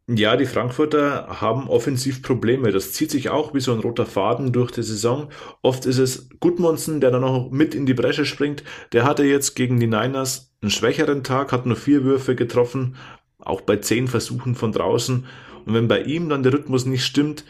Ja, 0.07 0.35
die 0.35 0.45
Frankfurter 0.45 1.41
haben 1.41 1.69
offensiv 1.69 2.21
Probleme. 2.21 2.71
Das 2.71 2.91
zieht 2.91 3.11
sich 3.11 3.29
auch 3.29 3.53
wie 3.53 3.59
so 3.59 3.71
ein 3.71 3.79
roter 3.79 4.05
Faden 4.05 4.51
durch 4.51 4.71
die 4.71 4.83
Saison. 4.83 5.29
Oft 5.61 5.85
ist 5.85 5.99
es 5.99 6.29
Gudmundsen, 6.39 6.99
der 6.99 7.11
dann 7.11 7.21
noch 7.21 7.49
mit 7.51 7.75
in 7.75 7.85
die 7.85 7.93
Bresche 7.93 8.25
springt. 8.25 8.63
Der 8.93 9.03
hatte 9.03 9.23
jetzt 9.23 9.55
gegen 9.55 9.79
die 9.79 9.87
Niners 9.87 10.53
einen 10.61 10.71
schwächeren 10.71 11.23
Tag, 11.23 11.51
hat 11.51 11.65
nur 11.65 11.77
vier 11.77 12.03
Würfe 12.03 12.35
getroffen, 12.35 12.95
auch 13.39 13.61
bei 13.61 13.77
zehn 13.77 14.07
Versuchen 14.07 14.55
von 14.55 14.71
draußen. 14.71 15.25
Und 15.65 15.73
wenn 15.73 15.87
bei 15.87 16.01
ihm 16.01 16.29
dann 16.29 16.43
der 16.43 16.53
Rhythmus 16.53 16.85
nicht 16.85 17.05
stimmt, 17.05 17.45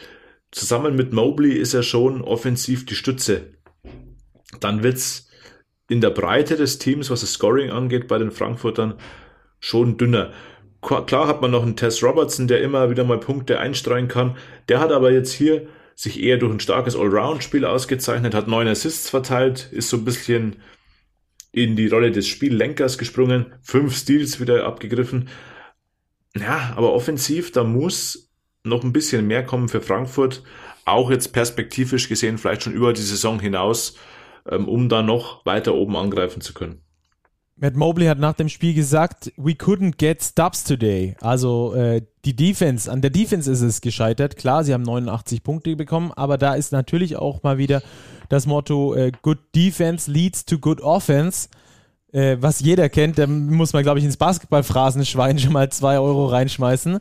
zusammen 0.51 0.95
mit 0.95 1.13
Mobley 1.13 1.53
ist 1.53 1.73
er 1.73 1.83
schon 1.83 2.21
offensiv 2.21 2.85
die 2.85 2.95
Stütze. 2.95 3.53
Dann 4.59 4.83
wird's 4.83 5.29
in 5.89 6.01
der 6.01 6.09
Breite 6.09 6.57
des 6.57 6.77
Teams, 6.77 7.09
was 7.09 7.21
das 7.21 7.33
Scoring 7.33 7.71
angeht, 7.71 8.07
bei 8.07 8.17
den 8.17 8.31
Frankfurtern 8.31 8.95
schon 9.59 9.97
dünner. 9.97 10.31
Klar 10.81 11.27
hat 11.27 11.41
man 11.41 11.51
noch 11.51 11.61
einen 11.61 11.75
Tess 11.75 12.03
Robertson, 12.03 12.47
der 12.47 12.61
immer 12.61 12.89
wieder 12.89 13.03
mal 13.03 13.19
Punkte 13.19 13.59
einstreuen 13.59 14.07
kann. 14.07 14.35
Der 14.67 14.79
hat 14.79 14.91
aber 14.91 15.11
jetzt 15.11 15.31
hier 15.31 15.67
sich 15.95 16.21
eher 16.21 16.37
durch 16.37 16.51
ein 16.51 16.59
starkes 16.59 16.95
Allround-Spiel 16.95 17.65
ausgezeichnet, 17.65 18.33
hat 18.33 18.47
neun 18.47 18.67
Assists 18.67 19.09
verteilt, 19.09 19.69
ist 19.71 19.89
so 19.89 19.97
ein 19.97 20.05
bisschen 20.05 20.55
in 21.51 21.75
die 21.75 21.87
Rolle 21.87 22.11
des 22.11 22.27
Spiellenkers 22.27 22.97
gesprungen, 22.97 23.53
fünf 23.61 23.95
Steals 23.95 24.39
wieder 24.39 24.65
abgegriffen. 24.65 25.29
Ja, 26.35 26.73
aber 26.75 26.93
offensiv, 26.93 27.51
da 27.51 27.63
muss 27.63 28.31
noch 28.63 28.83
ein 28.83 28.93
bisschen 28.93 29.27
mehr 29.27 29.45
kommen 29.45 29.69
für 29.69 29.81
Frankfurt, 29.81 30.43
auch 30.85 31.11
jetzt 31.11 31.33
perspektivisch 31.33 32.09
gesehen, 32.09 32.37
vielleicht 32.37 32.63
schon 32.63 32.73
über 32.73 32.93
die 32.93 33.01
Saison 33.01 33.39
hinaus, 33.39 33.95
ähm, 34.49 34.67
um 34.67 34.89
da 34.89 35.03
noch 35.03 35.45
weiter 35.45 35.75
oben 35.75 35.95
angreifen 35.95 36.41
zu 36.41 36.53
können. 36.53 36.81
Matt 37.61 37.75
Mobley 37.75 38.07
hat 38.07 38.19
nach 38.19 38.33
dem 38.33 38.49
Spiel 38.49 38.73
gesagt, 38.73 39.31
we 39.37 39.51
couldn't 39.51 39.97
get 39.97 40.21
stops 40.21 40.63
today. 40.63 41.15
Also 41.21 41.73
äh, 41.75 42.01
die 42.25 42.35
Defense, 42.35 42.91
an 42.91 43.01
der 43.01 43.11
Defense 43.11 43.49
ist 43.49 43.61
es 43.61 43.79
gescheitert. 43.79 44.35
Klar, 44.35 44.63
sie 44.63 44.73
haben 44.73 44.81
89 44.81 45.43
Punkte 45.43 45.75
bekommen, 45.75 46.11
aber 46.15 46.37
da 46.37 46.55
ist 46.55 46.73
natürlich 46.73 47.15
auch 47.15 47.43
mal 47.43 47.57
wieder 47.57 47.81
das 48.29 48.47
Motto, 48.47 48.95
äh, 48.95 49.11
good 49.21 49.37
defense 49.55 50.11
leads 50.11 50.43
to 50.43 50.57
good 50.57 50.81
offense 50.81 51.47
äh, 52.11 52.37
was 52.39 52.59
jeder 52.59 52.89
kennt, 52.89 53.17
da 53.17 53.27
muss 53.27 53.73
man, 53.73 53.83
glaube 53.83 53.99
ich, 53.99 54.05
ins 54.05 54.17
Basketballphrasenschwein 54.17 55.39
schon 55.39 55.53
mal 55.53 55.71
zwei 55.71 55.99
Euro 55.99 56.25
reinschmeißen. 56.25 56.99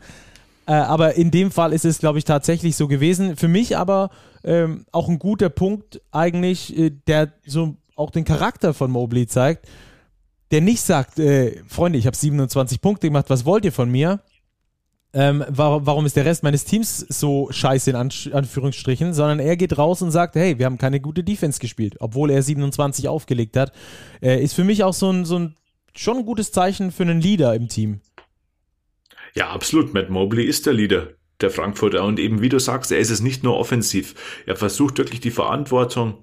Äh, 0.67 0.73
aber 0.73 1.15
in 1.15 1.31
dem 1.31 1.51
Fall 1.51 1.73
ist 1.73 1.85
es, 1.85 1.99
glaube 1.99 2.19
ich, 2.19 2.25
tatsächlich 2.25 2.77
so 2.77 2.87
gewesen. 2.87 3.37
Für 3.37 3.49
mich 3.49 3.77
aber 3.77 4.11
ähm, 4.45 4.87
auch 4.93 5.09
ein 5.09 5.19
guter 5.19 5.49
Punkt 5.49 6.01
eigentlich, 6.13 6.77
äh, 6.79 6.91
der 7.07 7.33
so 7.45 7.77
auch 7.97 8.11
den 8.11 8.25
Charakter 8.25 8.73
von 8.73 8.91
Mobley 8.91 9.27
zeigt, 9.27 9.67
der 10.51 10.61
nicht 10.61 10.81
sagt, 10.81 11.19
äh, 11.19 11.63
Freunde, 11.67 11.99
ich 11.99 12.07
habe 12.07 12.17
27 12.17 12.81
Punkte 12.81 13.07
gemacht, 13.09 13.27
was 13.29 13.45
wollt 13.45 13.65
ihr 13.65 13.73
von 13.73 13.91
mir? 13.91 14.21
ähm, 15.13 15.45
warum, 15.49 15.87
warum 15.87 16.07
ist 16.07 16.17
der 16.17 16.25
Rest 16.25 16.43
meines 16.43 16.65
Teams 16.65 16.99
so 17.09 17.49
scheiße 17.51 17.91
in 17.91 17.97
Anführungsstrichen, 17.97 19.13
sondern 19.13 19.41
er 19.41 19.57
geht 19.57 19.77
raus 19.77 20.03
und 20.03 20.11
sagt, 20.11 20.37
hey, 20.37 20.59
wir 20.59 20.67
haben 20.67 20.79
keine 20.79 21.01
gute 21.01 21.25
Defense 21.25 21.59
gespielt, 21.59 21.97
obwohl 21.99 22.31
er 22.31 22.43
27 22.43 23.09
aufgelegt 23.09 23.57
hat. 23.57 23.73
Äh, 24.23 24.43
ist 24.43 24.55
für 24.55 24.65
mich 24.65 24.85
auch 24.85 24.95
so 24.95 25.11
ein, 25.11 25.25
so 25.25 25.39
ein 25.39 25.57
schon 25.97 26.19
ein 26.19 26.27
gutes 26.27 26.53
Zeichen 26.53 26.93
für 26.93 27.03
einen 27.03 27.21
Leader 27.21 27.55
im 27.55 27.69
Team. 27.69 28.01
Ja, 29.35 29.51
absolut. 29.51 29.95
Matt 29.95 30.11
Mobley 30.11 30.45
ist 30.45 30.67
der 30.67 30.75
Leader 30.75 31.09
der 31.41 31.51
Frankfurter 31.51 32.05
und 32.05 32.21
eben 32.21 32.43
wie 32.43 32.49
du 32.49 32.61
sagst, 32.61 32.93
er 32.93 32.99
ist 32.99 33.11
es 33.11 33.21
nicht 33.21 33.43
nur 33.43 33.57
offensiv. 33.57 34.15
Er 34.47 34.57
versucht 34.57 34.99
wirklich 34.99 35.21
die 35.21 35.31
Verantwortung 35.31 36.19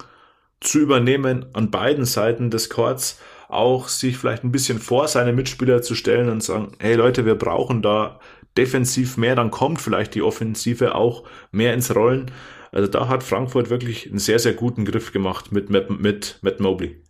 zu 0.62 0.80
übernehmen 0.80 1.48
an 1.54 1.72
beiden 1.72 2.06
Seiten 2.06 2.52
des 2.52 2.70
Courts, 2.70 3.20
auch 3.50 3.88
sich 3.88 4.18
vielleicht 4.18 4.44
ein 4.44 4.52
bisschen 4.52 4.80
vor 4.80 5.08
seine 5.08 5.34
Mitspieler 5.34 5.82
zu 5.82 5.96
stellen 5.96 6.30
und 6.30 6.44
sagen, 6.44 6.74
hey 6.80 6.96
Leute, 6.96 7.26
wir 7.26 7.36
brauchen 7.36 7.82
da 7.82 8.20
defensiv 8.58 9.18
mehr, 9.18 9.36
dann 9.36 9.52
kommt 9.52 9.82
vielleicht 9.82 10.16
die 10.16 10.22
Offensive 10.22 10.96
auch 10.96 11.24
mehr 11.52 11.74
ins 11.74 11.96
Rollen. 11.96 12.32
Also 12.72 12.88
da 12.90 13.08
hat 13.08 13.24
Frankfurt 13.24 13.70
wirklich 13.70 14.08
einen 14.08 14.20
sehr, 14.20 14.40
sehr 14.40 14.54
guten 14.54 14.84
Griff 14.84 15.12
gemacht 15.12 15.52
mit, 15.52 15.70
mit, 15.70 15.90
mit 15.90 16.40
Matt 16.42 16.60
Mobley. 16.60 17.02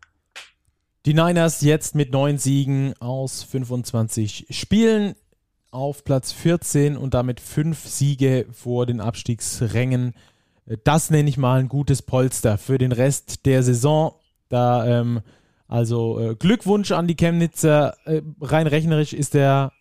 Die 1.05 1.13
Niners 1.13 1.61
jetzt 1.61 1.95
mit 1.95 2.11
neun 2.11 2.37
Siegen 2.37 2.93
aus 2.99 3.43
25 3.43 4.47
Spielen 4.49 5.15
auf 5.71 6.03
Platz 6.03 6.31
14 6.33 6.97
und 6.97 7.13
damit 7.13 7.39
fünf 7.39 7.87
Siege 7.87 8.45
vor 8.51 8.85
den 8.85 8.99
Abstiegsrängen. 8.99 10.13
Das 10.83 11.09
nenne 11.09 11.29
ich 11.29 11.37
mal 11.37 11.59
ein 11.59 11.69
gutes 11.69 12.01
Polster 12.01 12.57
für 12.57 12.77
den 12.77 12.91
Rest 12.91 13.45
der 13.45 13.63
Saison. 13.63 14.15
Da 14.49 14.85
ähm, 14.85 15.21
also 15.67 16.19
äh, 16.19 16.35
Glückwunsch 16.35 16.91
an 16.91 17.07
die 17.07 17.15
Chemnitzer. 17.15 17.95
Äh, 18.05 18.21
rein 18.41 18.67
rechnerisch 18.67 19.13
ist 19.13 19.33
der 19.33 19.71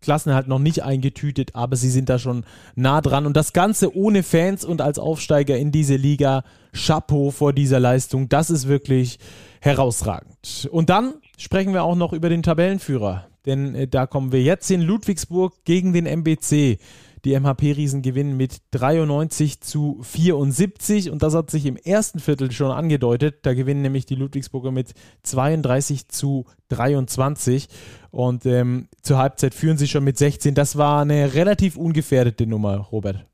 Klassenhalt 0.00 0.48
noch 0.48 0.58
nicht 0.58 0.82
eingetütet, 0.82 1.54
aber 1.54 1.76
sie 1.76 1.90
sind 1.90 2.08
da 2.08 2.18
schon 2.18 2.44
nah 2.74 3.00
dran. 3.00 3.26
Und 3.26 3.36
das 3.36 3.52
Ganze 3.52 3.96
ohne 3.96 4.22
Fans 4.22 4.64
und 4.64 4.80
als 4.80 4.98
Aufsteiger 4.98 5.56
in 5.56 5.72
diese 5.72 5.96
Liga. 5.96 6.44
Chapeau 6.74 7.30
vor 7.30 7.52
dieser 7.52 7.80
Leistung. 7.80 8.28
Das 8.28 8.50
ist 8.50 8.68
wirklich 8.68 9.18
herausragend. 9.60 10.68
Und 10.70 10.90
dann 10.90 11.14
sprechen 11.38 11.72
wir 11.72 11.84
auch 11.84 11.94
noch 11.94 12.12
über 12.12 12.28
den 12.28 12.42
Tabellenführer. 12.42 13.26
Denn 13.46 13.74
äh, 13.74 13.88
da 13.88 14.06
kommen 14.06 14.32
wir 14.32 14.42
jetzt 14.42 14.70
in 14.70 14.82
Ludwigsburg 14.82 15.64
gegen 15.64 15.92
den 15.92 16.06
MBC. 16.06 16.78
Die 17.24 17.38
MHP-Riesen 17.38 18.02
gewinnen 18.02 18.36
mit 18.36 18.58
93 18.72 19.60
zu 19.60 20.00
74 20.02 21.10
und 21.10 21.22
das 21.22 21.34
hat 21.34 21.50
sich 21.50 21.64
im 21.64 21.76
ersten 21.76 22.20
Viertel 22.20 22.52
schon 22.52 22.70
angedeutet. 22.70 23.38
Da 23.42 23.54
gewinnen 23.54 23.80
nämlich 23.80 24.04
die 24.04 24.14
Ludwigsburger 24.14 24.70
mit 24.70 24.92
32 25.22 26.08
zu 26.08 26.44
23 26.68 27.68
und 28.10 28.44
ähm, 28.44 28.88
zur 29.02 29.18
Halbzeit 29.18 29.54
führen 29.54 29.78
sie 29.78 29.88
schon 29.88 30.04
mit 30.04 30.18
16. 30.18 30.54
Das 30.54 30.76
war 30.76 31.00
eine 31.00 31.34
relativ 31.34 31.76
ungefährdete 31.76 32.46
Nummer, 32.46 32.76
Robert. 32.76 33.24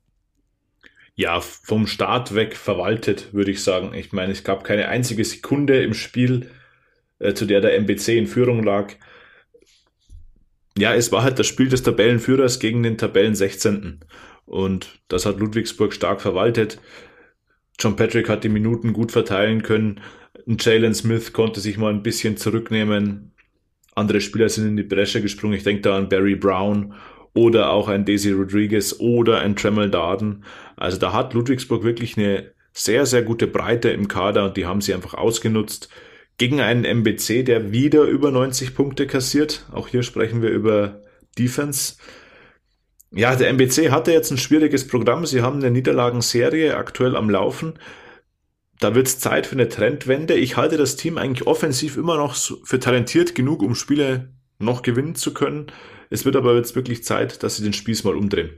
Ja, 1.15 1.41
vom 1.41 1.85
Start 1.85 2.33
weg 2.33 2.55
verwaltet, 2.55 3.33
würde 3.33 3.51
ich 3.51 3.61
sagen. 3.61 3.93
Ich 3.93 4.13
meine, 4.13 4.31
es 4.31 4.45
gab 4.45 4.63
keine 4.63 4.87
einzige 4.87 5.25
Sekunde 5.25 5.83
im 5.83 5.93
Spiel, 5.93 6.49
äh, 7.19 7.33
zu 7.33 7.45
der 7.45 7.59
der 7.59 7.75
MBC 7.75 8.17
in 8.17 8.27
Führung 8.27 8.63
lag 8.63 8.93
ja, 10.77 10.93
es 10.93 11.11
war 11.11 11.23
halt 11.23 11.39
das 11.39 11.47
Spiel 11.47 11.69
des 11.69 11.83
Tabellenführers 11.83 12.59
gegen 12.59 12.83
den 12.83 12.97
Tabellen 12.97 13.35
16. 13.35 13.99
Und 14.45 14.99
das 15.07 15.25
hat 15.25 15.39
Ludwigsburg 15.39 15.93
stark 15.93 16.21
verwaltet. 16.21 16.79
John 17.79 17.95
Patrick 17.95 18.29
hat 18.29 18.43
die 18.43 18.49
Minuten 18.49 18.93
gut 18.93 19.11
verteilen 19.11 19.63
können. 19.63 20.01
Jalen 20.45 20.93
Smith 20.93 21.33
konnte 21.33 21.59
sich 21.59 21.77
mal 21.77 21.93
ein 21.93 22.03
bisschen 22.03 22.37
zurücknehmen. 22.37 23.33
Andere 23.95 24.21
Spieler 24.21 24.49
sind 24.49 24.67
in 24.67 24.77
die 24.77 24.83
Bresche 24.83 25.21
gesprungen. 25.21 25.57
Ich 25.57 25.63
denke 25.63 25.81
da 25.81 25.97
an 25.97 26.09
Barry 26.09 26.35
Brown 26.35 26.93
oder 27.33 27.71
auch 27.71 27.87
ein 27.87 28.05
Daisy 28.05 28.31
Rodriguez 28.31 28.95
oder 28.99 29.39
ein 29.39 29.55
Tremel 29.55 29.89
Darden. 29.89 30.43
Also 30.75 30.97
da 30.97 31.13
hat 31.13 31.33
Ludwigsburg 31.33 31.83
wirklich 31.83 32.17
eine 32.17 32.51
sehr, 32.73 33.05
sehr 33.05 33.21
gute 33.23 33.47
Breite 33.47 33.89
im 33.89 34.07
Kader 34.07 34.45
und 34.45 34.57
die 34.57 34.65
haben 34.65 34.81
sie 34.81 34.93
einfach 34.93 35.13
ausgenutzt 35.13 35.89
gegen 36.41 36.59
einen 36.59 36.85
MBC, 36.85 37.43
der 37.43 37.71
wieder 37.71 38.05
über 38.05 38.31
90 38.31 38.73
Punkte 38.73 39.05
kassiert. 39.05 39.63
Auch 39.71 39.87
hier 39.87 40.01
sprechen 40.01 40.41
wir 40.41 40.49
über 40.49 41.03
Defense. 41.37 41.97
Ja, 43.11 43.35
der 43.35 43.49
MBC 43.49 43.91
hatte 43.91 44.11
jetzt 44.11 44.31
ein 44.31 44.39
schwieriges 44.39 44.87
Programm. 44.87 45.27
Sie 45.27 45.43
haben 45.43 45.57
eine 45.57 45.69
Niederlagenserie 45.69 46.75
aktuell 46.75 47.15
am 47.15 47.29
Laufen. 47.29 47.75
Da 48.79 48.95
wird 48.95 49.05
es 49.05 49.19
Zeit 49.19 49.45
für 49.45 49.53
eine 49.53 49.69
Trendwende. 49.69 50.33
Ich 50.33 50.57
halte 50.57 50.77
das 50.77 50.95
Team 50.95 51.19
eigentlich 51.19 51.45
offensiv 51.45 51.95
immer 51.95 52.17
noch 52.17 52.33
für 52.33 52.79
talentiert 52.79 53.35
genug, 53.35 53.61
um 53.61 53.75
Spiele 53.75 54.33
noch 54.57 54.81
gewinnen 54.81 55.13
zu 55.13 55.35
können. 55.35 55.67
Es 56.09 56.25
wird 56.25 56.35
aber 56.35 56.55
jetzt 56.55 56.75
wirklich 56.75 57.03
Zeit, 57.03 57.43
dass 57.43 57.57
sie 57.57 57.63
den 57.63 57.73
Spieß 57.73 58.03
mal 58.03 58.15
umdrehen. 58.15 58.49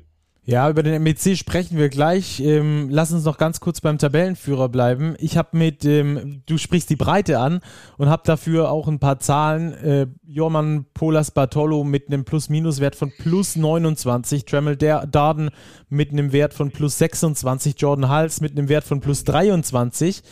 Ja, 0.45 0.69
über 0.69 0.83
den 0.83 0.95
MBC 0.95 1.37
sprechen 1.37 1.77
wir 1.77 1.87
gleich. 1.87 2.41
Ähm, 2.41 2.89
lass 2.89 3.13
uns 3.13 3.23
noch 3.23 3.37
ganz 3.37 3.61
kurz 3.61 3.79
beim 3.79 3.97
Tabellenführer 3.97 4.67
bleiben. 4.67 5.15
Ich 5.19 5.37
habe 5.37 5.57
mit, 5.57 5.85
ähm, 5.85 6.41
du 6.47 6.57
sprichst 6.57 6.89
die 6.89 6.97
Breite 6.97 7.39
an 7.39 7.61
und 7.97 8.09
habe 8.09 8.23
dafür 8.25 8.69
auch 8.69 8.89
ein 8.89 8.99
paar 8.99 9.19
Zahlen. 9.19 9.73
Äh, 9.73 10.07
Jorman 10.27 10.85
Polas 10.93 11.31
Bartolo 11.31 11.85
mit 11.85 12.07
einem 12.07 12.25
Plus-Minus-Wert 12.25 12.97
von 12.97 13.13
plus 13.17 13.55
29, 13.55 14.43
Tremel 14.43 14.75
Darden 14.75 15.49
mit 15.87 16.11
einem 16.11 16.33
Wert 16.33 16.53
von 16.53 16.71
plus 16.71 16.97
26, 16.97 17.75
Jordan 17.79 18.09
Hals 18.09 18.41
mit 18.41 18.51
einem 18.51 18.67
Wert 18.67 18.83
von 18.83 18.99
plus 18.99 19.23
23. 19.23 20.23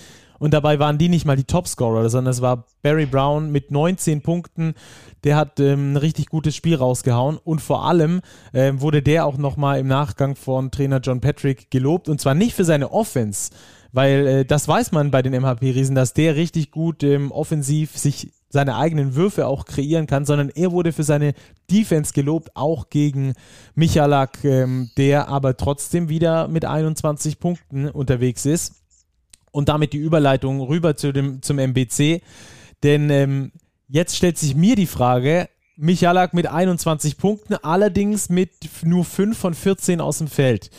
Und 0.41 0.55
dabei 0.55 0.79
waren 0.79 0.97
die 0.97 1.07
nicht 1.07 1.23
mal 1.23 1.35
die 1.35 1.43
Topscorer, 1.43 2.09
sondern 2.09 2.31
es 2.31 2.41
war 2.41 2.65
Barry 2.81 3.05
Brown 3.05 3.51
mit 3.51 3.69
19 3.69 4.23
Punkten. 4.23 4.73
Der 5.23 5.35
hat 5.35 5.59
ähm, 5.59 5.93
ein 5.93 5.97
richtig 5.97 6.29
gutes 6.29 6.55
Spiel 6.55 6.77
rausgehauen. 6.77 7.37
Und 7.37 7.61
vor 7.61 7.85
allem 7.85 8.21
äh, 8.51 8.73
wurde 8.75 9.03
der 9.03 9.27
auch 9.27 9.37
nochmal 9.37 9.79
im 9.79 9.85
Nachgang 9.85 10.35
von 10.35 10.71
Trainer 10.71 10.99
John 10.99 11.21
Patrick 11.21 11.69
gelobt. 11.69 12.09
Und 12.09 12.19
zwar 12.19 12.33
nicht 12.33 12.55
für 12.55 12.65
seine 12.65 12.91
Offense, 12.91 13.51
weil 13.91 14.25
äh, 14.25 14.43
das 14.43 14.67
weiß 14.67 14.93
man 14.93 15.11
bei 15.11 15.21
den 15.21 15.39
MHP-Riesen, 15.39 15.93
dass 15.93 16.15
der 16.15 16.35
richtig 16.35 16.71
gut 16.71 17.03
ähm, 17.03 17.31
offensiv 17.31 17.95
sich 17.95 18.31
seine 18.49 18.77
eigenen 18.77 19.13
Würfe 19.13 19.45
auch 19.45 19.65
kreieren 19.65 20.07
kann, 20.07 20.25
sondern 20.25 20.49
er 20.49 20.71
wurde 20.71 20.91
für 20.91 21.03
seine 21.03 21.35
Defense 21.69 22.13
gelobt, 22.13 22.49
auch 22.55 22.89
gegen 22.89 23.33
Michalak, 23.75 24.43
ähm, 24.43 24.89
der 24.97 25.27
aber 25.27 25.55
trotzdem 25.55 26.09
wieder 26.09 26.47
mit 26.47 26.65
21 26.65 27.39
Punkten 27.39 27.87
unterwegs 27.87 28.47
ist 28.47 28.80
und 29.51 29.69
damit 29.69 29.93
die 29.93 29.97
Überleitung 29.97 30.61
rüber 30.61 30.95
zu 30.95 31.11
dem, 31.11 31.41
zum 31.41 31.59
MBC. 31.59 32.21
Denn 32.83 33.09
ähm, 33.09 33.51
jetzt 33.87 34.15
stellt 34.15 34.37
sich 34.37 34.55
mir 34.55 34.75
die 34.75 34.87
Frage, 34.87 35.49
Michalak 35.77 36.33
mit 36.33 36.47
21 36.47 37.17
Punkten, 37.17 37.55
allerdings 37.55 38.29
mit 38.29 38.51
nur 38.83 39.05
5 39.05 39.37
von 39.37 39.53
14 39.53 40.01
aus 40.01 40.19
dem 40.19 40.27
Feld. 40.27 40.69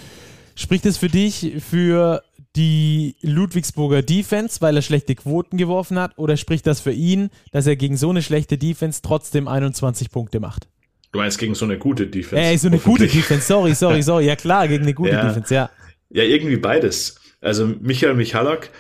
Spricht 0.54 0.86
es 0.86 0.98
für 0.98 1.08
dich 1.08 1.54
für 1.66 2.22
die 2.56 3.16
Ludwigsburger 3.22 4.02
Defense, 4.02 4.60
weil 4.60 4.76
er 4.76 4.82
schlechte 4.82 5.14
Quoten 5.14 5.56
geworfen 5.56 5.98
hat, 5.98 6.18
oder 6.18 6.36
spricht 6.36 6.66
das 6.66 6.80
für 6.80 6.92
ihn, 6.92 7.30
dass 7.50 7.66
er 7.66 7.76
gegen 7.76 7.96
so 7.96 8.10
eine 8.10 8.22
schlechte 8.22 8.58
Defense 8.58 9.00
trotzdem 9.02 9.48
21 9.48 10.10
Punkte 10.10 10.38
macht? 10.38 10.68
Du 11.12 11.18
meinst 11.18 11.38
gegen 11.38 11.54
so 11.54 11.64
eine 11.64 11.78
gute 11.78 12.06
Defense? 12.06 12.42
Ey, 12.42 12.56
so 12.58 12.68
eine 12.68 12.78
gute 12.78 13.06
Defense, 13.06 13.46
sorry, 13.46 13.74
sorry, 13.74 14.02
sorry. 14.02 14.26
Ja 14.26 14.36
klar, 14.36 14.68
gegen 14.68 14.84
eine 14.84 14.94
gute 14.94 15.12
ja. 15.12 15.26
Defense, 15.26 15.54
ja. 15.54 15.70
Ja, 16.10 16.24
irgendwie 16.24 16.56
beides. 16.56 17.20
Also 17.43 17.66
Michael 17.66 18.14
Michalak, 18.14 18.70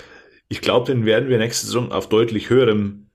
ich 0.48 0.62
glaube, 0.62 0.86
den 0.86 1.04
werden 1.04 1.28
wir 1.28 1.36
nächste 1.36 1.66
Saison 1.66 1.92
auf 1.92 2.08
deutlich 2.08 2.48
höherem, 2.48 3.08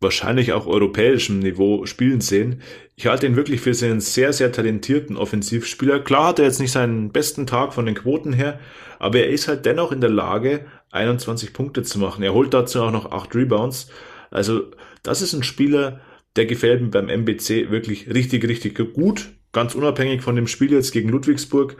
wahrscheinlich 0.00 0.52
auch 0.52 0.66
europäischem 0.66 1.38
Niveau 1.38 1.86
spielen 1.86 2.20
sehen. 2.20 2.62
Ich 2.96 3.06
halte 3.06 3.26
ihn 3.26 3.36
wirklich 3.36 3.60
für 3.60 3.72
einen 3.84 4.00
sehr, 4.00 4.32
sehr 4.32 4.52
talentierten 4.52 5.16
Offensivspieler. 5.16 6.00
Klar 6.00 6.28
hat 6.28 6.38
er 6.38 6.46
jetzt 6.46 6.60
nicht 6.60 6.72
seinen 6.72 7.12
besten 7.12 7.46
Tag 7.46 7.74
von 7.74 7.86
den 7.86 7.94
Quoten 7.94 8.32
her, 8.32 8.58
aber 8.98 9.20
er 9.20 9.28
ist 9.28 9.48
halt 9.48 9.66
dennoch 9.66 9.92
in 9.92 10.00
der 10.00 10.10
Lage, 10.10 10.66
21 10.90 11.52
Punkte 11.52 11.82
zu 11.82 11.98
machen. 11.98 12.22
Er 12.22 12.34
holt 12.34 12.54
dazu 12.54 12.82
auch 12.82 12.90
noch 12.90 13.12
8 13.12 13.34
Rebounds. 13.34 13.88
Also 14.30 14.70
das 15.02 15.22
ist 15.22 15.34
ein 15.34 15.42
Spieler, 15.42 16.00
der 16.36 16.46
gefällt 16.46 16.82
mir 16.82 16.88
beim 16.88 17.08
MBC 17.08 17.70
wirklich 17.70 18.08
richtig, 18.12 18.46
richtig 18.48 18.94
gut. 18.94 19.30
Ganz 19.52 19.74
unabhängig 19.74 20.22
von 20.22 20.36
dem 20.36 20.46
Spiel 20.46 20.72
jetzt 20.72 20.92
gegen 20.92 21.08
Ludwigsburg. 21.08 21.76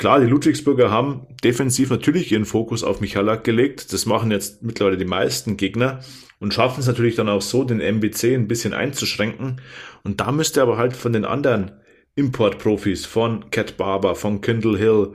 Klar, 0.00 0.20
die 0.20 0.28
Ludwigsburger 0.28 0.90
haben 0.90 1.26
defensiv 1.44 1.90
natürlich 1.90 2.32
ihren 2.32 2.46
Fokus 2.46 2.84
auf 2.84 3.02
Michalak 3.02 3.44
gelegt. 3.44 3.92
Das 3.92 4.06
machen 4.06 4.30
jetzt 4.30 4.62
mittlerweile 4.62 4.96
die 4.96 5.04
meisten 5.04 5.58
Gegner 5.58 6.00
und 6.38 6.54
schaffen 6.54 6.80
es 6.80 6.86
natürlich 6.86 7.16
dann 7.16 7.28
auch 7.28 7.42
so, 7.42 7.64
den 7.64 7.82
MBC 7.82 8.34
ein 8.34 8.48
bisschen 8.48 8.72
einzuschränken. 8.72 9.60
Und 10.02 10.22
da 10.22 10.32
müsste 10.32 10.62
aber 10.62 10.78
halt 10.78 10.96
von 10.96 11.12
den 11.12 11.26
anderen 11.26 11.72
Importprofis, 12.14 13.04
von 13.04 13.50
Cat 13.50 13.76
Barber, 13.76 14.14
von 14.14 14.40
Kindle 14.40 14.78
Hill, 14.78 15.12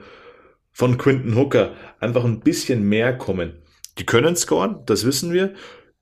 von 0.71 0.99
Quinton 0.99 1.35
Hooker, 1.35 1.73
einfach 1.99 2.23
ein 2.23 2.41
bisschen 2.41 2.87
mehr 2.87 3.17
kommen. 3.17 3.53
Die 3.97 4.05
können 4.05 4.35
scoren, 4.35 4.83
das 4.85 5.03
wissen 5.03 5.33
wir. 5.33 5.55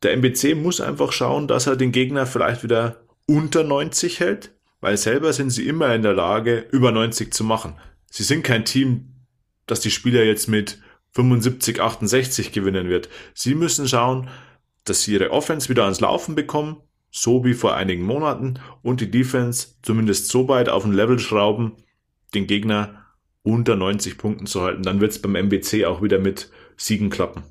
Der 0.03 0.11
MBC 0.11 0.55
muss 0.55 0.81
einfach 0.81 1.13
schauen, 1.13 1.47
dass 1.47 1.67
er 1.67 1.77
den 1.77 1.93
Gegner 1.93 2.25
vielleicht 2.25 2.63
wieder 2.63 2.97
unter 3.27 3.63
90 3.63 4.19
hält, 4.19 4.51
weil 4.81 4.97
selber 4.97 5.31
sind 5.31 5.51
sie 5.51 5.69
immer 5.69 5.95
in 5.95 6.01
der 6.01 6.15
Lage, 6.15 6.65
über 6.69 6.91
90 6.91 7.33
zu 7.33 7.45
machen 7.45 7.75
sie 8.13 8.23
sind 8.23 8.43
kein 8.43 8.63
Team, 8.63 9.15
das 9.65 9.79
die 9.79 9.89
Spieler 9.89 10.23
jetzt 10.23 10.47
mit 10.47 10.79
75, 11.11 11.81
68 11.81 12.51
gewinnen 12.51 12.87
wird. 12.87 13.09
Sie 13.33 13.55
müssen 13.55 13.87
schauen, 13.87 14.29
dass 14.83 15.03
sie 15.03 15.13
ihre 15.13 15.31
Offense 15.31 15.67
wieder 15.67 15.83
ans 15.83 15.99
Laufen 15.99 16.35
bekommen, 16.35 16.77
so 17.09 17.43
wie 17.43 17.55
vor 17.55 17.75
einigen 17.75 18.03
Monaten, 18.03 18.59
und 18.83 19.01
die 19.01 19.09
Defense 19.09 19.75
zumindest 19.81 20.27
so 20.27 20.47
weit 20.47 20.69
auf 20.69 20.85
ein 20.85 20.93
Level 20.93 21.17
schrauben, 21.17 21.73
den 22.35 22.45
Gegner 22.45 23.05
unter 23.41 23.75
90 23.75 24.17
Punkten 24.17 24.45
zu 24.45 24.61
halten. 24.61 24.83
Dann 24.83 25.01
wird 25.01 25.11
es 25.11 25.21
beim 25.21 25.35
MBC 25.35 25.85
auch 25.85 26.03
wieder 26.03 26.19
mit 26.19 26.51
Siegen 26.77 27.09
klappen. 27.09 27.43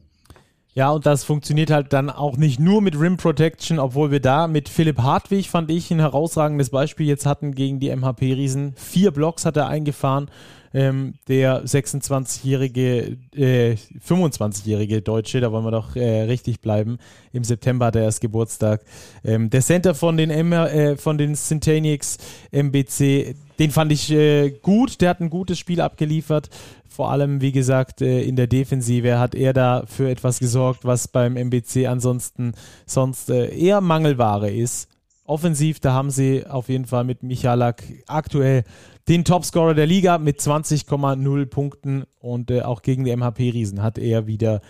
Ja, 0.74 0.90
und 0.90 1.04
das 1.04 1.24
funktioniert 1.24 1.70
halt 1.70 1.92
dann 1.92 2.08
auch 2.08 2.38
nicht 2.38 2.58
nur 2.58 2.80
mit 2.80 2.98
Rim 2.98 3.18
Protection, 3.18 3.78
obwohl 3.78 4.10
wir 4.10 4.20
da 4.20 4.46
mit 4.46 4.70
Philipp 4.70 4.98
Hartwig, 4.98 5.50
fand 5.50 5.70
ich, 5.70 5.90
ein 5.90 6.00
herausragendes 6.00 6.70
Beispiel 6.70 7.06
jetzt 7.06 7.26
hatten 7.26 7.54
gegen 7.54 7.78
die 7.78 7.94
MHP-Riesen. 7.94 8.72
Vier 8.76 9.10
Blocks 9.10 9.44
hat 9.44 9.58
er 9.58 9.68
eingefahren. 9.68 10.30
Ähm, 10.74 11.12
der 11.28 11.66
26-jährige, 11.66 13.18
äh, 13.36 13.76
25-jährige 14.08 15.02
Deutsche, 15.02 15.42
da 15.42 15.52
wollen 15.52 15.66
wir 15.66 15.70
doch 15.70 15.94
äh, 15.96 16.22
richtig 16.22 16.62
bleiben. 16.62 16.96
Im 17.34 17.44
September 17.44 17.86
hat 17.86 17.96
er 17.96 18.04
erst 18.04 18.22
Geburtstag. 18.22 18.80
Ähm, 19.22 19.50
der 19.50 19.60
Center 19.60 19.94
von 19.94 20.16
den, 20.16 20.30
M 20.30 20.54
äh, 20.54 20.96
von 20.96 21.18
den 21.18 21.34
Centenix 21.34 22.16
MBC, 22.50 23.34
den 23.58 23.70
fand 23.70 23.92
ich 23.92 24.10
äh, 24.10 24.50
gut. 24.62 25.02
Der 25.02 25.10
hat 25.10 25.20
ein 25.20 25.28
gutes 25.28 25.58
Spiel 25.58 25.82
abgeliefert 25.82 26.48
vor 26.92 27.10
allem, 27.10 27.40
wie 27.40 27.52
gesagt, 27.52 28.02
äh, 28.02 28.22
in 28.22 28.36
der 28.36 28.46
Defensive 28.46 29.18
hat 29.18 29.34
er 29.34 29.52
da 29.52 29.84
für 29.86 30.10
etwas 30.10 30.38
gesorgt, 30.38 30.84
was 30.84 31.08
beim 31.08 31.36
MBC 31.36 31.86
ansonsten 31.86 32.52
sonst 32.86 33.30
äh, 33.30 33.54
eher 33.54 33.80
Mangelware 33.80 34.50
ist. 34.50 34.88
Offensiv, 35.24 35.80
da 35.80 35.92
haben 35.92 36.10
sie 36.10 36.46
auf 36.46 36.68
jeden 36.68 36.84
Fall 36.84 37.04
mit 37.04 37.22
Michalak 37.22 37.82
aktuell 38.06 38.64
den 39.08 39.24
Topscorer 39.24 39.74
der 39.74 39.86
Liga 39.86 40.18
mit 40.18 40.40
20,0 40.40 41.46
Punkten 41.46 42.04
und 42.20 42.50
äh, 42.50 42.62
auch 42.62 42.82
gegen 42.82 43.04
die 43.04 43.16
MHP-Riesen 43.16 43.82
hat 43.82 43.98
er 43.98 44.26
wieder 44.26 44.60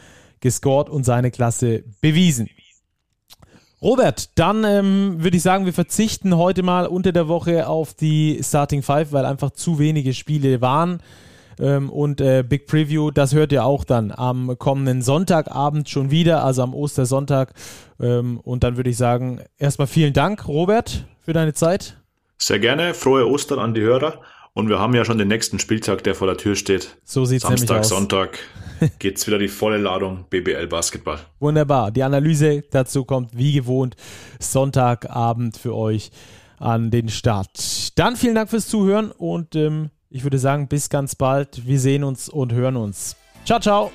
gescored 0.41 0.89
und 0.89 1.05
seine 1.05 1.31
Klasse 1.31 1.85
bewiesen. 2.01 2.49
Robert, 3.83 4.39
dann 4.39 4.63
ähm, 4.63 5.25
würde 5.25 5.37
ich 5.37 5.43
sagen, 5.43 5.65
wir 5.65 5.73
verzichten 5.73 6.37
heute 6.37 6.63
mal 6.63 6.87
unter 6.87 7.11
der 7.11 7.27
Woche 7.27 7.67
auf 7.67 7.95
die 7.95 8.39
Starting 8.41 8.83
Five, 8.83 9.11
weil 9.11 9.27
einfach 9.27 9.51
zu 9.51 9.81
wenige 9.81 10.15
Spiele 10.15 10.61
waren. 10.61 11.01
Ähm, 11.59 11.91
und 11.91 12.21
äh, 12.21 12.45
Big 12.47 12.67
Preview, 12.67 13.11
das 13.11 13.35
hört 13.35 13.53
ihr 13.53 13.65
auch 13.65 13.85
dann 13.85 14.13
am 14.13 14.57
kommenden 14.59 15.03
Sonntagabend 15.03 15.89
schon 15.89 16.11
wieder, 16.11 16.45
also 16.45 16.63
am 16.63 16.75
Ostersonntag. 16.75 17.55
Ähm, 18.01 18.41
und 18.41 18.65
dann 18.65 18.77
würde 18.77 18.91
ich 18.91 18.97
sagen, 18.97 19.41
erstmal 19.59 19.87
vielen 19.87 20.13
Dank, 20.13 20.49
Robert, 20.49 21.07
für 21.21 21.33
deine 21.33 21.55
Zeit. 21.55 21.99
Sehr 22.39 22.59
gerne, 22.59 22.95
frohe 22.95 23.29
Ostern 23.29 23.59
an 23.59 23.75
die 23.75 23.83
Hörer. 23.83 24.21
Und 24.55 24.69
wir 24.69 24.79
haben 24.79 24.95
ja 24.95 25.05
schon 25.05 25.17
den 25.17 25.29
nächsten 25.29 25.59
Spieltag, 25.59 26.05
der 26.05 26.15
vor 26.15 26.27
der 26.27 26.37
Tür 26.37 26.57
steht. 26.57 26.99
So 27.05 27.25
sieht 27.25 27.43
es 27.43 27.49
nämlich 27.49 27.71
aus. 27.71 27.89
Samstag, 27.89 28.39
Sonntag 28.39 28.39
geht's 28.99 29.27
wieder 29.27 29.39
die 29.39 29.49
volle 29.49 29.79
Ladung 29.79 30.27
BBL 30.29 30.67
Basketball. 30.67 31.19
Wunderbar. 31.39 31.91
Die 31.91 32.03
Analyse 32.03 32.63
dazu 32.71 33.05
kommt 33.05 33.37
wie 33.37 33.53
gewohnt 33.53 33.97
Sonntagabend 34.41 35.57
für 35.57 35.75
euch 35.75 36.11
an 36.59 36.91
den 36.91 37.09
Start. 37.09 37.99
Dann 37.99 38.17
vielen 38.17 38.35
Dank 38.35 38.51
fürs 38.51 38.69
Zuhören 38.69 39.11
und 39.11 39.57
ähm, 39.57 39.91
ich 40.13 40.25
würde 40.25 40.39
sagen, 40.39 40.69
bis 40.69 40.89
ganz 40.89 41.15
bald. 41.15 41.67
Wir 41.67 41.81
sehen 41.81 42.05
uns 42.05 42.29
und 42.29 42.53
hören 42.53 42.77
uns. 42.77 43.17
Ciao, 43.45 43.59
ciao. 43.59 43.91